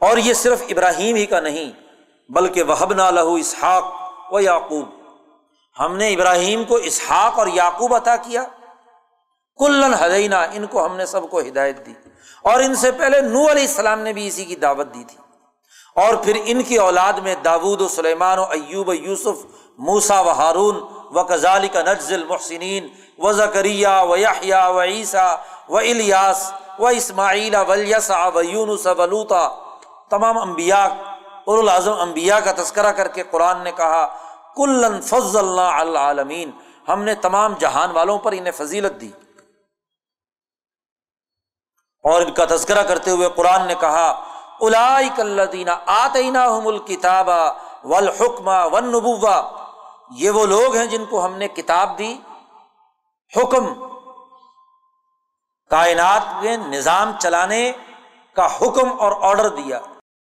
اور 0.00 0.16
یہ 0.16 0.34
صرف 0.34 0.62
ابراہیم 0.68 1.16
ہی 1.16 1.26
کا 1.26 1.40
نہیں 1.40 1.87
بلکہ 2.28 2.62
وہ 2.62 2.86
نہ 2.86 3.02
لہو 3.02 3.34
اسحاق 3.34 3.84
و 4.30 4.40
یعقوب 4.40 4.88
ہم 5.80 5.96
نے 5.96 6.08
ابراہیم 6.12 6.64
کو 6.64 6.74
اسحاق 6.74 7.38
اور 7.38 7.46
یعقوب 7.46 7.94
عطا 7.94 8.16
کیا۔ 8.16 8.44
کلن 9.56 9.94
حدینہ 9.94 10.34
ان 10.52 10.66
کو 10.66 10.86
ہم 10.86 10.96
نے 10.96 11.06
سب 11.06 11.30
کو 11.30 11.40
ہدایت 11.40 11.86
دی۔ 11.86 11.92
اور 12.42 12.60
ان 12.60 12.74
سے 12.74 12.92
پہلے 12.92 13.20
نو 13.20 13.50
علیہ 13.50 13.62
السلام 13.62 14.00
نے 14.00 14.12
بھی 14.12 14.26
اسی 14.26 14.44
کی 14.44 14.56
دعوت 14.56 14.94
دی 14.94 15.04
تھی۔ 15.04 15.18
اور 15.96 16.14
پھر 16.14 16.40
ان 16.44 16.62
کی 16.62 16.76
اولاد 16.76 17.12
میں 17.12 17.34
داود 17.34 17.80
و 17.80 17.88
سلیمان 17.88 18.38
و 18.38 18.44
ایوب 18.44 18.94
یوسف 18.94 19.46
موسا 19.78 20.20
و 20.20 20.30
ہارون 20.30 20.76
و 21.10 21.24
کزالی 21.24 21.68
کا 21.68 21.82
نجز 21.82 22.12
المحسنین 22.12 22.88
و 23.18 23.32
زکریہ 23.32 23.88
و 24.02 24.16
یحییٰ 24.16 24.74
و 24.74 24.82
عیسیٰ 24.82 25.36
و 25.68 25.76
الیاس 25.76 26.52
و 26.78 26.86
اسماعیل 26.86 27.54
ولیسا 27.54 28.28
و 28.28 28.42
یونس 28.42 28.86
ولوتا 28.86 29.48
تمام 30.10 30.38
انبیاء 30.38 30.86
الاظم 31.56 31.92
انبیاء 31.92 32.38
کا 32.38 32.52
تذکرہ 32.52 32.92
کر 32.92 33.08
کے 33.08 33.22
قرآن 33.22 33.62
نے 33.64 33.72
کہا، 33.72 34.06
کلن 34.56 35.00
فض 35.00 35.36
اللہ 35.36 35.60
العالمین 35.60 36.50
ہم 36.88 37.02
نے 37.02 37.14
تمام 37.14 37.54
جہان 37.54 37.90
والوں 37.90 38.18
پر 38.18 38.32
انہیں 38.32 38.52
فضیلت 38.52 39.00
دی۔ 39.00 39.10
اور 42.04 42.22
ان 42.22 42.34
کا 42.34 42.44
تذکرہ 42.44 42.82
کرتے 42.82 43.10
ہوئے 43.10 43.28
قرآن 43.28 43.66
نے 43.66 43.74
کہا 43.80 44.24
الادینہ 44.60 45.70
آتینہ 45.86 46.38
الکتاب 46.38 47.28
و 47.84 47.94
ون 48.72 48.84
نبوا 48.84 49.40
یہ 50.10 50.30
وہ 50.30 50.46
لوگ 50.46 50.76
ہیں 50.76 50.86
جن 50.86 51.04
کو 51.04 51.24
ہم 51.24 51.34
نے 51.34 51.48
کتاب 51.48 51.98
دی، 51.98 52.18
حکم، 53.36 53.66
کائنات 55.70 56.44
میں 56.44 56.56
نظام 56.56 57.12
چلانے 57.18 57.72
کا 58.32 58.46
حکم 58.56 58.88
اور 59.00 59.12
آڈر 59.20 59.48
دیا۔ 59.48 59.78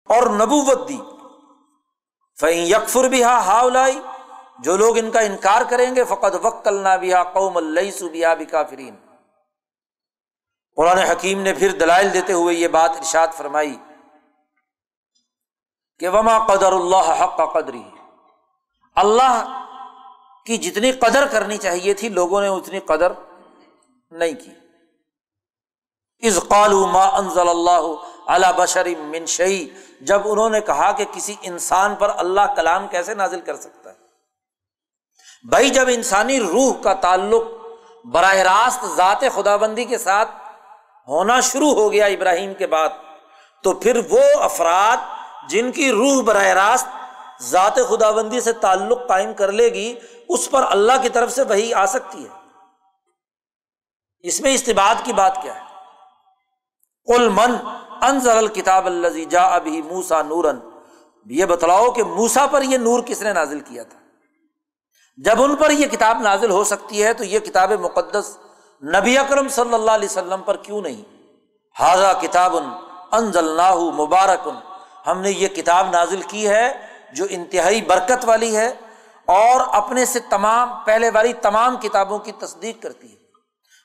اور 0.08 0.26
نبوت 0.26 0.88
دی۔ 0.88 0.98
فعین 2.40 2.66
یکفر 2.66 3.04
بھی 3.04 3.24
ہا 3.24 3.38
ہاؤلائی 3.46 4.00
جو 4.58 4.76
لوگ 4.76 4.98
ان 4.98 5.10
کا 5.10 5.20
انکار 5.20 5.62
کریں 5.70 5.94
گے 5.96 6.04
فقط 6.04 6.34
وقت 6.42 6.66
اللہ 6.66 6.96
بھی 7.00 7.12
قوم 7.32 7.56
اللہ 7.56 7.90
سبیا 7.98 8.34
بھی 8.34 8.44
کافرین 8.44 8.96
قرآن 10.76 10.98
حکیم 10.98 11.40
نے 11.40 11.52
پھر 11.52 11.72
دلائل 11.72 12.12
دیتے 12.14 12.32
ہوئے 12.32 12.54
یہ 12.54 12.68
بات 12.68 12.90
ارشاد 12.90 13.28
فرمائی 13.36 13.76
کہ 15.98 16.08
وما 16.08 16.38
قدر 16.38 16.72
اللہ 16.72 17.22
حق 17.22 17.36
کا 17.36 17.46
قدری 17.46 17.82
اللہ 18.94 19.64
کی 20.46 20.56
جتنی 20.56 20.92
قدر 20.92 21.26
کرنی 21.26 21.56
چاہیے 21.56 21.94
تھی، 21.94 22.08
لوگوں 22.08 22.40
نے 22.40 22.48
اتنی 22.48 22.80
قدر 22.80 23.12
نہیں 24.10 24.32
کی۔ 24.32 24.50
از 26.26 26.38
قالو 26.48 26.86
ما 26.86 27.04
انزل 27.04 27.48
اللہ 27.48 28.11
اللہ 28.26 28.52
بشر 28.56 28.86
من 28.98 29.26
شعی 29.26 29.68
جب 30.00 30.20
انہوں 30.24 30.50
نے 30.50 30.60
کہا 30.60 30.92
کہ 30.92 31.04
کسی 31.12 31.34
انسان 31.42 31.94
پر 31.94 32.12
اللہ 32.16 32.54
کلام 32.56 32.88
کیسے 32.88 33.14
نازل 33.14 33.40
کر 33.40 33.56
سکتا 33.56 33.90
ہے؟ 33.90 33.94
بھائی، 35.48 35.70
جب 35.70 35.88
انسانی 35.88 36.40
روح 36.40 36.82
کا 36.82 36.94
تعلق 36.94 37.42
براہ 38.04 38.34
راست 38.34 38.84
ذات 38.96 39.24
خدا 39.34 39.56
بندی 39.56 39.84
کے 39.84 39.98
ساتھ 39.98 40.30
ہونا 41.08 41.40
شروع 41.40 41.74
ہو 41.74 41.92
گیا 41.92 42.06
ابراہیم 42.06 42.54
کے 42.54 42.66
بعد، 42.66 42.88
تو 43.62 43.72
پھر 43.72 43.96
وہ 44.10 44.40
افراد 44.40 44.96
جن 45.48 45.72
کی 45.72 45.90
روح 45.90 46.22
براہ 46.22 46.46
راست 46.46 47.42
ذات 47.42 47.78
خدا 47.88 48.10
بندی 48.10 48.40
سے 48.40 48.52
تعلق 48.52 49.08
قائم 49.08 49.34
کر 49.34 49.52
لے 49.52 49.68
گی، 49.68 49.94
اس 50.28 50.50
پر 50.50 50.64
اللہ 50.70 51.02
کی 51.02 51.08
طرف 51.08 51.32
سے 51.32 51.42
وہی 51.42 51.74
آ 51.74 51.86
سکتی 51.86 52.24
ہے۔ 52.24 52.28
اس 54.20 54.40
میں 54.40 54.54
استباد 54.54 54.94
کی 55.04 55.12
بات 55.12 55.42
کیا 55.42 55.54
ہے؟ 55.54 55.60
کل 57.06 57.28
من 57.28 57.56
انزل 58.02 58.38
الکتاب 58.38 58.86
الزی 58.86 59.24
جا 59.24 59.42
ابھی 59.42 59.82
موسا 59.82 60.22
نورن 60.22 60.56
یہ 61.26 61.44
بتلاؤ 61.44 61.90
کہ 61.90 62.04
موسا 62.04 62.46
پر 62.46 62.62
یہ 62.62 62.78
نور 62.78 63.02
کس 63.02 63.22
نے 63.22 63.32
نازل 63.32 63.60
کیا 63.60 63.82
تھا؟ 63.82 63.98
جب 65.16 65.42
ان 65.42 65.56
پر 65.56 65.70
یہ 65.70 65.86
کتاب 65.86 66.20
نازل 66.20 66.50
ہو 66.50 66.64
سکتی 66.64 67.04
ہے 67.04 67.12
تو 67.12 67.24
یہ 67.24 67.38
کتاب 67.38 67.72
مقدس 67.72 68.36
نبی 68.82 69.18
اکرم 69.18 69.48
صلی 69.48 69.74
اللہ 69.74 69.90
علیہ 69.90 70.08
وسلم 70.08 70.42
پر 70.42 70.56
کیوں 70.56 70.80
نہیں؟ 70.80 71.02
حاضہ 71.80 72.12
کتاب 72.20 72.56
انزل 73.12 73.58
مبارک۔ 73.96 74.48
ہم 75.06 75.20
نے 75.20 75.30
یہ 75.30 75.48
کتاب 75.48 75.90
نازل 75.90 76.20
کی 76.22 76.48
ہے 76.48 76.86
جو 77.12 77.24
انتہائی 77.30 77.82
برکت 77.82 78.24
والی 78.24 78.56
ہے 78.56 78.74
اور 79.26 79.60
اپنے 79.72 80.04
سے 80.04 80.20
تمام، 80.20 80.68
پہلے 80.84 81.10
والی 81.10 81.32
تمام 81.32 81.76
کتابوں 81.76 82.18
کی 82.18 82.32
تصدیق 82.32 82.82
کرتی 82.82 83.10
ہے۔ 83.10 83.16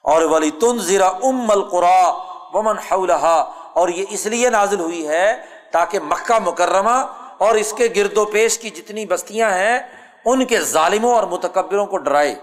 اور 0.04 0.22
ولی 0.22 0.52
تن 0.52 1.02
ام 1.02 1.52
القرا 1.52 2.14
ومن 2.54 2.78
حولہا 2.78 3.52
اور 3.78 3.90
یہ 3.90 4.06
اس 4.10 4.26
لیے 4.26 4.50
نازل 4.50 4.80
ہوئی 4.80 5.08
ہے 5.08 5.46
تاکہ 5.72 6.00
مکہ 6.00 6.40
مکرمہ 6.40 6.98
اور 7.38 7.56
اس 7.56 7.74
کے 7.78 7.88
گرد 7.96 8.18
و 8.18 8.26
پیش 8.26 8.60
کی 8.60 8.70
جتنی 8.70 9.06
بستیاں 9.06 9.52
ہیں، 9.52 9.80
ان 10.26 10.46
کے 10.46 10.60
ظالموں 10.60 11.16
اور 11.16 11.24
متکبروں 11.24 11.86
کو 11.86 11.98
ڈرائے۔ 11.98 12.36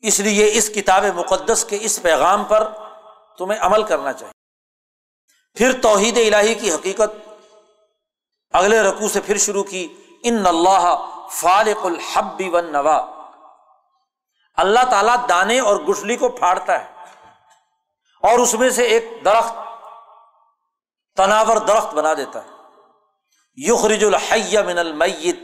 اس 0.00 0.20
لیے 0.20 0.50
اس 0.52 0.68
کتاب 0.68 1.04
مقدس 1.04 1.64
کے 1.64 1.78
اس 1.80 2.02
پیغام 2.02 2.44
پر 2.44 2.68
تمہیں 3.38 3.60
عمل 3.60 3.82
کرنا 3.82 4.12
چاہیے۔ 4.12 4.32
پھر 5.58 5.80
توحید 5.82 6.18
الہی 6.18 6.54
کی 6.54 6.72
حقیقت 6.72 7.28
اگلے 8.52 8.80
رقو 8.80 9.08
سے 9.08 9.20
پھر 9.20 9.38
شروع 9.38 9.64
کی۔ 9.64 9.88
ان 10.22 10.46
اللہ 10.46 10.84
فالق 11.30 11.86
الحب 11.86 12.42
و 12.52 12.60
نوا 12.60 12.98
اللہ 14.56 14.84
تعالیٰ 14.90 15.16
دانے 15.28 15.60
اور 15.60 15.76
گٹلی 15.76 16.16
کو 16.16 16.28
پھاڑتا 16.28 16.84
ہے۔ 16.84 16.95
اور 18.26 18.38
اس 18.38 18.54
میں 18.54 18.70
سے 18.70 18.82
ایک 18.82 19.10
درخت 19.24 19.54
تناور 21.16 21.56
درخت 21.56 21.94
بنا 21.94 22.14
دیتا 22.14 22.44
ہے۔ 22.44 22.48
یخرج 23.56 24.04
الحیہ 24.04 24.58
من 24.60 24.78
المیت، 24.78 25.38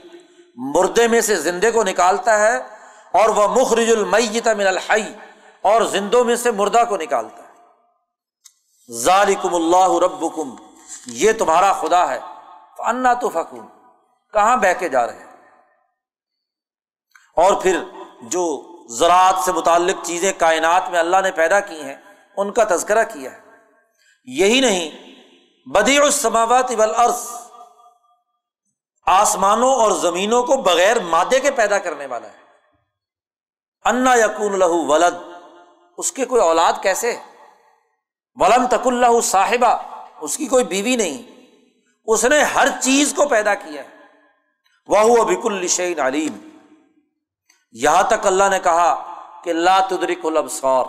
مردے 0.56 1.08
میں 1.08 1.20
سے 1.20 1.36
زندے 1.36 1.70
کو 1.70 1.84
نکالتا 1.84 2.38
ہے، 2.38 2.56
اور 3.12 3.28
وہ 3.28 3.48
مخرج 3.48 3.90
المیت 3.90 4.48
من 4.48 4.66
الحی، 4.66 5.14
اور 5.60 5.82
زندوں 5.82 6.24
میں 6.24 6.36
سے 6.36 6.50
مردہ 6.50 6.82
کو 6.88 6.96
نکالتا 6.96 7.42
ہے۔ 7.42 7.50
ذالکم 8.92 9.54
اللہ 9.54 9.98
ربکم، 10.04 10.54
یہ 11.06 11.32
تمہارا 11.32 11.72
خدا 11.72 12.08
ہے۔ 12.10 12.18
انا 12.78 13.14
تو 13.14 13.28
فکون 13.28 13.66
کہاں 14.32 14.56
بہ 14.56 14.72
کے 14.78 14.88
جا 14.88 15.06
رہے 15.06 15.18
ہیں؟ 15.18 15.32
اور 17.36 17.52
پھر 17.62 17.84
جو 18.22 18.44
زراعت 18.88 19.34
سے 19.44 19.52
متعلق 19.52 20.06
چیزیں 20.06 20.32
کائنات 20.38 20.90
میں 20.90 20.98
اللہ 20.98 21.16
نے 21.22 21.30
پیدا 21.30 21.60
کی 21.60 21.82
ہیں 21.82 21.96
ان 22.36 22.52
کا 22.52 22.64
تذکرہ 22.64 23.04
کیا 23.04 23.32
ہے۔ 23.32 23.40
یہی 24.24 24.60
نہیں 24.60 24.90
بدی 25.68 25.98
السماوات 25.98 26.70
والارض، 26.76 27.26
آسمانوں 29.06 29.74
اور 29.74 29.90
زمینوں 29.90 30.42
کو 30.42 30.56
بغیر 30.56 31.00
مادے 31.00 31.40
کے 31.40 31.50
پیدا 31.50 31.78
کرنے 31.78 32.06
والا 32.06 32.28
ہے۔ 32.28 32.42
انا 33.84 34.14
یقون 34.14 34.58
لہو 34.58 34.86
ولد، 34.86 35.32
اس 35.98 36.12
کے 36.12 36.24
کوئی 36.24 36.42
اولاد 36.42 36.72
کیسے؟ 36.82 37.16
ولم 38.34 38.66
تک 38.66 38.86
اللہ 38.86 39.20
صاحبہ، 39.20 39.78
اس 40.20 40.36
کی 40.36 40.46
کوئی 40.46 40.64
بیوی 40.64 40.96
نہیں۔ 40.96 41.22
اس 42.06 42.24
نے 42.24 42.42
ہر 42.42 42.68
چیز 42.80 43.14
کو 43.16 43.28
پیدا 43.28 43.54
کیا 43.54 43.82
وہ 44.86 45.24
بک 45.24 45.46
الشین 45.46 46.00
علیم۔ 46.00 46.48
یہاں 47.72 48.02
تک 48.02 48.26
اللہ 48.26 48.44
نے 48.50 48.60
کہا 48.60 49.14
کہ 49.44 49.52
لا 49.52 49.80
تدرک 49.80 50.26
الابصار۔ 50.26 50.84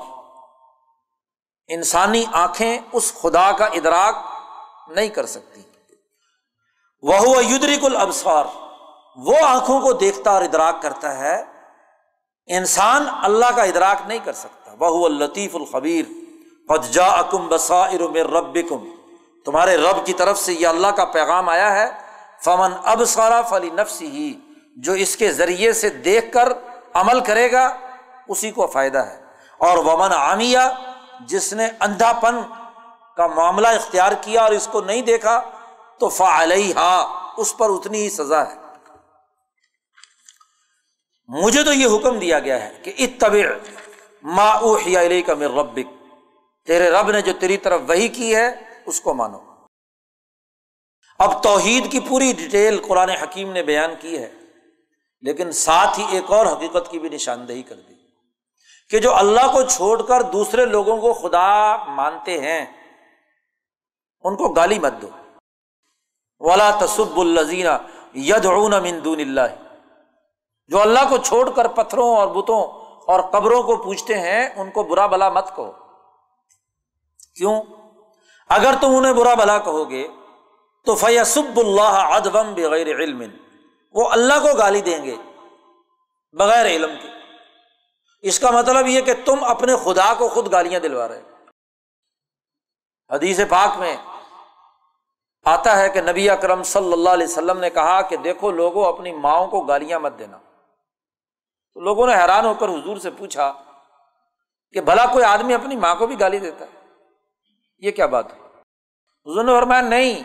انسانی 1.68 2.26
آنکھیں 2.32 2.78
اس 2.92 3.14
خدا 3.22 3.52
کا 3.52 3.66
ادراک 3.66 4.16
نہیں 4.88 5.08
کر 5.08 5.26
سکتی۔ 5.26 5.62
وہ 7.02 7.46
یدرک 7.46 7.86
الابصار، 7.86 8.44
وہ 9.16 9.36
آنکھوں 9.46 9.82
کو 9.82 9.94
دیکھتا 9.94 10.32
اور 10.32 10.42
ادراک 10.42 10.82
کرتا 10.82 11.18
ہے۔ 11.18 11.44
انسان 12.48 13.06
اللہ 13.22 13.46
کا 13.56 13.64
ادراک 13.64 13.98
نہیں 14.08 14.20
کر 14.24 14.34
سکتا۔ 14.34 14.72
وہ 14.80 15.06
الطیف 15.06 15.56
الخبیر 15.56 16.06
پجا 16.68 17.06
اکم 17.06 17.48
بسا 17.48 17.86
ارم 17.86 18.14
رب 18.16 18.58
تمہارے 19.46 19.78
رب 19.78 20.06
کی 20.06 20.14
طرف 20.14 20.40
سے 20.40 20.54
یہ 20.54 20.68
اللہ 20.68 20.88
کا 20.88 21.06
پیغام 21.06 21.50
آیا 21.50 21.76
ہے۔ 21.76 21.92
فمن 22.42 22.72
اب 22.84 23.06
سارا 23.06 23.42
فلی 23.42 23.70
نفس 23.70 24.02
ہی 24.02 24.40
جو 24.76 24.94
اس 24.94 25.18
کے 25.18 25.32
ذریعے 25.32 25.74
سے 25.74 25.90
دیکھ 25.90 26.32
کر 26.32 26.54
عمل 26.94 27.20
کرے 27.20 27.52
گا، 27.52 27.78
اسی 28.28 28.52
کو 28.52 28.68
فائدہ 28.68 28.98
ہے۔ 28.98 29.24
اور 29.58 29.78
ومن 29.78 30.12
عامیہ 30.12 30.60
جس 31.28 31.54
نے 31.54 31.68
اندھا 31.80 32.12
پن 32.14 32.36
کا 33.18 33.28
معاملہ 33.28 33.68
اختیار 33.68 34.12
کیا 34.22 34.44
اور 34.44 34.52
اس 34.52 34.68
کو 34.72 34.82
نہیں 34.82 35.02
دیکھا، 35.02 35.40
تو 36.00 36.10
ہا 36.76 36.94
اس 37.38 37.58
پر 37.58 37.70
اتنی 37.70 38.02
ہی 38.02 38.10
سزا 38.10 38.42
ہے۔ 38.50 38.56
مجھے 41.30 41.64
تو 41.64 41.74
یہ 41.74 41.96
حکم 41.96 42.20
دیا 42.20 42.40
گیا 42.40 42.62
ہے 42.64 42.80
کہ 42.84 42.94
اتبع 42.98 43.44
ما 44.24 44.50
اوحی 44.50 44.98
الیک 44.98 45.30
من 45.30 45.58
ربک۔ 45.60 45.88
تیرے 46.68 46.90
رب 46.90 47.12
نے 47.12 47.22
جو 47.22 47.34
تیری 47.40 47.58
طرف 47.58 47.82
وہی 47.88 48.08
کی 48.08 48.36
ہے، 48.36 48.48
اس 48.86 49.02
کو 49.02 49.14
مانو۔ 49.14 49.40
اب 51.20 51.44
توحید 51.44 51.92
کی 51.92 52.00
پوری 52.00 52.32
ڈیٹیل 52.34 52.82
قرآن 52.88 53.10
حکیم 53.10 53.52
نے 53.52 53.64
بیان 53.64 53.94
کی 54.00 54.18
ہے، 54.18 54.30
لیکن 55.24 55.52
ساتھ 55.52 56.00
ہی 56.00 56.06
ایک 56.12 56.32
اور 56.32 56.46
حقیقت 56.46 56.92
کی 56.92 57.00
بھی 57.00 57.10
نشاندہی 57.10 57.62
کر 57.64 57.76
دی۔ 57.76 57.93
کہ 58.90 59.00
جو 59.00 59.16
اللہ 59.16 59.52
کو 59.54 59.64
چھوڑ 59.64 60.02
کر 60.02 60.22
دوسرے 60.22 60.66
لوگوں 60.66 60.98
کو 60.98 61.14
خدا 61.14 61.76
مانتے 61.76 62.42
ہیں، 62.42 62.66
ان 64.24 64.36
کو 64.36 64.50
گالی 64.50 64.80
مت 64.80 64.94
دو۔ 65.02 65.08
ولا 66.40 66.72
تصب 66.80 67.20
الزین 67.20 67.68
ید 68.14 68.46
مندون 68.46 69.20
اللہ 69.20 69.42
جو 70.68 70.82
اللہ 70.82 71.00
کو 71.10 71.18
چھوڑ 71.18 71.50
کر 71.50 71.68
پتھروں 71.68 72.16
اور 72.16 72.28
بتوں 72.28 72.64
اور 73.08 73.20
قبروں 73.20 73.64
کو 73.64 73.78
پوچھتے 73.78 74.20
ہیں، 74.20 74.50
ان 74.56 74.72
کو 74.72 74.84
برا 74.84 75.06
بلا 75.06 75.30
مت 75.30 75.56
کہو۔ 75.56 75.72
کیوں؟ 77.36 77.62
اگر 78.50 78.74
تم 78.82 78.96
انہیں 78.96 79.14
برا 79.14 79.34
بلا 79.34 79.58
کہو 79.58 79.90
گے، 79.90 80.08
تو 80.86 80.96
فیصب 80.96 81.60
اللہ 81.60 81.82
ادبم 81.82 82.54
بغیر 82.54 82.88
علم۔ 82.88 83.24
وہ 83.92 84.10
اللہ 84.10 84.34
کو 84.34 84.58
گالی 84.58 84.82
دیں 84.82 85.04
گے، 85.04 85.16
بغیر 86.34 86.66
علم 86.66 86.92
کے۔ 87.02 87.23
اس 88.24 88.40
کا 88.40 88.52
مطلب 88.52 88.88
یہ 88.88 89.02
کہ 89.02 89.14
تم 89.26 89.44
اپنے 89.44 89.76
خدا 89.84 90.14
کو 90.18 90.30
خود 90.30 90.52
گالیاں 90.52 90.80
دلوا 90.80 91.08
رہے 91.08 91.22
حدیث 93.12 93.40
پاک 93.50 93.78
میں 93.78 93.98
آتا 95.44 95.78
ہے 95.78 95.90
کہ 95.90 96.02
نبی 96.02 96.30
اکرم 96.30 96.64
صلی 96.64 96.94
اللہ 96.94 97.10
علیہ 97.10 97.28
وسلم 97.28 97.60
نے 97.60 97.70
کہا 97.70 98.02
کہ 98.02 98.18
دیکھو 98.18 98.52
لوگوں 98.52 98.86
اپنی 98.86 99.12
ماؤں 99.12 99.48
کو 99.48 99.62
گالیاں 99.62 100.00
مت 100.00 100.14
دینا۔ 100.20 100.38
تو 101.74 101.80
لوگوں 101.80 102.08
نے 102.08 102.14
حیران 102.14 102.46
ہو 102.46 102.54
کر 102.54 102.70
حضور 102.70 102.98
سے 102.98 103.10
پوچھا 103.12 103.54
کہ 104.74 104.82
بھلا 104.82 105.06
کوئی 105.06 105.26
آدمی 105.26 105.54
اپنی 105.54 105.76
ماں 105.76 105.96
کو 105.96 106.08
بھی 106.08 106.20
گالی 106.20 106.40
دیتا 106.40 106.66
ہے؟ 106.66 106.80
یہ 107.78 107.92
کیا 107.92 108.06
بات 108.06 108.34
ہے؟ 108.34 108.40
حضور 109.26 109.44
نے 109.44 109.52
فرمایا، 109.52 109.82
نہیں، 109.82 110.24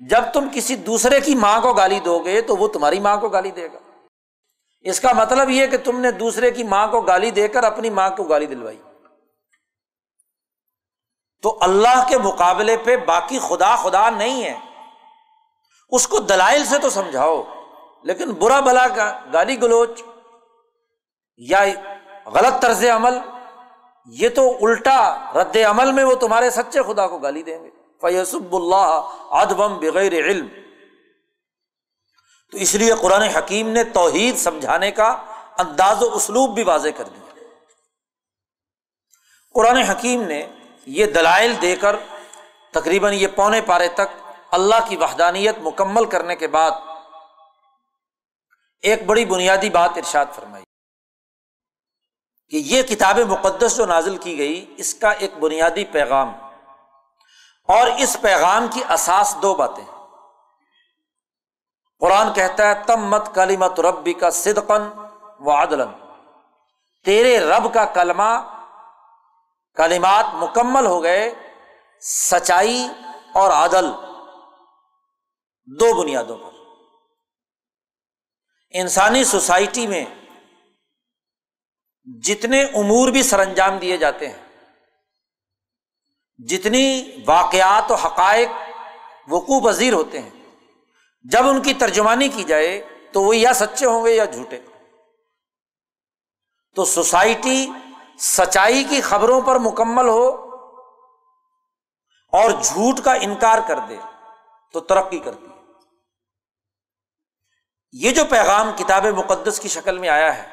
جب 0.00 0.22
تم 0.34 0.48
کسی 0.52 0.76
دوسرے 0.76 1.20
کی 1.20 1.34
ماں 1.34 1.60
کو 1.60 1.72
گالی 1.72 2.00
دو 2.00 2.18
گے 2.18 2.42
تو 2.42 2.56
وہ 2.56 2.68
تمہاری 2.68 3.00
ماں 3.00 3.16
کو 3.16 3.28
گالی 3.28 3.50
دے 3.50 3.68
گا۔ 3.72 3.78
اس 4.82 5.00
کا 5.00 5.12
مطلب 5.12 5.50
یہ 5.50 5.66
کہ 5.66 5.76
تم 5.76 6.00
نے 6.00 6.10
دوسرے 6.10 6.50
کی 6.50 6.62
ماں 6.62 6.88
کو 6.88 7.00
گالی 7.00 7.30
دے 7.30 7.48
کر 7.48 7.64
اپنی 7.64 7.90
ماں 7.90 8.10
کو 8.10 8.22
گالی 8.22 8.46
دلوائی۔ 8.46 8.82
تو 11.42 11.58
اللہ 11.60 12.06
کے 12.08 12.18
مقابلے 12.18 12.76
پہ 12.76 12.96
باقی 12.96 13.38
خدا 13.38 13.76
خدا 13.76 14.10
نہیں 14.10 14.44
ہے۔ 14.44 14.58
اس 15.88 16.08
کو 16.08 16.18
دلائل 16.18 16.64
سے 16.64 16.78
تو 16.78 16.90
سمجھاؤ، 16.90 17.42
لیکن 18.02 18.30
برا 18.32 18.60
بلا 18.60 18.88
کا 18.88 19.20
گالی 19.32 19.62
گلوچ 19.62 20.02
یا 21.36 21.64
غلط 22.26 22.62
طرز 22.62 22.84
عمل، 22.84 23.18
یہ 24.06 24.28
تو 24.28 24.66
الٹا 24.66 25.32
رد 25.34 25.56
عمل 25.56 25.92
میں 25.92 26.04
وہ 26.04 26.14
تمہارے 26.14 26.50
سچے 26.50 26.82
خدا 26.82 27.06
کو 27.06 27.18
گالی 27.18 27.42
دیں 27.42 27.64
گے۔ 27.64 27.70
فیصب 28.00 28.56
اللہ 28.56 29.08
ادبم 29.30 29.78
بغیر 29.78 30.12
علم۔ 30.12 30.61
تو 32.52 32.58
اس 32.58 32.74
لیے 32.74 32.94
قرآن 33.00 33.22
حکیم 33.22 33.68
نے 33.68 33.84
توحید 33.84 34.36
سمجھانے 34.36 34.90
کا 34.90 35.16
انداز 35.58 36.02
و 36.02 36.14
اسلوب 36.14 36.54
بھی 36.54 36.62
واضح 36.62 36.88
کر 36.96 37.04
دیا۔ 37.04 37.22
قرآن 39.54 39.76
حکیم 39.76 40.22
نے 40.22 40.46
یہ 40.86 41.06
دلائل 41.06 41.62
دے 41.62 41.76
کر 41.76 41.96
تقریباً 42.70 43.12
یہ 43.12 43.26
پونے 43.28 43.60
پارے 43.60 43.88
تک 43.88 44.30
اللہ 44.50 44.74
کی 44.88 44.96
وحدانیت 44.96 45.56
مکمل 45.58 46.04
کرنے 46.04 46.36
کے 46.36 46.46
بعد 46.46 46.70
ایک 48.82 49.06
بڑی 49.06 49.24
بنیادی 49.24 49.70
بات 49.70 49.90
ارشاد 49.96 50.26
فرمائی۔ 50.34 50.64
کہ 52.50 52.56
یہ 52.56 52.82
کتاب 52.82 53.18
مقدس 53.18 53.76
جو 53.76 53.86
نازل 53.86 54.16
کی 54.16 54.38
گئی، 54.38 54.74
اس 54.76 54.94
کا 54.94 55.10
ایک 55.10 55.36
بنیادی 55.38 55.84
پیغام۔ 55.84 56.28
اور 57.68 57.86
اس 57.98 58.16
پیغام 58.20 58.66
کی 58.72 58.80
اساس 58.88 59.36
دو 59.42 59.54
باتیں۔ 59.54 59.91
قرآن 62.02 62.32
کہتا 62.32 62.68
ہے 62.68 62.74
تم 62.86 63.10
مت 63.10 63.34
کلی 63.34 63.56
مت 63.56 63.80
ربی 63.80 64.12
کا 64.12 64.30
صدقن 64.30 64.82
و 65.40 65.50
عدلن 65.50 65.88
تیرے 67.04 67.40
رب 67.40 67.74
کا 67.74 67.84
کلمہ، 67.84 68.58
کلمات 69.74 70.24
مکمل 70.32 70.86
ہو 70.86 71.02
گئے، 71.02 71.34
سچائی 72.00 72.88
اور 73.34 73.50
عدل۔ 73.50 73.90
دو 75.66 76.02
بنیادوں 76.02 76.38
پر۔ 76.38 76.50
انسانی 78.70 79.24
سوسائٹی 79.24 79.86
میں 79.86 80.04
جتنے 82.24 82.62
امور 82.62 83.08
بھی 83.08 83.22
سر 83.22 83.38
انجام 83.38 83.78
دیے 83.78 83.96
جاتے 83.96 84.28
ہیں، 84.28 84.42
جتنی 86.38 87.10
واقعات 87.26 87.90
و 87.90 87.94
حقائق 87.94 88.48
وقوع 89.28 89.60
پذیر 89.60 89.92
ہوتے 89.92 90.20
ہیں 90.20 90.41
جب 91.24 91.48
ان 91.48 91.62
کی 91.62 91.74
ترجمانی 91.74 92.28
کی 92.28 92.44
جائے 92.44 92.86
تو 93.12 93.22
وہ 93.22 93.36
یا 93.36 93.52
سچے 93.52 93.86
ہوں 93.86 94.04
گے 94.04 94.10
یا 94.10 94.24
جھوٹے 94.24 94.58
تو 96.76 96.84
سوسائٹی 96.84 97.70
سچائی 98.18 98.84
کی 98.84 99.00
خبروں 99.00 99.40
پر 99.40 99.58
مکمل 99.58 100.08
ہو 100.08 100.28
اور 102.32 102.50
جھوٹ 102.50 103.00
کا 103.04 103.14
انکار 103.14 103.58
کر 103.68 103.78
دے 103.88 103.96
تو 104.72 104.80
ترقی 104.80 105.18
کرتی 105.18 105.46
ہے۔ 105.46 105.52
یہ 107.92 108.10
جو 108.10 108.24
پیغام 108.24 108.70
کتاب 108.76 109.06
مقدس 109.06 109.60
کی 109.60 109.68
شکل 109.68 109.98
میں 109.98 110.08
آیا 110.08 110.38
ہے، 110.38 110.48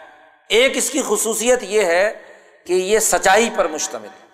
ایک 0.49 0.77
اس 0.77 0.89
کی 0.89 1.01
خصوصیت 1.07 1.63
یہ 1.63 1.83
ہے 1.83 2.33
کہ 2.65 2.73
یہ 2.73 2.99
سچائی 2.99 3.49
پر 3.55 3.67
مشتمل 3.67 4.07
ہے۔ 4.07 4.27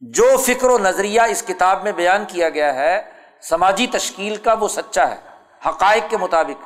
جو 0.00 0.36
فکر 0.36 0.70
و 0.70 0.78
نظریہ 0.78 1.20
اس 1.20 1.42
کتاب 1.46 1.82
میں 1.82 1.92
بیان 1.92 2.24
کیا 2.24 2.48
گیا 2.48 2.74
ہے، 2.74 3.12
سماجی 3.40 3.86
تشکیل 3.86 4.36
کا 4.36 4.52
وہ 4.52 4.68
سچا 4.68 5.10
ہے۔ 5.10 5.35
حقائق 5.66 6.04
کے 6.10 6.16
مطابق۔ 6.16 6.64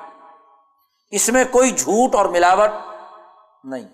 اس 1.11 1.29
میں 1.29 1.45
کوئی 1.45 1.71
جھوٹ 1.71 2.15
اور 2.15 2.25
ملاوٹ 2.25 2.71
نہیں۔ 3.65 3.89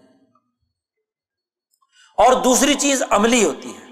اور 2.17 2.33
دوسری 2.33 2.75
چیز 2.75 3.03
عملی 3.11 3.45
ہوتی 3.45 3.77
ہے۔ 3.77 3.87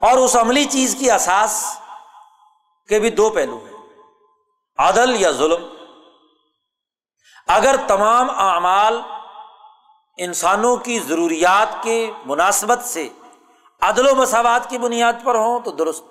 اور 0.00 0.18
اس 0.18 0.36
عملی 0.36 0.64
چیز 0.64 0.96
کی 0.98 1.10
اساس 1.10 1.80
کے 2.88 3.00
بھی 3.00 3.10
دو 3.10 3.30
پہلو 3.30 3.56
ہیں۔ 3.56 3.78
عدل 4.78 5.22
یا 5.22 5.30
ظلم۔ 5.30 5.66
اگر 7.48 7.76
تمام 7.86 8.30
اعمال 8.30 9.00
انسانوں 10.16 10.76
کی 10.76 10.98
ضروریات 10.98 11.82
کے 11.82 12.10
مناسبت 12.24 12.84
سے 12.84 13.08
عدل 13.80 14.08
و 14.08 14.14
مساوات 14.14 14.70
کی 14.70 14.78
بنیاد 14.78 15.12
پر 15.24 15.34
ہوں 15.34 15.60
تو 15.60 15.70
درست۔ 15.70 16.04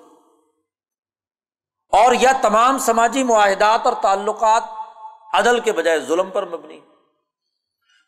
اور 1.92 2.12
یا 2.20 2.32
تمام 2.42 2.78
سماجی 2.78 3.22
معاہدات 3.22 3.80
اور 3.84 3.92
تعلقات 4.02 4.62
عدل 5.32 5.60
کے 5.60 5.72
بجائے 5.72 6.00
ظلم 6.00 6.30
پر 6.30 6.46
مبنی۔ 6.46 6.80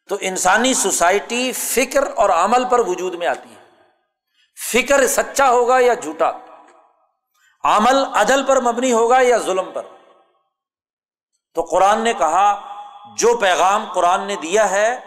تو 0.09 0.17
انسانی 0.21 0.75
سوسائٹی 0.75 1.53
فکر 1.53 2.05
اور 2.17 2.31
عمل 2.31 2.65
پر 2.65 2.79
وجود 2.79 3.15
میں 3.15 3.27
آتی 3.27 3.55
ہے۔ 3.55 3.61
فکر 4.73 5.07
سچا 5.07 5.51
ہوگا 5.51 5.79
یا 5.81 5.95
جھوٹا؟ 5.95 6.31
عمل 7.65 8.05
عدل 8.15 8.47
پر 8.47 8.61
مبنی 8.61 8.93
ہوگا 8.93 9.21
یا 9.21 9.37
ظلم 9.39 9.71
پر؟ 9.73 9.83
تو 11.55 11.63
قرآن 11.63 12.01
نے 12.01 12.13
کہا، 12.13 12.75
جو 13.17 13.37
پیغام 13.37 13.93
قرآن 13.95 14.27
نے 14.27 14.37
دیا 14.37 14.71
ہے، 14.71 15.01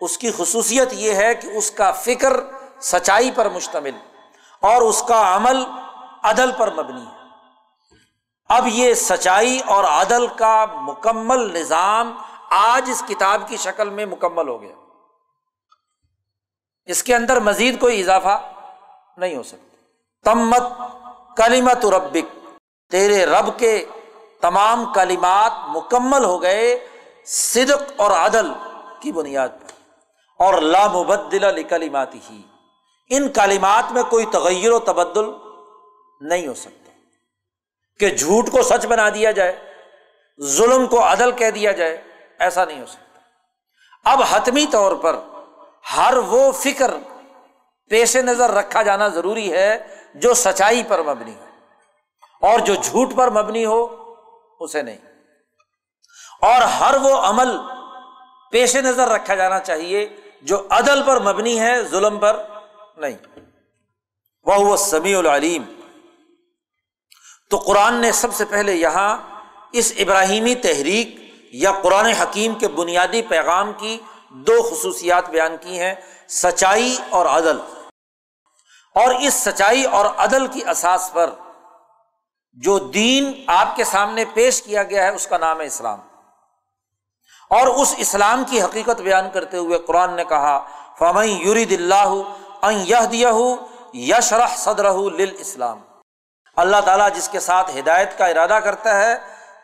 اس 0.00 0.18
کی 0.18 0.30
خصوصیت 0.36 0.88
یہ 0.92 1.14
ہے 1.14 1.34
کہ 1.34 1.46
اس 1.46 1.70
کا 1.70 1.92
فکر 1.92 2.32
سچائی 2.80 3.30
پر 3.30 3.48
مشتمل 3.48 3.96
اور 4.60 4.82
اس 4.82 5.02
کا 5.08 5.36
عمل 5.36 5.64
عدل 6.22 6.50
پر 6.52 6.72
مبنی۔ 6.72 7.04
ہے 7.06 7.13
اب 8.48 8.68
یہ 8.68 8.94
سچائی 8.94 9.60
اور 9.66 9.84
عدل 9.84 10.26
کا 10.26 10.66
مکمل 10.74 11.60
نظام 11.60 12.16
آج 12.50 12.90
اس 12.90 13.02
کتاب 13.08 13.42
کی 13.48 13.56
شکل 13.56 13.90
میں 13.90 14.06
مکمل 14.06 14.48
ہو 14.48 14.62
گیا۔ 14.62 14.74
اس 16.86 17.02
کے 17.02 17.14
اندر 17.14 17.40
مزید 17.40 17.80
کوئی 17.80 18.00
اضافہ 18.00 18.52
نہیں 19.16 19.36
ہو 19.36 19.42
سکتا۔ 19.42 19.76
تمت 20.32 20.62
کلیمت 21.36 21.86
ربک، 21.86 22.48
تیرے 22.90 23.26
رب 23.26 23.58
کے 23.58 23.84
تمام 24.40 24.92
کلیمات 24.92 25.52
مکمل 25.76 26.24
ہو 26.24 26.42
گئے 26.42 26.86
صدق 27.26 27.92
اور 27.96 28.10
عدل 28.10 28.52
کی 29.00 29.12
بنیاد 29.12 29.48
پر۔ 29.48 29.72
اور 30.38 30.54
لامبدل 30.54 31.44
علی 31.44 31.62
کلیمات 31.62 32.14
ہی 32.14 32.42
ان 33.10 33.28
کالمات 33.28 33.92
میں 33.92 34.02
کوئی 34.02 34.26
تغیر 34.26 34.70
و 34.70 34.78
تبدل 34.78 35.24
نہیں 36.20 36.46
ہو 36.46 36.54
سکتا۔ 36.54 36.83
کہ 38.00 38.10
جھوٹ 38.10 38.50
کو 38.50 38.62
سچ 38.62 38.86
بنا 38.86 39.08
دیا 39.08 39.30
جائے، 39.30 39.58
ظلم 40.42 40.86
کو 40.86 41.12
عدل 41.12 41.32
کہہ 41.32 41.50
دیا 41.50 41.72
جائے، 41.72 42.02
ایسا 42.38 42.64
نہیں 42.64 42.80
ہو 42.80 42.86
سکتا۔ 42.86 43.20
اب 44.12 44.20
حتمی 44.30 44.66
طور 44.66 44.96
پر 44.96 45.16
ہر 45.96 46.16
وہ 46.16 46.52
فکر 46.52 46.90
پیش 47.90 48.16
نظر 48.16 48.50
رکھا 48.50 48.82
جانا 48.82 49.08
ضروری 49.08 49.52
ہے 49.52 49.96
جو 50.14 50.34
سچائی 50.34 50.82
پر 50.88 51.02
مبنی 51.02 51.34
ہو۔ 51.34 51.44
اور 52.46 52.58
جو 52.58 52.74
جھوٹ 52.74 53.14
پر 53.16 53.30
مبنی 53.30 53.64
ہو، 53.64 54.14
اسے 54.60 54.82
نہیں۔ 54.82 54.98
اور 56.42 56.62
ہر 56.62 56.94
وہ 57.02 57.16
عمل 57.16 57.56
پیش 58.50 58.76
نظر 58.76 59.08
رکھا 59.08 59.34
جانا 59.34 59.60
چاہیے 59.60 60.08
جو 60.42 60.66
عدل 60.70 61.02
پر 61.06 61.18
مبنی 61.18 61.60
ہے، 61.60 61.82
ظلم 61.82 62.18
پر 62.18 62.42
نہیں۔ 62.96 63.38
وہ 64.44 64.76
سمیع 64.76 65.18
العلیم۔ 65.18 65.80
تو 67.50 67.56
قرآن 67.56 67.94
نے 67.94 68.12
سب 68.12 68.34
سے 68.34 68.44
پہلے 68.44 68.74
یہاں 68.74 69.16
اس 69.72 69.92
ابراہیمی 69.98 70.54
تحریک 70.54 71.34
یا 71.52 71.72
قرآن 71.82 72.06
حکیم 72.06 72.54
کے 72.54 72.68
بنیادی 72.68 73.22
پیغام 73.22 73.72
کی 73.72 73.98
دو 74.28 74.70
خصوصیات 74.70 75.30
بیان 75.30 75.56
کی 75.60 75.78
ہیں، 75.78 75.94
سچائی 76.28 76.96
اور 77.10 77.26
عدل۔ 77.26 77.60
اور 78.94 79.14
اس 79.14 79.34
سچائی 79.34 79.84
اور 79.84 80.06
عدل 80.16 80.46
کی 80.46 80.60
اساس 80.68 81.10
پر 81.12 81.30
جو 82.52 82.78
دین 82.78 83.44
آپ 83.46 83.76
کے 83.76 83.84
سامنے 83.84 84.24
پیش 84.34 84.62
کیا 84.62 84.82
گیا 84.82 85.02
ہے، 85.02 85.14
اس 85.14 85.26
کا 85.26 85.38
نام 85.38 85.60
ہے 85.60 85.66
اسلام۔ 85.66 86.00
اور 87.50 87.66
اس 87.66 87.94
اسلام 87.98 88.44
کی 88.50 88.62
حقیقت 88.62 89.00
بیان 89.00 89.24
کرتے 89.32 89.56
ہوئے 89.56 89.78
قرآن 89.78 90.16
نے 90.16 90.24
کہا 90.24 90.66
فمئی 90.98 91.32
یورید 91.32 91.72
اللہ 91.72 92.14
یشرح 93.96 94.56
صدر 94.56 94.84
اسلام 95.38 95.80
اللہ 96.56 96.76
تعالیٰ 96.84 97.08
جس 97.14 97.28
کے 97.28 97.40
ساتھ 97.40 97.70
ہدایت 97.78 98.18
کا 98.18 98.26
ارادہ 98.26 98.58
کرتا 98.64 98.98
ہے، 98.98 99.14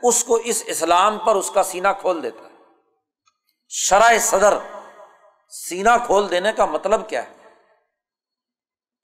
اس 0.02 0.24
کو 0.24 0.34
اس 0.34 0.62
اسلام 0.66 1.18
پر 1.18 1.34
اس 1.34 1.50
کا 1.50 1.62
سینا 1.62 1.92
کھول 1.92 2.22
دیتا 2.22 2.44
ہے۔ 2.44 2.50
شرح 3.68 4.18
صدر 4.20 4.54
سینا 5.48 5.98
کھول 5.98 6.30
دینے 6.30 6.52
کا 6.52 6.64
مطلب 6.64 7.08
کیا 7.08 7.22
ہے؟ 7.22 7.40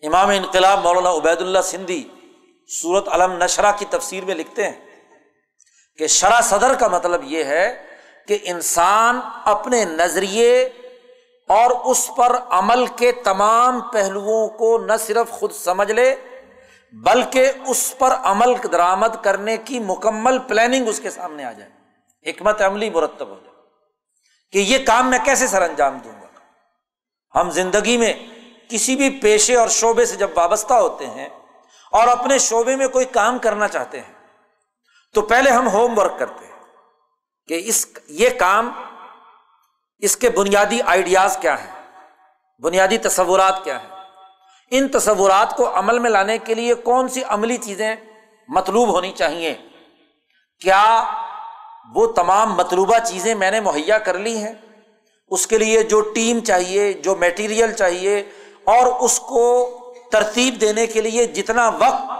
امام 0.07 0.29
انقلاب 0.29 0.79
مولانا 0.85 1.11
عبید 1.11 1.39
اللہ 1.39 1.59
سندھی 1.65 2.09
سورت 2.69 3.09
علم 3.09 3.33
نشرہ 3.33 3.73
کی 3.79 3.85
تفسیر 3.91 4.25
میں 4.25 4.35
لکھتے 4.35 4.69
ہیں 4.69 5.07
کہ 5.99 6.07
شرح 6.07 6.41
صدر 6.41 6.75
کا 6.75 6.89
مطلب 6.89 7.21
یہ 7.25 7.45
ہے 7.45 7.87
کہ 8.29 8.39
انسان 8.43 9.21
اپنے 9.45 9.85
نظریے 9.85 10.65
اور 11.49 11.71
اس 11.85 12.11
پر 12.17 12.37
عمل 12.51 12.87
کے 12.87 13.13
تمام 13.13 13.81
پہلوؤں 13.81 14.49
کو 14.49 14.79
نہ 14.79 14.93
صرف 15.07 15.31
خود 15.31 15.53
سمجھ 15.53 15.93
لے 15.93 16.15
بلکہ 17.03 17.53
اس 17.67 17.95
پر 17.99 18.11
عمل 18.11 18.55
درآمد 18.73 19.25
کرنے 19.25 19.57
کی 19.57 19.79
مکمل 19.79 20.39
پلاننگ 20.39 20.89
اس 20.89 21.01
کے 21.01 21.11
سامنے 21.11 21.45
آ 21.45 21.53
جائے۔ 21.53 21.71
حکمت 22.31 22.63
عملی 22.63 22.91
مرتب 22.91 23.29
ہو 23.29 23.41
جائے۔ 23.45 23.57
کہ 24.53 24.59
یہ 24.59 24.87
کام 24.87 25.11
میں 25.11 25.19
کیسے 25.25 25.47
سر 25.47 25.63
انجام 25.63 25.99
دوں 25.99 26.13
گا؟ 26.23 26.27
ہم 27.41 27.51
زندگی 27.51 27.97
میں 27.97 28.13
کسی 28.69 28.97
بھی 28.97 29.19
پیشے 29.23 29.57
اور 29.57 29.69
شعبے 29.69 30.07
سے 30.07 30.17
جب 30.17 30.31
وابستہ 30.37 30.75
ہوتے 30.75 31.07
ہیں 31.07 31.29
اور 31.93 32.09
اپنے 32.09 32.39
شعبے 32.39 32.77
میں 32.77 32.89
کوئی 32.89 33.05
کام 33.05 33.39
کرنا 33.39 33.69
چاہتے 33.69 34.01
ہیں، 34.01 34.27
تو 35.15 35.23
پہلے 35.23 35.51
ہم 35.51 35.69
ہوم 35.69 35.99
ورک 35.99 36.19
کرتے 36.19 36.47
ہیں 36.47 36.63
کہ 37.49 37.63
اس 37.65 37.87
یہ 38.09 38.31
کام، 38.31 38.71
اس 39.99 40.17
کے 40.17 40.31
بنیادی 40.31 40.79
آئیڈیاز 40.87 41.39
کیا 41.41 41.55
ہیں؟ 41.55 41.91
بنیادی 42.59 42.99
تصورات 42.99 43.65
کیا 43.65 43.83
ہیں؟ 43.83 43.96
ان 44.73 44.89
تصورات 44.89 45.57
کو 45.57 45.69
عمل 45.79 45.99
میں 45.99 46.11
لانے 46.11 46.39
کے 46.39 46.55
لیے 46.55 46.75
کون 46.75 47.09
سی 47.09 47.23
عملی 47.25 47.57
چیزیں 47.57 47.95
مطلوب 48.49 48.89
ہونی 48.89 49.13
چاہیے؟ 49.13 49.55
کیا 50.63 50.85
وہ 51.95 52.07
تمام 52.07 52.55
مطلوبہ 52.55 52.99
چیزیں 53.05 53.35
میں 53.35 53.51
نے 53.51 53.61
مہیا 53.61 53.99
کر 53.99 54.19
لی 54.19 54.37
ہیں؟ 54.37 54.55
اس 55.31 55.47
کے 55.47 55.59
لیے 55.59 55.83
جو 55.83 56.01
ٹیم 56.15 56.41
چاہیے، 56.41 56.93
جو 56.93 57.15
میٹیریل 57.17 57.73
چاہیے، 57.73 58.19
اور 58.65 58.87
اس 59.01 59.19
کو 59.21 59.45
ترتیب 60.13 60.61
دینے 60.61 60.87
کے 60.87 61.01
لیے 61.01 61.27
جتنا 61.27 61.69
وقت 61.69 62.11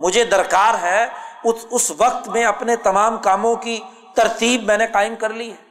مجھے 0.00 0.24
درکار 0.24 0.74
ہے، 0.82 1.06
اس 1.44 1.92
وقت 1.98 2.28
میں 2.28 2.44
اپنے 2.44 2.76
تمام 2.76 3.16
کاموں 3.18 3.54
کی 3.56 3.78
ترتیب 4.14 4.62
میں 4.62 4.78
نے 4.78 4.86
قائم 4.92 5.14
کر 5.16 5.32
لی 5.32 5.50
ہے۔ 5.50 5.62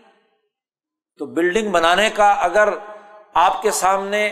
تو 1.20 1.26
بلڈنگ 1.26 1.72
بنانے 1.72 2.10
کا 2.10 2.32
اگر 2.32 2.70
آپ 3.34 3.62
کے 3.62 3.72
سامنے 3.72 4.30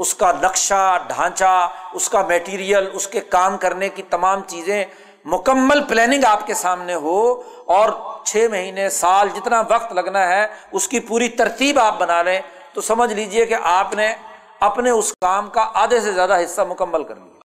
اس 0.00 0.14
کا 0.14 0.32
نقشہ، 0.42 0.98
ڈھانچہ، 1.06 1.70
اس 1.92 2.08
کا 2.08 2.22
میٹیریل 2.22 2.90
اس 2.92 3.08
کے 3.08 3.20
کام 3.20 3.56
کرنے 3.56 3.88
کی 3.88 4.02
تمام 4.02 4.42
چیزیں 4.46 4.84
مکمل 5.24 5.84
پلاننگ 5.84 6.24
آپ 6.24 6.46
کے 6.46 6.54
سامنے 6.54 6.94
ہو 6.94 7.42
اور 7.66 7.90
چھ 8.24 8.46
مہینے، 8.50 8.90
سال 8.90 9.28
جتنا 9.28 9.62
وقت 9.68 9.92
لگنا 9.92 10.28
ہے، 10.28 10.46
اس 10.72 10.88
کی 10.88 11.00
پوری 11.00 11.28
ترتیب 11.28 11.78
آپ 11.78 11.98
بنا 11.98 12.22
لیں، 12.22 12.40
تو 12.72 12.80
سمجھ 12.80 13.12
لیجیے 13.12 13.46
کہ 13.46 13.56
آپ 13.62 13.94
نے 13.94 14.14
اپنے 14.60 14.90
اس 14.90 15.12
کام 15.20 15.50
کا 15.50 15.70
آدھے 15.74 16.00
سے 16.00 16.12
زیادہ 16.12 16.44
حصہ 16.44 16.60
مکمل 16.60 17.04
کر 17.04 17.14
لیا۔ 17.14 17.40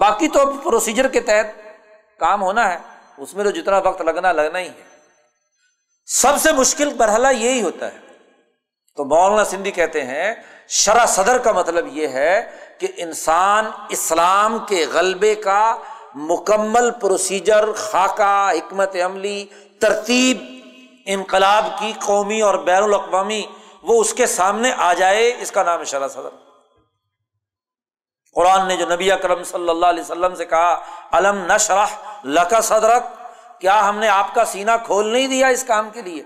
باقی 0.00 0.28
تو 0.28 0.52
پروسیجر 0.52 1.08
کے 1.08 1.20
تحت 1.20 1.46
کام 2.18 2.42
ہونا 2.42 2.72
ہے، 2.72 2.78
اس 3.18 3.34
میں 3.34 3.44
تو 3.44 3.50
جتنا 3.50 3.78
وقت 3.78 4.02
لگنا 4.02 4.32
لگنا 4.32 4.58
ہی 4.58 4.68
ہے۔ 4.68 4.82
سب 6.06 6.32
سے 6.38 6.52
مشکل 6.52 6.94
مرحلہ 6.94 7.28
یہی 7.32 7.62
ہوتا 7.62 7.92
ہے۔ 7.92 7.98
تو 8.96 9.04
مولانا 9.04 9.44
سندھی 9.44 9.70
کہتے 9.70 10.04
ہیں 10.04 10.34
شرح 10.68 11.06
صدر 11.06 11.38
کا 11.38 11.52
مطلب 11.52 11.86
یہ 11.96 12.08
ہے 12.08 12.56
کہ 12.78 12.86
انسان 12.96 13.70
اسلام 13.88 14.58
کے 14.58 14.86
غلبے 14.92 15.34
کا 15.34 15.76
مکمل 16.14 16.90
پروسیجر، 16.90 17.72
خاکہ، 17.72 18.50
حکمت 18.52 18.96
عملی، 19.04 19.46
ترتیب، 19.80 20.44
انقلاب 21.06 21.64
کی 21.78 21.92
قومی 22.06 22.40
اور 22.40 22.54
بین 22.54 22.82
الاقوامی 22.82 23.46
وہ 23.82 24.00
اس 24.00 24.14
کے 24.14 24.26
سامنے 24.26 24.72
آ 24.76 24.92
جائے، 24.92 25.36
اس 25.40 25.50
کا 25.50 25.62
نام 25.62 25.78
ہے 25.78 25.84
شرح 25.84 26.08
صدر۔ 26.08 26.28
قرآن 28.34 28.68
نے 28.68 28.76
جو 28.76 28.86
نبی 28.86 29.12
اکرم 29.12 29.44
صلی 29.44 29.68
اللہ 29.68 29.86
علیہ 29.86 30.02
وسلم 30.02 30.34
سے 30.34 30.44
کہا 30.44 30.80
علم 31.12 31.44
نشرح 31.52 31.86
لکا 32.24 32.60
صدرک؟ 32.60 33.02
کیا 33.60 33.88
ہم 33.88 33.98
نے 33.98 34.08
آپ 34.08 34.34
کا 34.34 34.44
سینہ 34.44 34.70
کھول 34.86 35.08
نہیں 35.08 35.28
دیا 35.28 35.46
اس 35.46 35.64
کام 35.64 35.90
کے 35.90 36.02
لیے؟ 36.02 36.22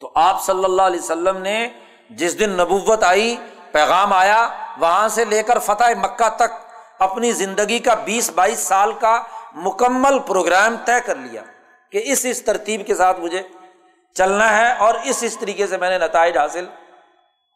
تو 0.00 0.10
آپ 0.14 0.42
صلی 0.44 0.64
اللہ 0.64 0.82
علیہ 0.82 1.00
وسلم 1.00 1.36
نے 1.36 1.68
جس 2.10 2.38
دن 2.38 2.50
نبوت 2.50 3.04
آئی، 3.04 3.36
پیغام 3.72 4.12
آیا، 4.12 4.48
وہاں 4.78 5.08
سے 5.08 5.24
لے 5.24 5.42
کر 5.42 5.58
فتح 5.58 5.84
مکہ 6.00 6.28
تک 6.28 6.74
اپنی 6.98 7.32
زندگی 7.32 7.78
کا 7.78 7.94
بیس 7.94 8.30
بائیس 8.30 8.58
سال 8.58 8.92
کا 8.92 9.22
مکمل 9.54 10.18
پروگرام 10.18 10.76
طے 10.84 11.00
کر 11.06 11.14
لیا 11.14 11.42
کہ 11.92 12.02
اس 12.04 12.24
اس 12.24 12.42
ترتیب 12.42 12.86
کے 12.86 12.94
ساتھ 12.94 13.20
مجھے 13.20 13.42
چلنا 14.14 14.58
ہے 14.58 14.72
اور 14.72 14.94
اس 15.04 15.22
اس 15.22 15.36
طریقے 15.40 15.66
سے 15.66 15.76
میں 15.76 15.90
نے 15.90 15.98
نتائج 15.98 16.38
حاصل 16.38 16.66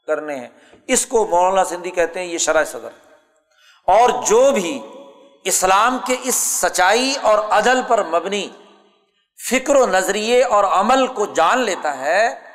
کرنے 0.06 0.36
ہیں۔ 0.36 0.48
اس 0.86 1.06
کو 1.06 1.26
مولانا 1.26 1.64
سندھی 1.64 1.90
کہتے 1.90 2.20
ہیں 2.20 2.26
یہ 2.26 2.38
شرح 2.38 2.64
صدر۔ 2.64 2.88
اور 3.86 4.10
جو 4.26 4.50
بھی 4.50 4.80
اسلام 5.44 5.98
کے 6.06 6.16
اس 6.22 6.34
سچائی 6.34 7.14
اور 7.22 7.38
عدل 7.38 7.80
پر 7.88 8.04
مبنی 8.04 8.48
فکر 9.50 9.76
و 9.76 9.86
نظریے 9.86 10.44
اور 10.44 10.64
عمل 10.64 11.06
کو 11.06 11.26
جان 11.26 11.58
لیتا 11.58 11.98
ہے 11.98 12.51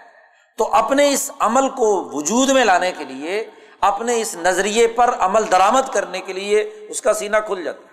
تو 0.57 0.75
اپنے 0.75 1.13
اس 1.13 1.31
عمل 1.39 1.69
کو 1.69 2.09
وجود 2.13 2.49
میں 2.49 2.65
لانے 2.65 2.91
کے 2.91 3.03
لیے، 3.03 3.49
اپنے 3.81 4.21
اس 4.21 4.35
نظریے 4.35 4.87
پر 4.87 5.15
عمل 5.19 5.51
درآمد 5.51 5.93
کرنے 5.93 6.21
کے 6.21 6.33
لیے 6.33 6.61
اس 6.89 7.01
کا 7.01 7.13
سینہ 7.13 7.37
کھل 7.45 7.63
جاتا 7.63 7.79
ہے۔ 7.79 7.87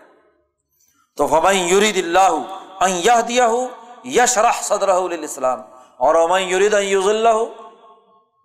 تو 1.17 1.27
فمین 1.27 1.69
یورید 1.69 1.97
اللہ 1.97 3.21
دیا 3.21 3.47
ہو 3.47 3.67
یش 4.05 4.39
رح 4.39 4.63
صدر 4.63 4.89
اسلام 4.89 5.61
اور 5.99 6.15
امین 6.15 6.49
یورید 6.49 6.75
اللہ 6.75 7.45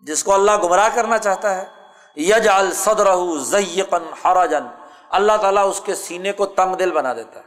جس 0.02 0.24
کو 0.24 0.34
اللہ 0.34 0.52
گمراہ 0.64 0.90
کرنا 0.94 1.18
چاہتا 1.18 1.56
ہے 1.56 1.66
یج 2.16 2.48
الصدر 2.48 3.08
ضیقن 3.40 4.04
ہراجن 4.26 4.64
اللہ 5.10 5.38
تعالیٰ 5.42 5.70
اس 5.70 5.82
کے 5.86 5.96
سینے 5.96 6.32
کو 6.32 6.46
تنگ 6.46 6.76
دل 6.76 6.92
بنا 6.92 7.14
دیتا 7.14 7.40
ہے۔ 7.40 7.46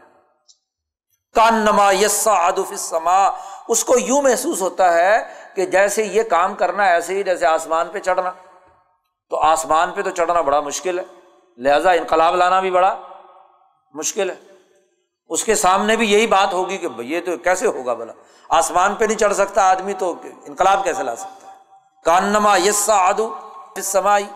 کان 1.35 1.55
نما 1.55 1.93
یسا 1.93 2.33
ادف 2.33 2.95
اس 3.69 3.85
کو 3.85 3.99
یوں 3.99 4.23
محسوس 4.23 4.61
ہوتا 4.61 4.95
ہے 4.95 5.42
کہ 5.55 5.67
جیسے 5.67 6.05
یہ 6.05 6.23
کام 6.23 6.55
کرنا 6.55 6.83
ایسے 6.83 7.15
ہی 7.15 7.23
جیسے 7.23 7.47
آسمان 7.47 7.89
پہ 7.89 7.99
چڑھنا۔ 7.99 8.33
تو 9.31 9.37
آسمان 9.37 9.91
پہ 9.91 10.03
تو 10.03 10.11
چڑھنا 10.11 10.41
بڑا 10.41 10.61
مشکل 10.61 10.99
ہے۔ 10.99 11.05
لہذا 11.57 11.91
انقلاب 11.91 12.37
لانا 12.37 12.61
بھی 12.61 12.71
بڑا 12.71 13.01
مشکل 13.95 14.31
ہے۔ 14.31 14.35
اس 15.29 15.45
کے 15.45 15.55
سامنے 15.55 15.97
بھی 15.97 16.13
یہی 16.13 16.27
بات 16.27 16.53
ہوگی 16.53 16.79
کہ 16.79 16.89
یہ 16.99 17.21
تو 17.21 17.37
کیسے 17.37 17.67
ہوگا 17.67 17.95
بلا 17.95 18.13
آسمان 18.49 18.95
پہ 18.95 19.05
نہیں 19.05 19.19
چڑھ 19.19 19.35
سکتا 19.35 19.71
آدمی 19.71 19.93
تو 19.93 20.15
انقلاب 20.47 20.85
کیسے 20.85 21.03
لا 21.03 21.17
سکتا 21.17 21.49
ہے؟ 21.49 21.53
کانما 22.05 22.57
یسا 22.57 22.95
آدو 22.95 23.35
سمائی 23.83 24.27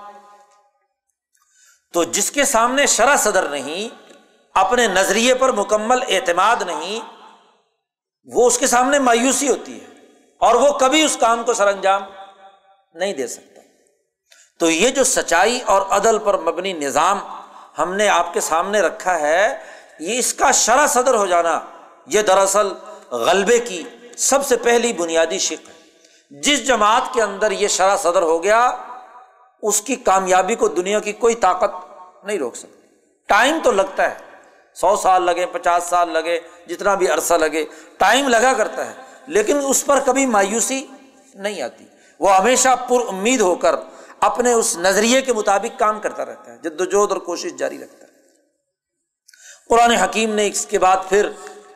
تو 1.93 2.05
جس 2.05 2.31
کے 2.31 2.45
سامنے 2.45 2.87
شرح 2.87 3.17
صدر 3.17 3.49
نہیں، 3.49 4.11
اپنے 4.55 4.87
نظریے 4.87 5.35
پر 5.35 5.53
مکمل 5.53 5.99
اعتماد 6.09 6.57
نہیں، 6.67 7.01
وہ 8.25 8.47
اس 8.47 8.59
کے 8.59 8.67
سامنے 8.67 8.99
مایوسی 8.99 9.49
ہوتی 9.49 9.81
ہے۔ 9.81 9.96
اور 10.39 10.55
وہ 10.55 10.79
کبھی 10.79 11.03
اس 11.03 11.17
کام 11.21 11.45
کو 11.45 11.55
سر 11.55 11.67
انجام 11.67 12.03
نہیں 12.95 13.15
دے 13.15 13.27
سکتا۔ 13.27 13.61
تو 14.59 14.71
یہ 14.71 14.91
جو 14.91 15.05
سچائی 15.05 15.61
اور 15.67 15.83
عدل 15.91 16.19
پر 16.19 16.39
مبنی 16.39 16.73
نظام 16.73 17.19
ہم 17.79 17.95
نے 17.95 18.09
آپ 18.09 18.35
کے 18.35 18.41
سامنے 18.41 18.81
رکھا 18.81 19.21
ہے، 19.21 19.65
یہ 19.99 20.19
اس 20.19 20.35
کا 20.35 20.51
شرح 20.51 20.87
صدر 20.87 21.15
ہو 21.15 21.27
جانا، 21.27 21.61
یہ 22.07 22.23
دراصل 22.23 22.69
غلبے 23.11 23.59
کی 23.59 23.83
سب 24.19 24.47
سے 24.47 24.57
پہلی 24.57 24.93
بنیادی 24.93 25.39
شک 25.39 25.69
ہے۔ 25.69 25.75
جس 26.31 26.67
جماعت 26.67 27.03
کے 27.13 27.23
اندر 27.23 27.51
یہ 27.51 27.69
شرح 27.69 27.97
صدر 27.97 28.23
ہو 28.23 28.43
گیا، 28.43 28.77
اس 29.63 29.81
کی 29.81 29.97
کامیابی 29.97 30.55
کو 30.55 30.69
دنیا 30.69 31.01
کی 31.01 31.13
کوئی 31.13 31.35
طاقت 31.35 31.71
نہیں 32.25 32.39
روک 32.39 32.57
سکتی۔ 32.57 32.89
ٹائم 33.27 33.59
تو 33.65 33.73
لگتا 33.73 34.11
ہے، 34.11 34.15
سو 34.75 34.97
سال 34.97 35.23
لگے، 35.23 35.47
پچاس 35.47 35.85
سال 35.85 36.09
لگے، 36.09 36.41
جتنا 36.69 36.95
بھی 36.95 37.09
عرصہ 37.09 37.35
لگے، 37.35 37.65
ٹائم 37.99 38.29
لگا 38.29 38.53
کرتا 38.53 38.87
ہے۔ 38.87 39.06
لیکن 39.27 39.59
اس 39.65 39.87
پر 39.87 39.99
کبھی 40.05 40.27
مایوسی 40.27 40.87
نہیں 41.35 41.63
آتی۔ 41.63 41.85
وہ 42.21 42.37
ہمیشہ 42.37 42.69
پر 42.89 43.09
امید 43.09 43.41
ہو 43.41 43.55
کر 43.55 43.75
اپنے 44.21 44.53
اس 44.53 44.79
نظریے 44.79 45.23
کے 45.23 45.33
مطابق 45.33 45.79
کام 45.79 46.01
کرتا 46.01 46.27
رہتا 46.27 46.53
ہے 46.53 46.59
جد 46.59 46.81
وجہد 46.81 47.13
اور 47.13 47.19
کوشش 47.21 47.53
جاری 47.53 47.79
رکھتا 47.79 48.07
ہے۔ 48.07 48.13
قرآن 49.69 49.91
حکیم 49.91 50.35
نے 50.35 50.47
اس 50.47 50.67
کے 50.67 50.79
بعد 50.79 50.97
پھر 51.09 51.31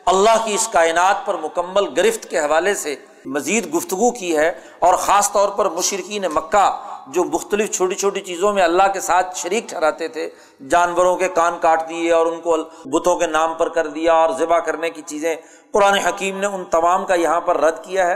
اللہ 0.05 0.45
کی 0.45 0.53
اس 0.53 0.67
کائنات 0.67 1.25
پر 1.25 1.33
مکمل 1.33 1.83
گرفت 1.97 2.29
کے 2.29 2.39
حوالے 2.39 2.73
سے 2.73 2.95
مزید 3.25 3.75
گفتگو 3.75 4.11
کی 4.11 4.37
ہے 4.37 4.51
اور 4.79 4.93
خاص 4.93 5.31
طور 5.31 5.49
پر 5.49 5.69
مشرقین 5.69 6.25
مکہ 6.33 6.87
جو 7.07 7.23
مختلف 7.23 7.71
چھوٹی 7.71 7.95
چھوٹی 7.95 8.21
چیزوں 8.21 8.53
میں 8.53 8.63
اللہ 8.63 8.83
کے 8.93 9.01
ساتھ 9.01 9.37
شریک 9.37 9.69
ٹھہراتے 9.69 10.07
تھے، 10.07 10.29
جانوروں 10.69 11.15
کے 11.15 11.27
کان 11.27 11.59
کاٹ 11.61 11.89
دیے 11.89 12.11
اور 12.11 12.25
ان 12.25 12.41
کو 12.41 12.57
بتوں 12.85 13.19
کے 13.19 13.27
نام 13.27 13.53
پر 13.53 13.69
کر 13.69 13.87
دیا 13.87 14.13
اور 14.13 14.29
ذبح 14.39 14.59
کرنے 14.59 14.89
کی 14.89 15.01
چیزیں 15.05 15.35
قرآن 15.73 15.93
حکیم 15.93 16.39
نے 16.39 16.45
ان 16.45 16.65
تمام 16.65 17.05
کا 17.05 17.13
یہاں 17.13 17.41
پر 17.41 17.57
رد 17.57 17.83
کیا 17.83 18.07
ہے 18.07 18.15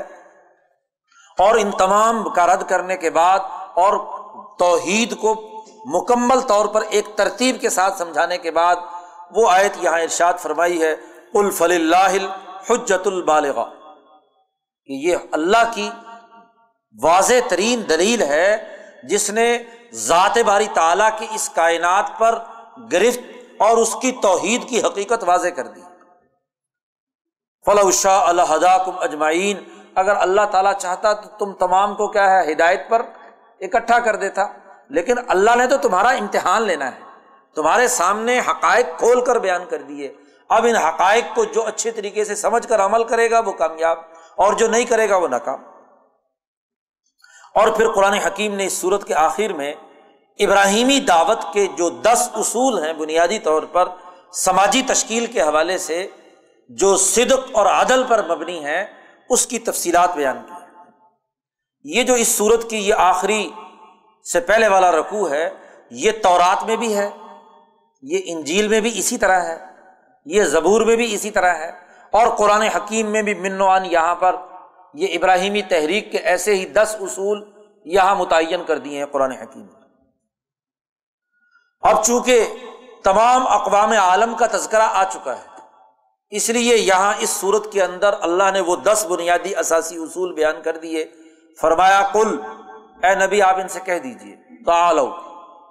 اور 1.38 1.56
ان 1.56 1.72
تمام 1.72 2.30
کا 2.30 2.48
رد 2.48 2.70
کرنے 2.70 2.98
کے 2.98 3.10
بعد 3.10 3.40
اور 3.76 3.94
توحید 4.60 5.18
کو 5.18 5.34
مکمل 5.86 6.40
طور 6.40 6.66
پر 6.66 6.84
ایک 6.90 7.06
ترتیب 7.16 7.62
کے 7.62 7.70
ساتھ 7.70 7.98
سمجھانے 7.98 8.38
کے 8.38 8.52
بعد 8.52 8.76
وہ 9.32 9.50
آیت 9.50 9.72
یہاں 9.82 10.02
ارشاد 10.02 10.34
فرمائی 10.40 10.82
ہے 10.82 10.96
الفل 11.34 11.72
اللہ 11.72 12.16
حجت 12.70 13.08
البالغ 13.08 13.64
کہ 14.86 14.94
یہ 14.94 15.16
اللہ 15.32 15.72
کی 15.74 15.90
واضح 17.04 17.34
ترین 17.48 17.84
دلیل 17.90 18.22
ہے 18.22 18.76
جس 19.04 19.30
نے 19.30 19.64
ذات 19.94 20.38
باری 20.46 20.68
تعالیٰ 20.74 21.10
کی 21.20 21.28
اس 21.32 21.50
کائنات 21.50 22.12
پر 22.18 22.40
گرفت 22.92 23.20
اور 23.60 23.78
اس 23.78 23.96
کی 24.02 24.12
توحید 24.12 24.70
کی 24.70 24.82
حقیقت 24.82 25.24
واضح 25.24 25.48
کر 25.48 25.68
دی۔ 25.68 25.82
فلاح 27.66 27.92
شاہ 27.92 28.22
الحدا 28.22 28.78
کم 28.78 28.92
اجمائین 29.00 29.58
اگر 29.96 30.16
اللہ 30.16 30.42
تعالیٰ 30.52 30.74
چاہتا 30.74 31.14
تو 31.14 31.30
تم 31.40 31.54
تمام 31.54 31.96
کو 31.96 32.08
کیا 32.08 32.32
ہے، 32.32 32.52
ہدایت 32.52 32.90
پر 32.90 33.02
اکٹھا 33.62 34.00
کر 34.00 34.16
دیتا۔ 34.16 34.42
لیکن 34.90 35.16
اللہ 35.28 35.56
نے 35.56 35.68
تو 35.68 35.78
تمہارا 35.78 36.10
امتحان 36.10 36.62
لینا 36.62 36.96
ہے۔ 36.96 37.00
تمہارے 37.56 37.88
سامنے 37.88 38.40
حقائق 38.40 38.86
کھول 38.98 39.26
کر 39.26 39.40
بیان 39.40 39.66
کر 39.70 39.82
دیے۔ 39.82 40.14
اب 40.50 40.66
ان 40.70 40.76
حقائق 40.76 41.24
کو 41.36 41.46
جو 41.46 41.66
اچھے 41.66 41.92
طریقے 41.92 42.24
سے 42.24 42.36
سمجھ 42.36 42.68
کر 42.68 42.86
عمل 42.86 43.04
کرے 43.04 43.32
گا 43.32 43.40
وہ 43.40 43.52
کامیاب، 43.52 43.98
اور 44.36 44.54
جو 44.54 44.68
نہیں 44.68 44.84
کرے 44.84 45.10
گا 45.10 45.16
وہ 45.16 45.28
ناکام۔ 45.28 45.64
اور 47.56 47.68
پھر 47.68 47.92
قرآن 47.92 48.14
حکیم 48.14 48.56
نے 48.56 48.66
اس 48.66 48.74
صورت 48.74 49.08
کے 49.08 49.14
آخر 49.14 49.54
میں 49.54 49.74
ابراہیمی 50.40 51.00
دعوت 51.00 51.54
کے 51.54 51.68
جو 51.78 51.90
دس 51.90 52.30
اصول 52.34 52.84
ہیں 52.84 52.94
بنیادی 52.94 53.40
طور 53.40 53.64
پر 53.64 53.90
سماجی 54.34 54.82
تشکیل 54.88 55.26
کے 55.26 55.42
حوالے 55.42 55.78
سے 55.78 56.08
جو 56.70 56.96
صدق 56.98 57.50
اور 57.52 57.66
عدل 57.66 58.04
پر 58.08 58.24
مبنی 58.28 58.64
ہے 58.66 58.86
اس 59.30 59.46
کی 59.48 59.60
تفصیلات 59.60 60.16
بیان 60.16 60.42
کی 60.48 60.54
یہ 61.86 62.04
جو 62.04 62.14
اس 62.14 62.28
صورت 62.28 62.70
کی 62.70 62.78
یہ 62.78 62.94
آخری 62.98 63.50
سے 64.26 64.40
پہلے 64.40 64.68
والا 64.68 64.92
رقو 64.92 65.30
ہے، 65.32 65.50
یہ 65.92 66.12
تورات 66.24 66.64
میں 66.66 66.76
بھی 66.76 66.96
ہے، 66.96 67.10
یہ 68.04 68.20
انجیل 68.26 68.68
میں 68.68 68.80
بھی 68.82 68.92
اسی 69.00 69.18
طرح 69.18 69.42
ہے، 69.44 69.58
یہ 70.26 70.44
زبور 70.44 70.82
میں 70.82 70.96
بھی 70.96 71.14
اسی 71.14 71.32
طرح 71.32 71.56
ہے، 71.56 71.70
اور 72.14 72.28
قرآن 72.38 72.62
حکیم 72.76 73.12
میں 73.12 73.22
بھی 73.22 73.34
منوان 73.34 73.86
یہاں 73.86 74.16
پر 74.16 74.36
یہ 74.94 75.16
ابراہیمی 75.16 75.62
تحریک 75.70 76.12
کے 76.12 76.18
ایسے 76.18 76.56
ہی 76.56 76.66
دس 76.66 76.96
اصول 77.00 77.44
یہاں 77.86 78.16
متعین 78.16 78.64
کر 78.64 78.78
دیے 78.78 78.98
ہیں 78.98 79.06
قرآن 79.06 79.32
حکیم۔ 79.32 79.66
اب 81.84 82.04
چونکہ 82.04 82.56
تمام 83.04 83.48
اقوام 83.48 83.92
عالم 83.92 84.34
کا 84.36 84.46
تذکرہ 84.52 84.88
آ 84.94 85.04
چکا 85.04 85.38
ہے 85.38 85.55
اس 86.30 86.50
لیے 86.50 86.78
یہاں 86.78 87.14
اس 87.20 87.30
صورت 87.30 87.72
کے 87.72 87.84
اندر 87.84 88.14
اللہ 88.22 88.52
نے 88.54 88.60
وہ 88.60 88.76
دس 88.76 89.06
بنیادی 89.10 89.56
اثاثی 89.56 89.98
اصول 89.98 90.34
بیان 90.34 90.62
کر 90.62 90.78
دیے۔ 90.78 91.06
فرمایا 91.62 92.10
کل 92.14 92.42
اے 93.04 93.16
نبی، 93.16 93.42
آپ 93.42 93.56
ان 93.56 93.68
سے 93.68 93.80
کہہ 93.80 94.00
دیجیے 94.00 94.64
تو 94.64 94.72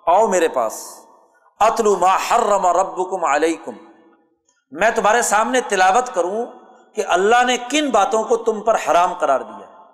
آؤ 0.07 0.27
میرے 0.27 0.49
پاس۔ 0.49 0.99
اتلو 1.61 1.97
ما 1.97 2.17
حرم 2.17 2.67
ربکم 2.67 3.25
علیکم۔ 3.25 3.73
میں 4.71 4.91
تمہارے 4.91 5.23
سامنے 5.23 5.61
تلاوت 5.61 6.15
کروں 6.15 6.47
کہ 6.95 7.03
اللہ 7.07 7.45
نے 7.47 7.57
کن 7.71 7.91
باتوں 7.91 8.25
کو 8.25 8.37
تم 8.37 8.61
پر 8.61 8.75
حرام 8.75 9.15
قرار 9.15 9.41
دیا۔ 9.41 9.85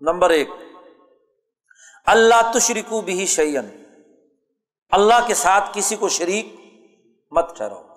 نمبر 0.00 0.30
ایک، 0.30 0.48
اللہ 2.06 2.52
تشریکو 2.54 3.00
بھی 3.00 3.26
شعین 3.26 3.84
اللہ 4.90 5.26
کے 5.26 5.34
ساتھ 5.34 5.70
کسی 5.72 5.96
کو 5.96 6.08
شریک 6.08 6.54
مت 7.30 7.56
ٹھہراؤ۔ 7.56 7.87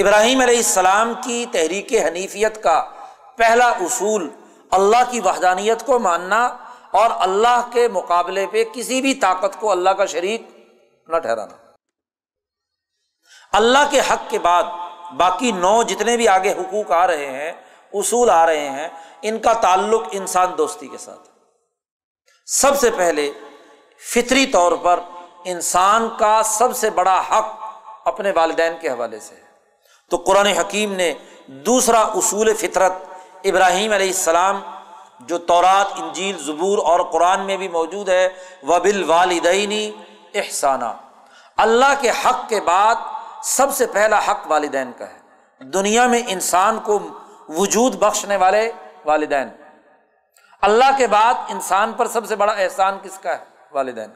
ابراہیم 0.00 0.40
علیہ 0.40 0.56
السلام 0.56 1.12
کی 1.24 1.46
تحریک 1.52 1.92
حنیفیت 1.92 2.62
کا 2.62 2.90
پہلا 3.36 3.68
اصول 3.68 4.30
اللہ 4.70 5.10
کی 5.10 5.20
وحدانیت 5.20 5.86
کو 5.86 5.98
ماننا 5.98 6.46
اور 6.90 7.10
اللہ 7.18 7.70
کے 7.72 7.88
مقابلے 7.88 8.46
پہ 8.46 8.64
کسی 8.72 9.00
بھی 9.00 9.14
طاقت 9.14 9.60
کو 9.60 9.70
اللہ 9.70 9.90
کا 9.90 10.06
شریک 10.06 10.42
نہ 11.08 11.16
ٹھہرانا۔ 11.16 11.56
اللہ 13.52 13.78
کے 13.90 14.00
حق 14.00 14.30
کے 14.30 14.38
بعد 14.38 14.64
باقی 15.16 15.52
نو 15.52 15.82
جتنے 15.82 16.16
بھی 16.16 16.28
آگے 16.28 16.52
حقوق 16.52 16.92
آ 16.92 17.06
رہے 17.06 17.26
ہیں، 17.26 17.52
اصول 17.92 18.30
آ 18.30 18.46
رہے 18.46 18.70
ہیں، 18.70 18.88
ان 19.22 19.38
کا 19.38 19.52
تعلق 19.52 20.02
انسان 20.10 20.52
دوستی 20.58 20.88
کے 20.88 20.98
ساتھ۔ 20.98 21.28
سب 22.46 22.78
سے 22.78 22.90
پہلے 22.90 23.30
فطری 24.14 24.46
طور 24.46 24.72
پر 24.72 25.00
انسان 25.44 26.08
کا 26.18 26.42
سب 26.42 26.76
سے 26.76 26.90
بڑا 26.90 27.20
حق 27.20 27.54
اپنے 28.04 28.30
والدین 28.30 28.72
کے 28.80 28.88
حوالے 28.88 29.20
سے 29.20 29.34
ہے۔ 29.34 29.47
تو 30.10 30.16
قرآن 30.16 30.46
حکیم 30.46 30.92
نے 30.92 31.14
دوسرا 31.46 32.00
اصول 32.00 32.54
فطرت 32.54 32.92
ابراہیم 33.44 33.92
علیہ 33.92 34.06
السلام، 34.06 34.60
جو 35.20 35.38
تورات، 35.38 35.86
انجیل، 36.02 36.38
زبور 36.38 36.78
اور 36.78 37.00
قرآن 37.00 37.40
میں 37.40 37.56
بھی 37.56 37.68
موجود 37.68 38.08
ہے 38.08 38.28
وبل 38.62 39.04
والدینی 39.04 39.90
احسانہ 40.34 40.84
اللہ 41.56 41.94
کے 42.00 42.10
حق 42.10 42.48
کے 42.48 42.60
بعد 42.60 42.94
سب 43.42 43.74
سے 43.74 43.86
پہلا 43.86 44.18
حق 44.18 44.38
والدین 44.46 44.92
کا 44.98 45.04
ہے۔ 45.04 45.18
دنیا 45.64 46.06
میں 46.06 46.22
انسان 46.28 46.80
کو 46.80 46.98
وجود 47.48 47.96
بخشنے 47.96 48.36
والے 48.36 48.72
والدین۔ 49.04 49.48
اللہ 50.62 50.98
کے 50.98 51.06
بعد 51.06 51.34
انسان 51.48 51.92
پر 51.92 52.08
سب 52.08 52.26
سے 52.26 52.36
بڑا 52.36 52.52
احسان 52.52 52.98
کس 53.02 53.18
کا 53.18 53.30
ہے؟ 53.30 53.44
والدین۔ 53.72 54.10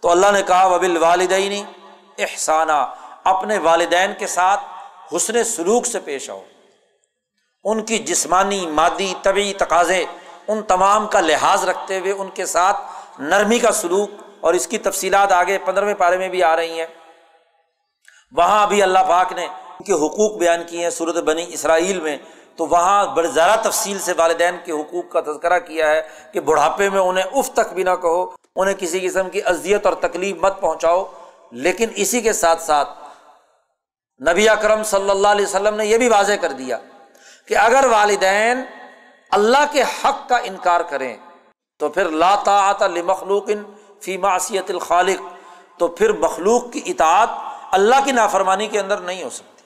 تو 0.00 0.10
اللہ 0.10 0.26
نے 0.32 0.42
کہا 0.42 0.66
وبل 0.66 0.96
والدینی 0.96 1.64
احسانہ 2.18 2.94
اپنے 3.24 3.58
والدین 3.58 4.12
کے 4.18 4.26
ساتھ 4.26 4.60
حسن 5.16 5.44
سلوک 5.44 5.86
سے 5.86 6.00
پیش 6.00 6.30
آؤ۔ 6.30 6.42
ان 7.64 7.84
کی 7.84 7.98
جسمانی، 7.98 8.66
مادی 8.66 9.14
طبی 9.22 9.52
تقاضے 9.58 10.04
ان 10.48 10.62
تمام 10.62 11.06
کا 11.06 11.20
لحاظ 11.20 11.64
رکھتے 11.64 11.98
ہوئے 11.98 12.12
ان 12.12 12.28
کے 12.30 12.46
ساتھ 12.46 12.76
نرمی 13.18 13.58
کا 13.58 13.72
سلوک 13.72 14.10
اور 14.40 14.54
اس 14.54 14.66
کی 14.66 14.78
تفصیلات 14.78 15.32
آگے 15.32 15.58
پندرہویں 15.64 15.94
پارے 15.94 16.16
میں 16.16 16.28
بھی 16.28 16.42
آ 16.42 16.56
رہی 16.56 16.80
ہیں۔ 16.80 16.86
وہاں 18.32 18.66
بھی 18.66 18.82
اللہ 18.82 18.98
پاک 19.08 19.32
نے 19.32 19.46
ان 19.46 19.84
کے 19.84 19.92
حقوق 19.92 20.38
بیان 20.38 20.60
کیے 20.66 20.82
ہیں 20.82 20.90
صورت 20.90 21.16
بنی 21.16 21.46
اسرائیل 21.48 22.00
میں۔ 22.00 22.18
تو 22.56 22.66
وہاں 22.66 23.06
بڑے 23.06 23.28
زیادہ 23.28 23.68
تفصیل 23.68 23.98
سے 23.98 24.12
والدین 24.16 24.56
کے 24.64 24.72
حقوق 24.72 25.12
کا 25.12 25.20
تذکرہ 25.20 25.58
کیا 25.58 25.90
ہے 25.90 26.02
کہ 26.32 26.40
بڑھاپے 26.40 26.90
میں 26.90 27.00
انہیں 27.00 27.24
اف 27.24 27.50
تک 27.50 27.72
بھی 27.74 27.82
نہ 27.82 27.90
کہو، 27.90 28.30
انہیں 28.56 28.74
کسی 28.78 29.00
قسم 29.00 29.30
کی 29.30 29.42
اذیت 29.42 29.86
اور 29.86 29.94
تکلیف 29.94 30.36
مت 30.36 30.60
پہنچاؤ، 30.60 31.04
لیکن 31.50 31.88
اسی 31.94 32.20
کے 32.20 32.32
ساتھ 32.32 32.62
ساتھ 32.62 32.88
نبی 34.28 34.48
اکرم 34.48 34.82
صلی 34.82 35.10
اللہ 35.10 35.28
علیہ 35.28 35.46
وسلم 35.46 35.74
نے 35.74 35.86
یہ 35.86 35.98
بھی 35.98 36.08
واضح 36.08 36.32
کر 36.32 36.52
دیا 36.52 36.78
کہ 37.46 37.56
اگر 37.56 37.84
والدین 37.84 38.62
اللہ 39.30 39.64
کے 39.72 39.82
حق 39.82 40.28
کا 40.28 40.36
انکار 40.36 40.80
کریں 40.80 41.16
تو 41.78 41.88
پھر 41.88 42.08
لا 42.08 42.86
لمخلوق 42.86 43.50
فی 44.00 44.16
معصیت 44.16 44.70
الخالق، 44.70 45.22
تو 45.78 45.88
پھر 45.88 46.12
مخلوق 46.12 46.72
کی 46.72 46.80
اطاعت 46.86 47.28
اللہ 47.72 47.94
کی 48.04 48.12
نافرمانی 48.12 48.66
کے 48.66 48.80
اندر 48.80 48.98
نہیں 48.98 49.24
ہو 49.24 49.30
سکتی۔ 49.30 49.64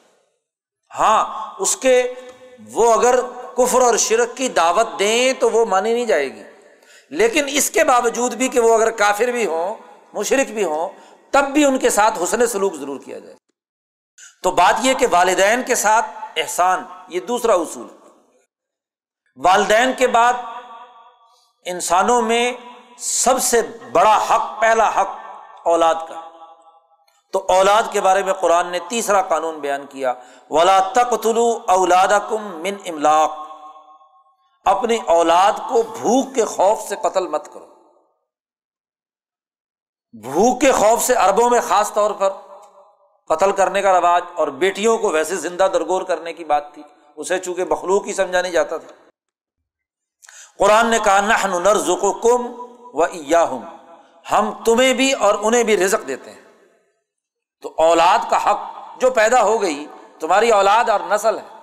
ہاں 0.98 1.54
اس 1.58 1.76
کے 1.76 2.14
وہ 2.72 2.92
اگر 2.94 3.14
کفر 3.56 3.80
اور 3.80 3.96
شرک 3.96 4.36
کی 4.36 4.48
دعوت 4.48 4.98
دیں 4.98 5.32
تو 5.32 5.50
وہ 5.50 5.64
مانی 5.64 5.94
نہیں 5.94 6.06
جائے 6.06 6.34
گی۔ 6.34 6.42
لیکن 7.10 7.44
اس 7.48 7.70
کے 7.70 7.84
باوجود 7.84 8.34
بھی 8.34 8.48
کہ 8.48 8.60
وہ 8.60 8.74
اگر 8.74 8.90
کافر 8.90 9.24
بھی 9.24 9.46
ہوں 9.46 9.74
مشرق 10.12 10.50
بھی 10.50 10.64
ہوں، 10.64 10.88
تب 11.30 11.44
بھی 11.44 11.64
ان 11.64 11.78
کے 11.78 11.90
ساتھ 11.90 12.22
حسن 12.22 12.46
سلوک 12.46 12.74
ضرور 12.74 13.00
کیا 13.00 13.18
جائے۔ 13.18 13.43
تو 14.44 14.50
بات 14.50 14.74
یہ 14.80 14.94
کہ 14.94 15.06
والدین 15.10 15.62
کے 15.62 15.74
ساتھ 15.74 16.06
احسان، 16.36 16.84
یہ 17.08 17.20
دوسرا 17.20 17.54
اصول 17.54 17.88
والدین 19.36 19.92
کے 19.98 20.06
بعد 20.06 20.32
انسانوں 21.64 22.22
میں 22.22 22.52
سب 22.98 23.42
سے 23.42 23.62
بڑا 23.92 24.18
حق، 24.30 24.60
پہلا 24.60 25.00
حق 25.00 25.08
اولاد 25.64 25.94
کا۔ 25.94 26.20
تو 27.32 27.44
اولاد 27.48 27.82
کے 27.90 28.00
بارے 28.00 28.22
میں 28.22 28.32
قرآن 28.32 28.66
نے 28.66 28.78
تیسرا 28.88 29.22
قانون 29.22 29.60
بیان 29.60 29.86
کیا۔ 29.86 30.14
ولا 30.50 30.80
تک 30.80 31.22
طلو 31.22 31.58
اولاد 31.66 32.08
کم 32.08 32.42
من 32.42 32.74
املاک 32.86 33.30
اپنی 34.64 34.98
اولاد 35.06 35.52
کو 35.68 35.82
بھوک 35.82 36.34
کے 36.34 36.44
خوف 36.44 36.80
سے 36.80 36.96
قتل 36.96 37.26
مت 37.26 37.52
کرو۔ 37.52 37.66
بھوک 40.22 40.60
کے 40.60 40.72
خوف 40.72 41.02
سے 41.02 41.14
اربوں 41.14 41.50
میں 41.50 41.60
خاص 41.68 41.92
طور 41.92 42.10
پر 42.10 42.30
قتل 43.26 43.52
کرنے 43.52 43.82
کا 43.82 44.00
رواج 44.00 44.22
اور 44.34 44.48
بیٹیوں 44.48 44.98
کو 44.98 45.10
ویسے 45.10 45.36
زندہ 45.36 45.68
درگور 45.72 46.02
کرنے 46.02 46.32
کی 46.32 46.44
بات 46.44 46.74
تھی، 46.74 46.82
اسے 47.16 47.38
چونکہ 47.38 47.64
مخلوق 47.64 48.06
ہی 48.06 48.12
سمجھا 48.12 48.42
نہیں 48.42 48.52
جاتا 48.52 48.76
تھا۔ 48.76 49.10
قرآن 50.58 50.86
نے 50.86 50.98
کہا 51.04 51.20
نہ 51.20 51.46
نر 51.46 51.76
زکو 51.76 52.12
کم 52.12 52.64
و 52.96 53.04
ہم 54.30 54.50
تمہیں 54.64 54.94
بھی 54.94 55.12
اور 55.12 55.34
انہیں 55.42 55.62
بھی 55.62 55.76
رزق 55.76 56.08
دیتے 56.08 56.30
ہیں۔ 56.30 56.40
تو 57.62 57.74
اولاد 57.76 58.18
کا 58.30 58.50
حق 58.50 58.58
جو 59.00 59.10
پیدا 59.10 59.42
ہو 59.42 59.62
گئی، 59.62 59.86
تمہاری 60.20 60.50
اولاد 60.50 60.88
اور 60.88 61.00
نسل 61.08 61.38
ہے۔ 61.38 61.58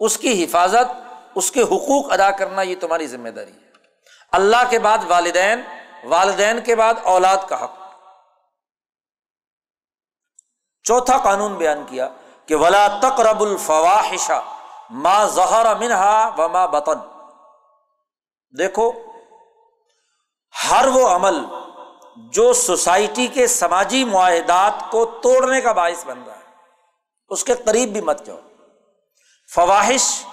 اس 0.00 0.18
کی 0.18 0.44
حفاظت، 0.44 1.10
اس 1.34 1.52
کے 1.52 1.62
حقوق 1.62 2.12
ادا 2.12 2.30
کرنا 2.30 2.62
یہ 2.62 2.74
تمہاری 2.80 3.06
ذمہ 3.06 3.28
داری 3.28 3.52
ہے۔ 3.52 3.70
اللہ 4.32 4.70
کے 4.70 4.78
بعد 4.78 4.98
والدین 5.08 5.60
والدین 6.04 6.60
کے 6.60 6.76
بعد 6.76 6.94
اولاد 7.02 7.36
کا 7.48 7.64
حق۔ 7.64 7.79
چوتھا 10.84 11.16
قانون 11.18 11.54
بیان 11.54 11.84
کیا 11.88 12.08
کہ 12.46 12.54
ولا 12.54 12.86
تقرب 13.02 13.42
الفواہشا 13.42 14.40
ماں 14.90 15.26
ظہر 15.26 15.74
منہا 15.74 16.30
و 16.38 16.48
ماں 16.48 16.66
بطن۔ 16.68 16.98
دیکھو، 18.58 18.90
ہر 20.70 20.86
وہ 20.86 21.06
عمل 21.08 21.38
جو 22.32 22.52
سوسائٹی 22.52 23.26
کے 23.26 23.46
سماجی 23.46 24.04
معاہدات 24.04 24.90
کو 24.90 25.04
توڑنے 25.22 25.60
کا 25.60 25.72
باعث 25.72 26.04
بن 26.06 26.22
رہا 26.26 26.34
ہے، 26.34 26.48
اس 27.28 27.44
کے 27.44 27.54
قریب 27.54 27.92
بھی 27.92 28.00
مت 28.00 28.24
جاؤ۔ 28.26 28.38
فواہش 29.54 30.24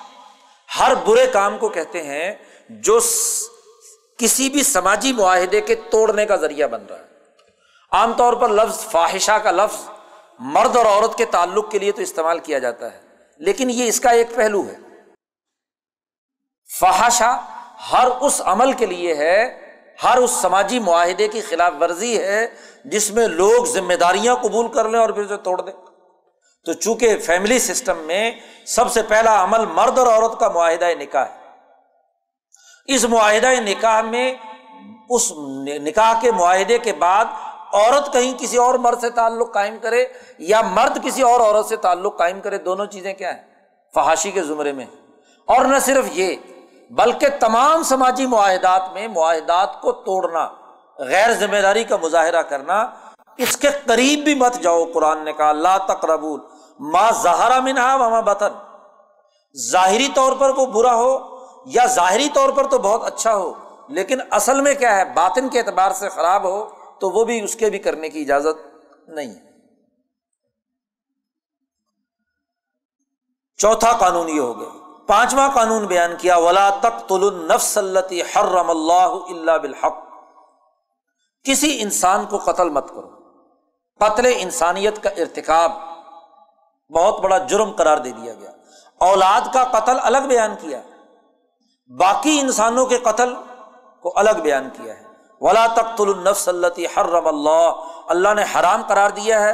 ہر 0.80 0.96
برے 0.96 1.28
کام 1.28 1.58
کو 1.58 1.70
کہتے 1.70 2.04
ہیں 2.04 2.32
جو 2.70 3.00
کسی 4.18 4.50
بھی 4.50 4.64
سماجی 4.64 5.14
معاہدے 5.14 5.62
کے 5.62 5.76
توڑنے 5.76 6.26
کا 6.26 6.36
ذریعہ 6.36 6.68
بن 6.68 6.86
رہا 6.86 6.98
ہے۔ 6.98 7.06
عام 7.92 8.14
طور 8.14 8.34
پر 8.34 8.50
لفظ 8.50 8.80
فواہشہ 8.80 9.38
کا 9.44 9.52
لفظ 9.52 9.90
مرد 10.40 10.76
اور 10.76 10.86
عورت 10.86 11.18
کے 11.18 11.26
تعلق 11.26 11.72
کے 11.72 11.80
لیے 11.80 11.92
تو 11.92 12.02
استعمال 12.02 12.40
کیا 12.40 12.60
جاتا 12.60 12.94
ہے۔ 12.94 13.00
لیکن 13.38 13.70
یہ 13.70 13.88
اس 13.88 14.00
کا 14.00 14.10
ایک 14.10 14.36
پہلو 14.36 14.64
ہے۔ 14.68 14.76
فحاشا 16.80 17.38
ہر 17.92 18.08
اس 18.22 18.42
عمل 18.46 18.74
کے 18.74 18.86
لیے 18.86 19.16
ہے، 19.16 19.68
ہر 20.04 20.18
اس 20.18 20.32
سماجی 20.32 20.80
معاہدے 20.80 21.28
کی 21.28 21.42
خلاف 21.42 21.74
ورزی 21.82 22.22
ہے 22.22 22.48
جس 22.86 23.12
میں 23.12 23.28
لوگ 23.28 23.66
ذمہ 23.66 23.94
داریاں 23.94 24.36
قبول 24.36 24.68
کر 24.68 24.90
لیں 24.90 25.00
اور 25.00 25.10
پھر 25.10 25.24
اسے 25.24 25.38
توڑ 25.38 25.62
دیں۔ 25.62 25.74
تو 26.66 26.74
چونکہ 26.74 27.18
فیملی 27.18 27.60
سسٹم 27.60 27.98
میں 27.98 28.32
سب 28.66 28.92
سے 28.92 29.02
پہلا 29.02 29.44
عمل 29.44 29.66
مرد 29.66 29.98
اور 29.98 30.08
عورت 30.08 30.40
کا 30.40 30.50
معاہدہ 30.50 30.86
نکاح 31.00 31.26
ہے۔ 31.26 31.40
اس 32.86 33.06
معاہدہ 33.06 33.48
نکاح 33.48 34.02
میں، 34.02 34.34
اس 35.10 35.32
نکاح 35.68 36.22
کے 36.22 36.32
معاہدے 36.32 36.78
کے 36.78 36.94
بعد 36.94 37.26
عورت 37.78 38.14
کہیں 38.14 38.34
کسی 38.38 38.58
اور 38.58 38.76
مرد 38.76 39.02
سے 39.02 39.10
تعلق 39.10 39.54
قائم 39.54 39.78
کرے 39.82 40.06
یا 40.38 40.62
مرد 40.62 41.04
کسی 41.04 41.22
اور 41.22 41.40
عورت 41.40 41.66
سے 41.66 41.76
تعلق 41.76 42.18
قائم 42.18 42.42
کرے، 42.42 42.58
دونوں 42.58 42.86
چیزیں 42.86 43.14
کیا 43.14 43.36
ہیں؟ 43.36 43.44
فحاشی 43.94 44.32
کے 44.32 44.44
زمرے 44.44 44.72
میں۔ 44.72 44.86
اور 45.46 45.66
نہ 45.66 45.80
صرف 45.80 46.06
یہ، 46.12 46.36
بلکہ 46.90 47.28
تمام 47.40 47.84
سماجی 47.84 48.26
معاہدات 48.26 48.82
میں 48.94 49.08
معاہدات 49.08 49.82
کو 49.82 49.92
توڑنا، 49.92 50.50
غیر 50.98 51.34
ذمہ 51.34 51.58
داری 51.58 51.84
کا 51.84 51.98
مظاہرہ 52.02 52.42
کرنا، 52.42 52.86
اس 53.38 53.58
کے 53.58 53.68
قریب 53.86 54.20
بھی 54.20 54.36
مت 54.36 54.54
جاؤ، 54.54 54.86
قرآن 54.86 55.20
نے 55.20 55.34
کہا 55.34 55.50
اللہ 55.50 55.78
تقربول 55.88 56.40
ماں 56.80 57.12
زہرا 57.12 57.60
منہا 57.60 57.98
ماں 57.98 58.22
بطن۔ 58.22 58.50
ظاہری 59.72 60.08
طور 60.16 60.34
پر 60.40 60.50
وہ 60.50 60.66
برا 60.66 60.96
ہو 60.96 61.18
یا 61.66 61.86
ظاہری 61.86 62.30
طور 62.34 62.50
پر 62.50 62.68
تو 62.68 62.78
بہت 62.78 63.04
اچھا 63.04 63.36
ہو، 63.36 63.54
لیکن 63.88 64.18
اصل 64.32 64.62
میں 64.62 64.74
کیا 64.74 64.96
ہے؟ 64.96 65.06
باطن 65.06 65.50
کے 65.50 65.60
اعتبار 65.60 65.92
سے 65.92 66.10
خراب 66.10 66.44
ہو۔ 66.44 66.77
تو 67.00 67.10
وہ 67.10 67.26
بھی 67.26 67.44
اس 67.44 67.56
کے 67.56 67.70
بھی 67.70 67.80
کرنے 67.80 68.10
کی 68.10 68.22
اجازت 68.22 68.68
نہیں۔ 69.10 69.34
چوتھا 73.58 73.98
قانون 73.98 74.30
یہ 74.30 74.40
ہو 74.40 74.60
گیا۔ 74.60 74.70
پانچواں 75.08 75.50
قانون 75.54 75.86
بیان 75.86 76.12
کیا، 76.18 76.38
ولا 76.38 76.70
تک 76.70 77.14
التی 77.76 78.22
حرم 78.22 78.70
اللہ 78.70 79.10
اللہ 79.30 79.58
بالحق۔ 79.58 79.98
کسی 81.44 81.82
انسان 81.82 82.26
کو 82.26 82.38
قتل 82.38 82.70
مت 82.70 82.90
کرو۔ 82.90 83.10
قتل 84.00 84.34
انسانیت 84.38 85.04
کا 85.04 85.10
ارتکاب 85.10 85.72
بہت 86.94 87.20
بڑا 87.20 87.38
جرم 87.38 87.72
قرار 87.72 87.98
دے 87.98 88.12
دیا 88.12 88.34
گیا۔ 88.34 88.52
اولاد 88.98 89.42
کا 89.54 89.64
قتل 89.64 89.98
الگ 90.04 90.28
بیان 90.28 90.52
کیا۔ 90.62 90.82
باقی 91.98 92.40
انسانوں 92.40 92.86
کے 92.86 92.98
قتل 92.98 93.34
کو 94.00 94.14
الگ 94.16 94.42
بیان 94.44 94.70
کیا 94.74 95.00
ہے۔ 95.00 95.04
ولا 95.42 95.68
تخت 95.68 96.02
النفس 96.02 96.48
اللہ 96.48 97.00
حرم 97.00 97.28
اللہ 97.28 97.74
اللہ 98.08 98.34
نے 98.34 98.44
حرام 98.56 98.82
قرار 98.88 99.10
دیا 99.10 99.44
ہے 99.44 99.52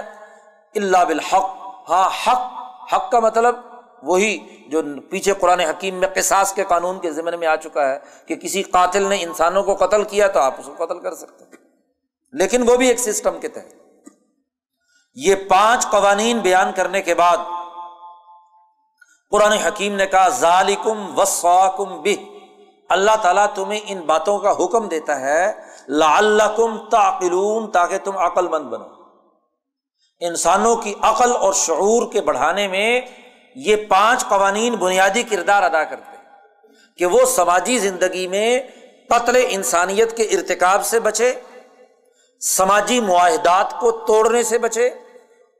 اللہ 0.75 0.97
بالحق۔ 0.97 1.55
ہاں 1.89 2.09
حق 2.27 2.63
حق 2.93 3.11
کا 3.11 3.19
مطلب 3.19 3.55
وہی 4.03 4.63
جو 4.67 4.81
پیچھے 5.09 5.33
قرآن 5.33 5.59
حکیم 5.59 5.95
میں 5.95 6.07
قصاص 6.15 6.53
کے 6.53 6.63
قانون 6.63 6.99
کے 6.99 7.11
ذمن 7.11 7.39
میں 7.39 7.47
آ 7.47 7.55
چکا 7.55 7.89
ہے 7.89 7.99
کہ 8.25 8.35
کسی 8.35 8.63
قاتل 8.63 9.03
نے 9.03 9.21
انسانوں 9.21 9.63
کو 9.63 9.75
قتل 9.75 10.03
کیا 10.03 10.27
تو 10.27 10.39
آپ 10.39 10.55
اس 10.57 10.69
کو 10.77 10.85
قتل 10.85 10.99
کر 10.99 11.15
سکتے 11.15 11.45
ہیں۔ 11.45 11.51
لیکن 12.31 12.69
وہ 12.69 12.75
بھی 12.75 12.87
ایک 12.87 12.99
سسٹم 12.99 13.39
کے 13.39 13.47
تحت۔ 13.47 13.75
یہ 15.15 15.35
پانچ 15.35 15.87
قوانین 15.89 16.39
بیان 16.39 16.71
کرنے 16.75 17.01
کے 17.01 17.15
بعد 17.15 17.37
قرآن 19.31 19.51
حکیم 19.51 19.95
نے 19.95 20.05
کہا 20.05 20.27
ظالکم 20.29 21.19
وسواکم 21.19 22.01
بہ۔ 22.01 22.23
اللہ 22.89 23.15
تعالیٰ 23.21 23.45
تمہیں 23.55 23.79
ان 23.87 24.01
باتوں 24.01 24.39
کا 24.39 24.51
حکم 24.51 24.87
دیتا 24.87 25.19
ہے 25.19 25.72
لعلکم 25.89 26.89
تعقلون، 26.89 27.71
تاکہ 27.71 27.97
تم 27.97 28.17
عقل 28.17 28.47
مند 28.47 28.65
بنو۔ 28.65 28.85
انسانوں 30.19 30.75
کی 30.75 30.93
عقل 31.01 31.35
اور 31.35 31.53
شعور 31.53 32.11
کے 32.11 32.21
بڑھانے 32.21 32.67
میں 32.67 33.01
یہ 33.55 33.75
پانچ 33.75 34.25
قوانین 34.25 34.75
بنیادی 34.75 35.23
کردار 35.23 35.63
ادا 35.63 35.83
کرتے 35.83 36.17
ہیں 36.17 36.23
کہ 36.97 37.05
وہ 37.05 37.25
سماجی 37.25 37.79
زندگی 37.79 38.27
میں 38.27 38.59
قتل 39.09 39.45
انسانیت 39.49 40.17
کے 40.17 40.23
ارتکاب 40.23 40.85
سے 40.85 40.99
بچے، 40.99 41.33
سماجی 42.39 43.01
معاہدات 43.01 43.79
کو 43.79 43.91
توڑنے 43.91 44.43
سے 44.43 44.57
بچے، 44.57 44.89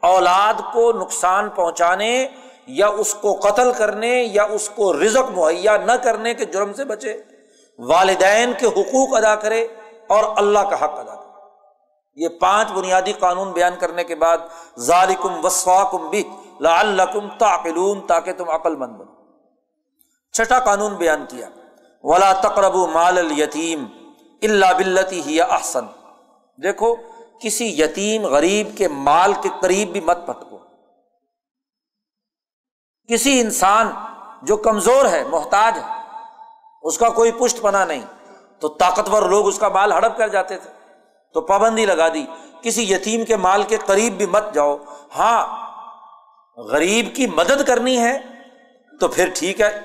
اولاد 0.01 0.73
کو 0.73 0.91
نقصان 0.91 1.49
پہنچانے 1.49 2.27
یا 2.67 2.87
اس 2.87 3.13
کو 3.13 3.33
قتل 3.33 3.73
کرنے 3.73 4.23
یا 4.23 4.43
اس 4.43 4.69
کو 4.69 4.93
رزق 4.93 5.31
مہیا 5.31 5.77
نہ 5.77 5.91
کرنے 5.91 6.33
کے 6.33 6.45
جرم 6.45 6.73
سے 6.73 6.85
بچے۔ 6.85 7.21
والدین 7.79 8.53
کے 8.59 8.65
حقوق 8.65 9.15
ادا 9.15 9.35
کرے۔ 9.35 9.67
اور 10.13 10.37
اللہ 10.37 10.59
کا 10.59 10.75
حق 10.75 10.99
ادا 10.99 11.15
کرے 11.15 11.23
یہ 12.15 12.27
پانچ 12.29 12.71
بنیادی 12.71 13.13
قانون 13.13 13.51
بیان 13.51 13.73
کرنے 13.79 14.03
کے 14.03 14.15
بعد 14.15 14.37
ظالکم 14.79 15.45
وسواکم 15.45 16.09
بھی 16.09 16.23
لعلکم 16.61 17.29
تعقلون 17.37 18.07
تاکہ 18.07 18.33
تم 18.33 18.49
عقل 18.49 18.75
مند 18.75 18.95
بنو۔ 18.95 19.11
چھٹا 20.33 20.59
قانون 20.59 20.95
بیان 20.95 21.25
کیا۔ 21.29 21.49
ولا 22.03 22.33
تقرب 22.33 22.75
مال 22.75 23.17
الیتیم 23.17 23.85
اللہ 24.41 24.65
بلتی 24.77 25.21
ہی 25.21 25.41
احسن۔ 25.41 25.85
دیکھو، 26.63 26.95
کسی 27.41 27.81
یتیم 27.81 28.25
غریب 28.25 28.77
کے 28.77 28.87
مال 28.87 29.33
کے 29.33 29.49
قریب 29.61 29.91
بھی 29.91 30.01
مت 30.01 30.17
پٹکو 30.25 30.57
کسی 33.09 33.41
انسان 33.41 33.87
جو 34.41 34.57
کمزور 34.57 35.05
ہے، 35.05 35.23
محتاج 35.23 35.77
ہے، 35.77 36.01
اس 36.81 36.97
کا 36.97 37.09
کوئی 37.09 37.31
پشت 37.31 37.61
پنا 37.61 37.85
نہیں۔ 37.85 38.22
تو 38.63 38.69
طاقتور 38.69 39.23
لوگ 39.23 39.47
اس 39.47 39.59
کا 39.59 39.69
مال 39.69 39.91
ہڑپ 39.91 40.17
کر 40.17 40.27
جاتے 40.27 40.57
تھے۔ 40.57 40.69
تو 41.33 41.41
پابندی 41.41 41.85
لگا 41.85 42.09
دی۔ 42.09 42.25
کسی 42.61 42.93
یتیم 42.93 43.25
کے 43.25 43.35
مال 43.35 43.63
کے 43.63 43.77
قریب 43.77 44.13
بھی 44.13 44.25
مت 44.25 44.53
جاؤ۔ 44.53 44.77
ہاں 45.15 45.73
غریب 46.57 47.15
کی 47.15 47.27
مدد 47.27 47.67
کرنی 47.67 47.99
ہے 47.99 48.19
تو 48.99 49.07
پھر 49.07 49.29
ٹھیک 49.35 49.61
ہے۔ 49.61 49.81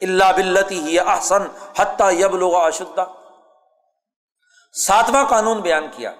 اللہ 0.00 0.32
بلتی 0.36 0.80
ہی 0.80 0.98
احسن 0.98 1.42
حتیٰ 1.78 2.12
یب 2.12 2.36
لوگ 2.36 2.54
اشدہ 2.54 3.06
ساتواں 4.72 5.24
قانون 5.24 5.60
بیان 5.60 5.86
کیا 5.96 6.12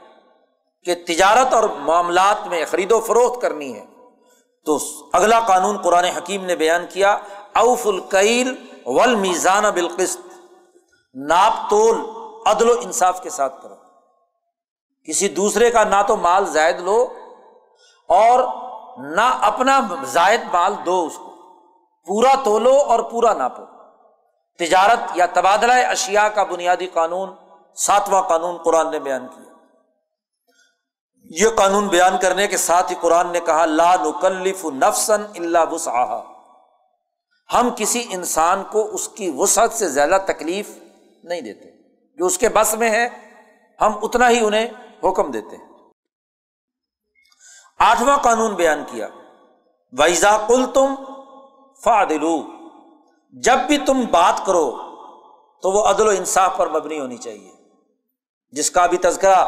کہ 0.84 0.94
تجارت 0.94 1.54
اور 1.54 1.64
معاملات 1.64 2.46
میں 2.46 2.64
خرید 2.70 2.92
و 2.92 3.00
فروخت 3.00 3.42
کرنی 3.42 3.76
ہے۔ 3.76 3.86
تو 4.64 4.78
اگلا 5.12 5.40
قانون 5.40 5.76
قرآن 5.76 6.04
حکیم 6.04 6.44
نے 6.44 6.56
بیان 6.56 6.86
کیا، 6.90 7.18
اوف 7.54 7.86
القیل 7.86 8.54
ول 8.86 9.14
میزان 9.14 9.62
بالقست 9.74 10.31
ناپ 11.14 11.70
تول 11.70 11.96
عدل 12.46 12.70
و 12.70 12.74
انصاف 12.80 13.22
کے 13.22 13.30
ساتھ 13.30 13.62
کرو۔ 13.62 13.74
کسی 15.06 15.28
دوسرے 15.28 15.70
کا 15.70 15.84
نہ 15.84 16.02
تو 16.06 16.16
مال 16.16 16.46
زائد 16.46 16.80
لو 16.80 17.08
اور 18.08 18.44
نہ 18.98 19.38
اپنا 19.40 19.80
زائد 20.04 20.40
مال 20.52 20.74
دو 20.86 21.04
اس 21.06 21.18
کو۔ 21.18 21.32
پورا 22.06 22.34
تولو 22.44 22.76
اور 22.76 23.00
پورا 23.00 23.34
ناپو۔ 23.34 23.62
تجارت 24.58 24.98
یا 25.14 25.26
تبادلہ 25.26 25.72
اشیا 25.72 26.28
کا 26.28 26.42
بنیادی 26.42 26.86
قانون 26.86 27.30
ساتواں 27.74 28.22
قانون 28.22 28.56
قرآن 28.56 28.90
نے 28.90 28.98
بیان 28.98 29.28
کیا۔ 29.28 29.52
یہ 31.24 31.48
قانون 31.56 31.88
بیان 31.88 32.18
کرنے 32.18 32.46
کے 32.46 32.56
ساتھ 32.56 32.90
ہی 32.90 32.96
قرآن 33.00 33.26
نے 33.32 33.40
کہا، 33.40 33.66
لا 33.66 33.94
نکلف 33.94 34.64
نفسن 34.64 35.22
اللہ 35.34 35.72
وسعہ 35.72 36.22
ہم 37.54 37.68
کسی 37.76 38.06
انسان 38.10 38.64
کو 38.72 38.88
اس 38.92 39.08
کی 39.08 39.32
وسعت 39.36 39.72
سے 39.72 39.88
زیادہ 39.88 40.18
تکلیف 40.26 40.81
نہیں 41.22 41.40
دیتے۔ 41.40 41.68
جو 42.16 42.26
اس 42.26 42.38
کے 42.38 42.48
بس 42.48 42.74
میں 42.74 42.90
ہے، 42.90 43.08
ہم 43.80 43.92
اتنا 44.02 44.28
ہی 44.28 44.40
انہیں 44.44 44.66
حکم 45.04 45.30
دیتے 45.30 45.56
ہیں۔ 45.56 45.64
آٹھواں 47.78 48.18
قانون 48.18 48.54
بیان 48.54 48.84
کیا۔ 48.86 49.08
ویزا 49.98 50.46
کل 50.48 50.66
تم 50.74 50.94
فادلو 51.84 52.42
جب 53.30 53.58
بھی 53.66 53.78
تم 53.78 54.04
بات 54.10 54.46
کرو، 54.46 54.70
تو 55.62 55.70
وہ 55.70 55.84
عدل 55.84 56.06
و 56.06 56.10
انصاف 56.10 56.56
پر 56.56 56.68
مبنی 56.68 57.00
ہونی 57.00 57.16
چاہیے۔ 57.16 57.50
جس 58.50 58.70
کا 58.70 58.86
بھی 58.86 58.98
تذکرہ 58.98 59.44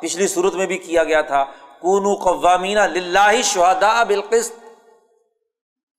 پچھلی 0.00 0.28
صورت 0.28 0.54
میں 0.54 0.66
بھی 0.66 0.78
کیا 0.78 1.04
گیا 1.04 1.22
تھا 1.22 1.44
کون 1.80 2.14
قوامین 2.14 2.78
شہدا 3.42 4.04
بالقست 4.04 4.54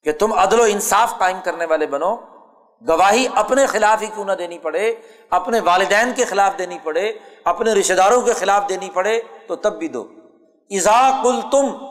کہ 0.03 0.11
تم 0.11 0.34
عدل 0.34 0.59
و 0.59 0.63
انصاف 0.63 1.13
قائم 1.17 1.38
کرنے 1.43 1.65
والے 1.65 1.88
بنو۔ 1.88 2.17
گواہی 2.88 3.28
اپنے 3.36 3.65
خلاف 3.65 4.01
ہی 4.01 4.07
کیوں 4.07 4.25
نہ 4.25 4.32
دینی 4.32 4.59
پڑے؟ 4.59 4.95
اپنے 5.30 5.59
والدین 5.59 6.13
کے 6.15 6.25
خلاف 6.25 6.57
دینی 6.57 6.78
پڑے، 6.84 7.11
اپنے 7.43 7.73
رشتے 7.73 7.95
داروں 7.95 8.21
کے 8.21 8.34
خلاف 8.34 8.69
دینی 8.69 8.89
پڑے 8.89 9.21
تو 9.47 9.55
تب 9.55 9.80
بھی 9.80 9.88
دو۔ 9.88 10.07
ایزا 10.69 11.19
کل 11.23 11.41
تم 11.51 11.86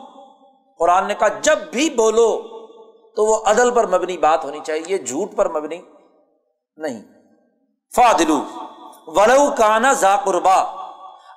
قرآن 0.78 1.09
نے 1.09 1.14
کہا 1.14 1.28
جب 1.28 1.59
بھی 1.59 1.91
بولو 1.91 2.43
تو 3.16 3.24
وہ 3.24 3.43
عدل 3.45 3.70
پر 3.70 3.87
مبنی 3.87 4.18
بات 4.18 4.45
ہونی 4.45 4.61
چاہیے، 4.64 4.98
جھوٹ 4.98 5.36
پر 5.36 5.48
مبنی 5.48 5.82
نہیں۔ 6.77 7.02
فادلو 7.94 8.43
ولو 9.06 9.55
کانا 9.59 9.93
ذا 9.93 10.16
قربا، 10.16 10.56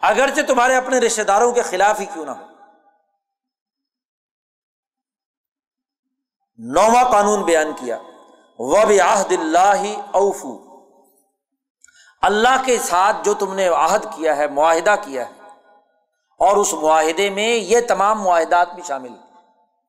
اگرچہ 0.01 0.41
تمہارے 0.41 0.75
اپنے 0.75 0.97
رشتے 0.99 1.23
داروں 1.23 1.51
کے 1.51 1.61
خلاف 1.61 1.99
ہی 1.99 2.05
کیوں 2.05 2.25
نہ 2.25 2.31
ہو۔ 2.31 2.45
نواں 6.57 7.11
قانون 7.11 7.43
بیان 7.43 7.71
کیا۔ 7.79 7.97
وب 8.59 8.91
عہد 9.03 9.31
اللہ 9.31 9.83
اوفو 10.11 10.57
اللہ 12.21 12.61
کے 12.65 12.77
ساتھ 12.77 13.17
جو 13.23 13.33
تم 13.33 13.53
نے 13.53 13.67
عہد 13.67 14.03
کیا 14.03 14.37
ہے، 14.37 14.47
معاہدہ 14.47 14.95
کیا 15.01 15.29
ہے، 15.29 15.33
اور 16.39 16.57
اس 16.57 16.73
معاہدے 16.73 17.29
میں 17.29 17.55
یہ 17.55 17.79
تمام 17.87 18.21
معاہدات 18.21 18.73
بھی 18.73 18.83
شامل 18.87 19.13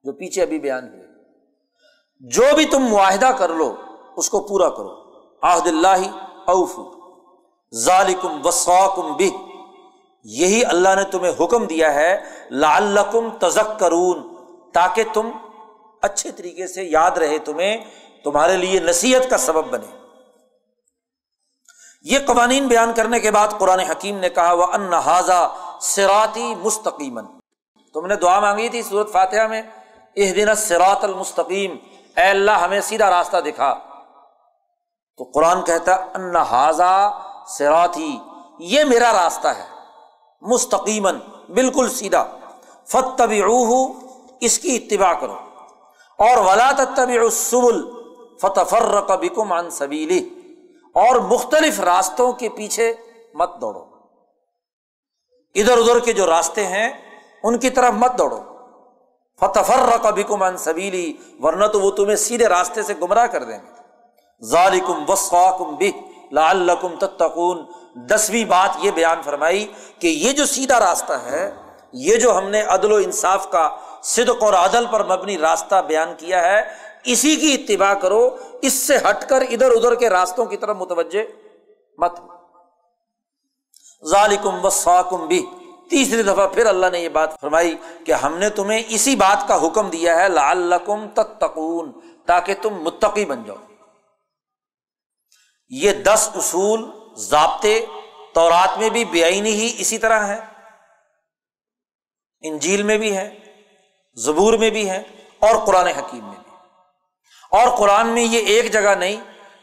جو 0.04 0.12
پیچھے 0.12 0.42
ابھی 0.42 0.58
بیان 0.58 0.88
ہوئے۔ 0.88 1.06
جو 2.20 2.42
بھی 2.56 2.64
تم 2.64 2.82
معاہدہ 2.82 3.30
کر 3.38 3.48
لو، 3.48 3.74
اس 4.16 4.30
کو 4.30 4.40
پورا 4.40 4.68
کرو۔ 4.68 4.88
عہد 5.42 5.66
اللہ 5.66 6.02
اوفو 6.46 6.84
ظالکم 7.74 8.46
وساکم 8.46 9.12
بھی 9.12 9.30
یہی 10.24 10.64
اللہ 10.64 10.88
نے 10.96 11.04
تمہیں 11.04 11.32
حکم 11.40 11.64
دیا 11.64 11.94
ہے 11.94 12.20
لعلکم 12.50 13.28
تزک 13.38 13.78
کرون 13.78 14.22
تاکہ 14.72 15.04
تم 15.12 15.30
اچھے 16.02 16.30
طریقے 16.30 16.66
سے 16.66 16.84
یاد 16.84 17.10
رہے 17.10 17.38
تمہیں 17.38 17.76
تمہارے 18.24 18.56
لیے 18.56 18.80
نصیحت 18.80 19.30
کا 19.30 19.38
سبب 19.38 19.64
بنے۔ 19.64 19.96
یہ 22.02 22.18
قوانین 22.26 22.68
بیان 22.68 22.92
کرنے 22.92 23.20
کے 23.20 23.30
بعد 23.30 23.48
قرآن 23.58 23.80
حکیم 23.80 24.18
نے 24.18 24.28
کہا 24.28 24.52
وہ 24.52 24.64
انحاظہ 24.64 25.56
سراتی 25.80 26.54
مستقیم 26.54 27.20
تم 27.94 28.06
نے 28.06 28.16
دعا 28.16 28.40
مانگی 28.40 28.68
تھی 28.68 28.82
صورت 28.82 29.12
فاتحہ 29.12 29.46
میں 29.46 29.62
اس 30.14 30.36
دن 30.36 30.54
سرات 30.54 31.04
المستقیم، 31.04 31.76
اے 32.16 32.22
اللہ 32.22 32.50
ہمیں 32.50 32.80
سیدھا 32.80 33.10
راستہ 33.10 33.36
دکھا۔ 33.36 33.74
تو 35.16 35.30
قرآن 35.34 35.64
کہتا 35.64 35.94
انحاظہ 35.94 37.22
سراتی 37.48 38.18
یہ 38.58 38.84
میرا 38.84 39.24
راستہ 39.24 39.48
ہے 39.48 39.66
مستقیمن 40.40 41.18
بالکل 41.48 41.90
سیدھا۔ 41.90 42.26
فتب 42.86 43.32
اس 44.40 44.58
کی 44.58 44.76
اتباع 44.76 45.12
کرو۔ 45.12 45.36
اور 46.18 46.36
ولا 46.36 46.70
تب 46.72 47.30
سبل 47.32 47.99
فتفر 48.40 49.16
بکم 49.16 49.52
عن 49.52 49.70
سبیلی 49.70 50.28
اور 50.94 51.16
مختلف 51.16 51.80
راستوں 51.80 52.32
کے 52.32 52.48
پیچھے 52.48 52.94
مت 53.34 53.60
دوڑو۔ 53.60 53.84
ادھر 55.54 55.78
ادھر 55.78 55.98
کے 55.98 56.12
جو 56.12 56.26
راستے 56.26 56.66
ہیں، 56.66 56.92
ان 57.42 57.58
کی 57.58 57.70
طرف 57.70 57.92
مت 57.92 58.18
دوڑو۔ 58.18 58.40
فتفر 59.40 60.10
بکم 60.12 60.42
عن 60.42 60.56
سبیلی 60.56 61.16
ورنہ 61.42 61.66
تو 61.66 61.80
وہ 61.80 61.90
تمہیں 61.90 62.16
سیدھے 62.16 62.48
راستے 62.48 62.82
سے 62.82 62.94
گمراہ 63.02 63.26
کر 63.26 63.44
دیں 63.44 63.58
گے۔ 63.58 63.82
ظالکم 64.44 65.10
وسواکم 65.10 65.74
بہ، 65.74 66.00
لعلکم 66.32 66.96
تتقون۔ 66.96 67.64
دسویں 67.94 68.44
بات 68.44 68.76
یہ 68.78 68.90
بیان 68.90 69.22
فرمائی 69.22 69.72
کہ 69.98 70.06
یہ 70.06 70.32
جو 70.32 70.46
سیدھا 70.46 70.80
راستہ 70.80 71.12
ہے، 71.12 71.54
یہ 71.92 72.16
جو 72.16 72.38
ہم 72.38 72.48
نے 72.48 72.62
عدل 72.62 72.92
و 72.92 72.96
انصاف 72.96 73.50
کا، 73.50 73.76
صدق 74.02 74.42
اور 74.42 74.52
عدل 74.52 74.86
پر 74.86 75.04
مبنی 75.04 75.38
راستہ 75.38 75.82
بیان 75.86 76.14
کیا 76.18 76.42
ہے 76.42 76.89
اسی 77.04 77.36
کی 77.36 77.52
اتباع 77.54 77.94
کرو، 77.94 78.36
اس 78.62 78.72
سے 78.72 78.96
ہٹ 78.96 79.24
کر 79.28 79.42
ادھر 79.42 79.70
ادھر 79.70 79.94
کے 79.94 80.10
راستوں 80.10 80.46
کی 80.46 80.56
طرف 80.56 80.76
متوجہ 80.76 81.22
مت 81.98 82.20
ظالکم 84.10 84.64
وساکم 84.64 85.26
بھی 85.26 85.46
تیسری 85.90 86.22
دفعہ 86.22 86.46
پھر 86.48 86.66
اللہ 86.66 86.86
نے 86.92 87.00
یہ 87.00 87.08
بات 87.08 87.40
فرمائی 87.40 87.74
کہ 88.06 88.12
ہم 88.12 88.38
نے 88.38 88.50
تمہیں 88.50 88.82
اسی 88.88 89.16
بات 89.16 89.48
کا 89.48 89.66
حکم 89.66 89.90
دیا 89.90 90.16
ہے، 90.16 90.28
لعلکم 90.28 91.08
تتقون، 91.08 91.92
تاکہ 92.26 92.54
تم 92.62 92.74
متقی 92.74 93.24
بن 93.24 93.42
جاؤ۔ 93.44 93.56
یہ 95.68 95.92
دس 95.92 96.30
اصول 96.34 96.90
ضابطے 97.16 97.86
تورات 98.34 98.78
میں 98.78 98.90
بھی 98.90 99.04
بے 99.04 99.24
آئینی 99.24 99.50
ہی 99.50 99.74
اسی 99.78 99.98
طرح 99.98 100.26
ہے 100.26 100.40
انجیل 102.40 102.82
میں 102.82 102.98
بھی 102.98 103.16
ہے 103.16 103.38
زبور 104.14 104.54
میں 104.54 104.70
بھی 104.70 104.90
ہے 104.90 105.02
اور 105.38 105.66
قرآن 105.66 105.86
حکیم 105.86 106.24
میں 106.24 106.36
بھی۔ 106.42 106.49
اور 107.50 107.76
قرآن 107.78 108.06
میں 108.06 108.22
یہ 108.22 108.38
ایک 108.38 108.72
جگہ 108.72 108.94
نہیں، 108.94 109.16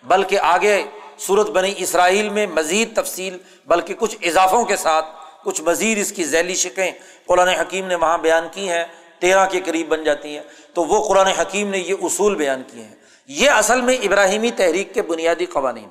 بلکہ 0.04 0.40
آگے 0.40 0.84
صورت 1.20 1.50
بنی 1.50 1.74
اسرائیل 1.78 2.30
میں 2.30 2.48
مزید 2.48 2.96
تفصیل، 2.96 3.38
بلکہ 3.66 3.94
کچھ 3.94 4.16
اضافوں 4.22 4.66
کے 4.66 4.76
ساتھ، 4.76 5.06
کچھ 5.44 5.62
مزید 5.62 5.98
اس 5.98 6.12
کی 6.12 6.24
ذیلی 6.24 6.56
شکیں 6.56 6.92
قرآن 7.26 7.48
حکیم 7.48 7.88
نے 7.88 7.96
وہاں 7.96 8.18
بیان 8.18 8.48
کی 8.52 8.70
ہیں، 8.70 8.86
تیرہ 9.20 9.46
کے 9.46 9.60
قریب 9.66 9.88
بن 9.88 10.04
جاتی 10.04 10.36
ہیں۔ 10.36 10.44
تو 10.74 10.84
وہ 10.84 11.08
قرآن 11.08 11.28
حکیم 11.28 11.70
نے 11.70 11.78
یہ 11.78 11.96
اصول 12.02 12.36
بیان 12.36 12.64
کیے 12.68 12.84
ہیں۔ 12.84 12.96
یہ 13.28 13.50
اصل 13.50 13.82
میں 13.82 13.96
ابراہیمی 13.96 14.52
تحریک 14.52 14.94
کے 14.94 15.02
بنیادی 15.02 15.46
قوانین 15.46 15.90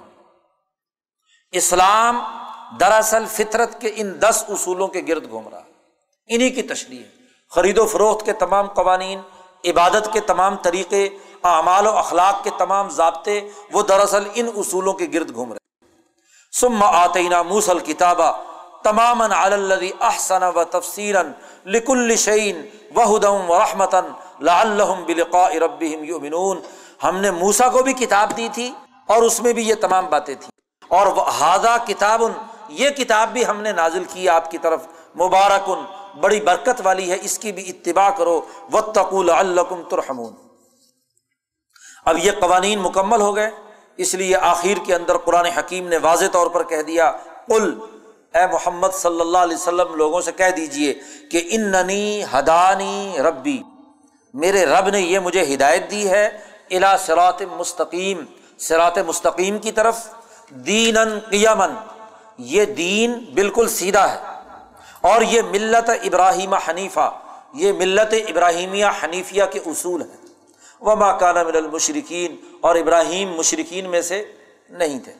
اسلام 1.52 2.23
دراصل 2.81 3.24
فطرت 3.31 3.81
کے 3.81 3.93
ان 3.97 4.20
دس 4.20 4.44
اصولوں 4.48 4.89
کے 4.89 5.02
گرد 5.09 5.31
گھوم 5.31 5.48
رہا 5.48 5.62
انہیں 6.28 6.51
کی 6.51 6.62
تشریح 6.62 7.02
خرید 7.51 7.78
و 7.78 7.86
فروخت 7.86 8.27
کے 8.27 8.32
تمام 8.32 8.66
قوانین، 8.66 9.20
عبادت 9.64 10.12
کے 10.12 10.20
تمام 10.20 10.56
طریقے 10.56 11.09
اعمال 11.47 11.86
و 11.86 11.98
اخلاق 11.98 12.44
کے 12.44 12.51
تمام 12.59 12.89
ضابطے 12.89 13.40
وہ 13.73 13.82
دراصل 13.82 14.23
ان 14.35 14.48
اصولوں 14.56 14.93
کے 14.93 15.06
گرد 15.14 15.35
گھوم 15.35 15.52
رہے 15.52 15.85
سم 16.60 16.82
آتینہ 16.82 17.43
موسل 17.43 17.78
کتابہ 17.78 18.32
تمام 18.82 19.23
احسن 20.01 20.43
و 20.43 20.64
تفصیل 20.64 21.16
لک 21.66 21.90
الشعین 21.90 22.66
و 22.97 23.16
ہدم 23.16 23.51
و 23.51 23.59
رحمتن 23.59 24.05
لم 24.40 25.05
بلقاء 25.06 25.51
رب 25.51 25.82
یومنون 25.82 26.60
ہم 27.05 27.16
نے 27.16 27.31
موسا 27.31 27.68
کو 27.68 27.82
بھی 27.82 27.93
کتاب 27.93 28.36
دی 28.36 28.48
تھی 28.52 28.73
اور 29.06 29.23
اس 29.23 29.43
میں 29.43 29.52
بھی 29.52 29.68
یہ 29.68 29.74
تمام 29.74 30.06
باتیں 30.06 30.35
تھیں۔ 30.35 30.51
اور 30.89 31.06
ہادہ 31.28 31.77
کتاب، 31.86 32.23
یہ 32.68 32.90
کتاب 32.90 33.28
بھی 33.28 33.47
ہم 33.47 33.60
نے 33.60 33.73
نازل 33.73 34.05
کی 34.05 34.28
آپ 34.28 34.51
کی 34.51 34.59
طرف۔ 34.59 34.81
مبارکن 35.16 35.85
بڑی 36.20 36.40
برکت 36.40 36.81
والی 36.85 37.10
ہے، 37.10 37.18
اس 37.23 37.39
کی 37.39 37.52
بھی 37.52 37.70
اتباع 37.70 38.10
کرو۔ 38.10 38.40
و 38.73 38.81
تقول 38.81 39.31
الکم 39.31 39.82
ترحمون۔ 39.82 40.45
اب 42.06 42.18
یہ 42.18 42.32
قوانین 42.40 42.78
مکمل 42.78 43.20
ہو 43.20 43.36
گئے، 43.36 43.50
اس 43.96 44.14
لیے 44.14 44.36
آخر 44.36 44.78
کے 44.86 44.94
اندر 44.94 45.16
قرآن 45.16 45.46
حکیم 45.46 45.88
نے 45.88 45.96
واضح 45.96 46.24
طور 46.32 46.46
پر 46.46 46.62
کہہ 46.62 46.82
دیا 46.82 47.10
کل 47.46 47.78
اے 48.34 48.46
محمد 48.52 48.94
صلی 48.94 49.20
اللہ 49.20 49.38
علیہ 49.38 49.56
وسلم، 49.56 49.94
لوگوں 49.94 50.20
سے 50.20 50.32
کہہ 50.32 50.50
دیجیے 50.56 50.94
کہ 51.30 51.42
ان 51.50 51.60
ننی 51.72 52.24
ہدانی 52.32 53.16
ربی، 53.18 53.62
میرے 54.34 54.64
رب 54.66 54.88
نے 54.88 55.00
یہ 55.00 55.18
مجھے 55.18 55.54
ہدایت 55.54 55.90
دی 55.90 56.08
ہے 56.10 56.26
الا 56.70 56.96
سرات 56.96 57.42
مستقیم 57.42 58.24
سرات 58.58 58.98
مستقیم 58.98 59.58
کی 59.58 59.72
طرف 59.72 59.96
دین 60.50 60.96
قیمن 61.30 61.74
یہ 62.38 62.64
دین 62.64 63.18
بالکل 63.34 63.68
سیدھا 63.68 64.12
ہے۔ 64.12 64.18
اور 65.00 65.22
یہ 65.22 65.42
ملت 65.42 65.90
ابراہیم 65.90 66.54
حنیفہ، 66.54 67.10
یہ 67.54 67.72
ملت 67.72 68.14
ابراہیمیہ 68.28 68.86
حنیفیہ 69.02 69.44
کے 69.50 69.58
اصول 69.66 70.02
ہیں۔ 70.02 70.26
وہ 70.81 70.94
ماکانہ 70.94 71.43
مل 71.43 71.57
المشرقین 71.57 72.36
اور 72.61 72.77
ابراہیم 72.77 73.32
مشرقین 73.32 73.90
میں 73.90 74.03
سے 74.03 74.24
نہیں 74.70 74.98
تھے۔ 74.98 75.12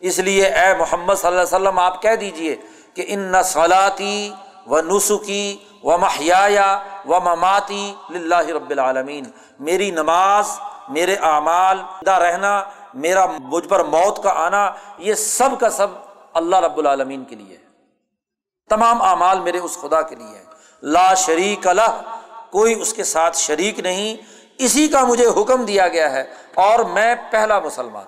اس 0.00 0.18
لیے 0.18 0.46
اے 0.46 0.74
محمد 0.74 1.14
صلی 1.14 1.28
اللہ 1.28 1.40
علیہ 1.40 1.56
وسلم، 1.56 1.78
آپ 1.78 2.02
کہہ 2.02 2.16
دیجیے 2.20 2.56
کہ 2.94 3.04
ان 3.08 3.20
نسلاتی 3.32 4.30
و 4.66 4.80
نسخی 4.80 5.56
و 5.84 5.98
محیا 5.98 6.68
و 7.08 7.20
مماتی 7.20 7.94
لاہ 8.10 8.46
رب 8.46 8.70
العالمین 8.70 9.24
میری 9.60 9.90
نماز، 9.90 10.58
میرے 10.88 11.14
اعمال 11.14 11.80
رہنا، 12.06 12.62
میرا 12.94 13.26
مجھ 13.26 13.68
پر 13.68 13.84
موت 13.84 14.22
کا 14.22 14.30
آنا، 14.30 14.70
یہ 14.98 15.14
سب 15.14 15.60
کا 15.60 15.70
سب 15.70 15.86
اللہ 16.34 16.56
رب 16.56 16.78
العالمین 16.78 17.24
کے 17.24 17.36
لیے 17.36 17.56
ہے۔ 17.56 17.64
تمام 18.70 19.02
اعمال 19.02 19.40
میرے 19.40 19.58
اس 19.58 19.78
خدا 19.80 20.02
کے 20.02 20.14
لیے 20.14 20.38
ہے 20.38 20.44
لا 20.82 21.14
شریک 21.14 21.66
اللہ 21.66 22.02
کوئی 22.50 22.80
اس 22.80 22.94
کے 22.94 23.04
ساتھ 23.04 23.36
شریک 23.36 23.78
نہیں۔ 23.80 24.16
اسی 24.58 24.88
کا 24.88 25.04
مجھے 25.04 25.26
حکم 25.26 25.64
دیا 25.64 25.88
گیا 25.88 26.12
ہے 26.12 26.34
اور 26.54 26.84
میں 26.84 27.14
پہلا 27.30 27.58
مسلمان۔ 27.58 28.06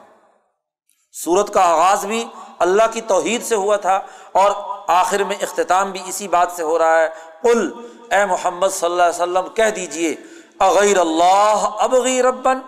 سورت 1.13 1.55
کا 1.55 1.63
آغاز 1.63 2.07
بھی 2.07 2.25
اللہ 2.59 2.83
کی 2.93 3.01
توحید 3.01 3.43
سے 3.43 3.55
ہوا 3.55 3.77
تھا 3.77 4.01
اور 4.33 4.51
آخر 4.89 5.25
میں 5.25 5.37
اختتام 5.43 5.91
بھی 5.91 6.01
اسی 6.07 6.29
بات 6.29 6.53
سے 6.53 6.63
ہو 6.63 6.79
رہا 6.79 7.01
ہے۔ 7.01 7.09
کل 7.43 7.73
اے 8.11 8.27
محمد 8.27 8.69
صلی 8.69 8.91
اللہ 8.91 9.03
علیہ 9.03 9.23
وسلم، 9.23 9.49
کہہ 9.49 9.71
دیجیے 9.77 10.15
اغیر 10.59 10.99
اللہ 10.99 11.71
ابغی 11.79 12.23
ربن؟ 12.23 12.59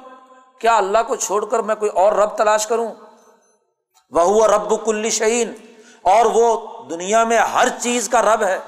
کیا 0.58 0.76
اللہ 0.76 0.98
کو 1.06 1.16
چھوڑ 1.16 1.44
کر 1.44 1.58
میں 1.58 1.74
کوئی 1.74 1.90
اور 1.90 2.12
رب 2.12 2.36
تلاش 2.36 2.66
کروں؟ 2.66 2.94
وہ 4.12 4.46
رب 4.46 4.84
کل 4.84 5.10
شعین 5.10 5.54
اور 6.02 6.26
وہ 6.26 6.66
دنیا 6.90 7.24
میں 7.24 7.38
ہر 7.38 7.68
چیز 7.80 8.08
کا 8.08 8.22
رب 8.22 8.42
ہے۔ 8.42 8.58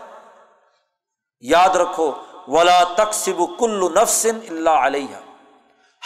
یاد 1.41 1.77
رکھو 1.77 2.13
ولا 2.49 2.85
تقسب 2.85 3.59
کل 3.59 3.95
نفسن 4.03 4.39
اللہ 4.49 4.71
علیہ 4.71 5.21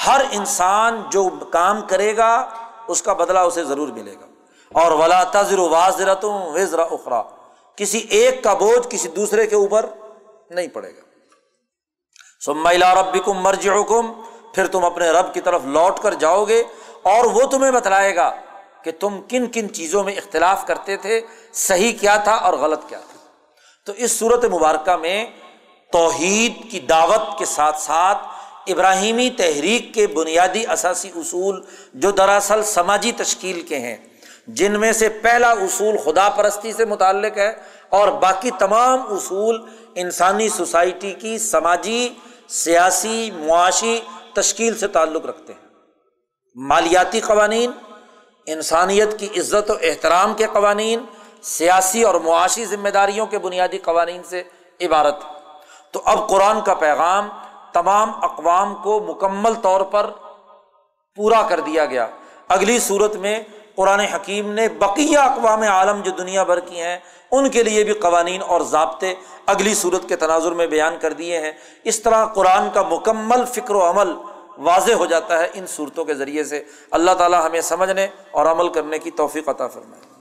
ہر 0.06 0.20
انسان 0.30 1.02
جو 1.10 1.28
کام 1.28 1.82
کرے 1.82 2.16
گا، 2.16 2.48
اس 2.88 3.02
کا 3.02 3.12
بدلا 3.12 3.42
اسے 3.42 3.64
ضرور 3.64 3.88
ملے 3.88 4.14
گا۔ 4.20 4.26
اور 4.72 4.92
ولا 4.92 5.24
تذر 5.24 5.58
واضرتوں 5.58 6.52
وزرا 6.52 6.82
اخرا 6.82 7.22
کسی 7.76 7.98
ایک 7.98 8.44
کا 8.44 8.54
بوجھ 8.54 8.86
کسی 8.90 9.08
دوسرے 9.08 9.46
کے 9.46 9.56
اوپر 9.56 9.86
نہیں 10.50 10.66
پڑے 10.66 10.96
گا۔ 10.96 11.00
سمیلا 12.44 12.94
رب 12.94 13.24
کم 13.24 13.32
مرج 13.32 13.68
حکم 13.68 14.12
پھر 14.54 14.66
تم 14.66 14.84
اپنے 14.84 15.10
رب 15.10 15.34
کی 15.34 15.40
طرف 15.40 15.60
لوٹ 15.64 16.00
کر 16.00 16.14
جاؤ 16.14 16.44
گے 16.44 16.64
اور 17.02 17.24
وہ 17.24 17.42
تمہیں 17.42 17.72
بتلائے 17.72 18.16
گا 18.16 18.34
کہ 18.82 18.92
تم 19.00 19.20
کن 19.28 19.46
کن 19.46 19.74
چیزوں 19.74 20.04
میں 20.04 20.16
اختلاف 20.16 20.66
کرتے 20.66 20.96
تھے، 20.96 21.20
صحیح 21.52 21.98
کیا 22.00 22.16
تھا 22.16 22.32
اور 22.32 22.54
غلط 22.54 22.80
کیا 22.86 22.98
تھا۔ 22.98 23.18
تو 23.86 23.92
اس 23.96 24.18
صورت 24.18 24.44
مبارکہ 24.44 24.96
میں 24.96 25.26
توحید 25.92 26.70
کی 26.70 26.80
دعوت 26.80 27.38
کے 27.38 27.44
ساتھ 27.44 27.80
ساتھ 27.80 28.18
ابراہیمی 28.66 29.30
تحریک 29.30 29.94
کے 29.94 30.06
بنیادی 30.06 30.66
اثاثی 30.66 31.10
اصول 31.16 31.60
جو 31.94 32.10
دراصل 32.10 32.62
سماجی 32.62 33.12
تشکیل 33.12 33.60
کے 33.60 33.78
ہیں، 33.78 33.96
جن 34.46 34.80
میں 34.80 34.92
سے 34.92 35.08
پہلا 35.08 35.50
اصول 35.50 35.96
خدا 35.96 36.28
پرستی 36.28 36.72
سے 36.72 36.84
متعلق 36.84 37.38
ہے 37.38 37.52
اور 37.88 38.08
باقی 38.08 38.50
تمام 38.58 39.00
اصول 39.02 39.60
انسانی 39.94 40.48
سوسائٹی 40.48 41.12
کی 41.12 41.38
سماجی، 41.38 42.08
سیاسی، 42.48 43.30
معاشی 43.30 44.00
تشکیل 44.34 44.78
سے 44.78 44.88
تعلق 44.88 45.26
رکھتے 45.26 45.52
ہیں۔ 45.52 45.68
مالیاتی 46.54 47.20
قوانین، 47.20 47.70
انسانیت 48.46 49.18
کی 49.18 49.28
عزت 49.36 49.70
و 49.70 49.74
احترام 49.82 50.34
کے 50.34 50.46
قوانین، 50.52 51.04
سیاسی 51.42 52.02
اور 52.02 52.14
معاشی 52.14 52.64
ذمہ 52.64 52.88
داریوں 52.88 53.26
کے 53.26 53.38
بنیادی 53.38 53.78
قوانین 53.78 54.22
سے 54.22 54.42
عبارت 54.80 55.35
تو 55.97 56.02
اب 56.05 56.28
قرآن 56.28 56.60
کا 56.60 56.74
پیغام 56.74 57.28
تمام 57.73 58.10
اقوام 58.23 58.74
کو 58.74 59.01
مکمل 59.01 59.55
طور 59.55 59.81
پر 59.81 60.10
پورا 61.16 61.43
کر 61.43 61.60
دیا 61.60 61.85
گیا۔ 61.85 62.06
اگلی 62.48 62.78
صورت 62.78 63.16
میں 63.16 63.43
قرآن 63.74 64.01
حکیم 64.01 64.52
نے 64.52 64.68
بقیہ 64.68 65.18
اقوام 65.18 65.62
عالم 65.62 66.01
جو 66.01 66.10
دنیا 66.10 66.43
بھر 66.43 66.60
کی 66.60 66.81
ہیں، 66.81 66.98
ان 67.31 67.48
کے 67.48 67.62
لیے 67.62 67.85
بھی 67.85 67.93
قوانین 67.93 68.43
اور 68.43 68.60
ضابطے 68.60 69.14
اگلی 69.47 69.74
صورت 69.74 70.09
کے 70.09 70.16
تناظر 70.16 70.52
میں 70.52 70.66
بیان 70.66 70.97
کر 71.01 71.12
دیے 71.12 71.40
ہیں۔ 71.40 71.52
اس 71.85 72.01
طرح 72.01 72.24
قرآن 72.24 72.68
کا 72.74 72.82
مکمل 72.82 73.44
فکر 73.44 73.74
و 73.74 73.90
عمل 73.90 74.12
واضح 74.59 74.93
ہو 74.93 75.06
جاتا 75.06 75.39
ہے 75.39 75.47
ان 75.55 75.66
صورتوں 75.66 76.05
کے 76.05 76.14
ذریعے 76.14 76.44
سے۔ 76.44 76.64
اللہ 76.90 77.10
تعالیٰ 77.10 77.47
ہمیں 77.47 77.60
سمجھنے 77.60 78.06
اور 78.31 78.47
عمل 78.47 78.68
کرنے 78.68 78.98
کی 78.98 79.10
توفیق 79.10 79.48
عطا 79.48 79.66
فرمائے۔ 79.66 80.15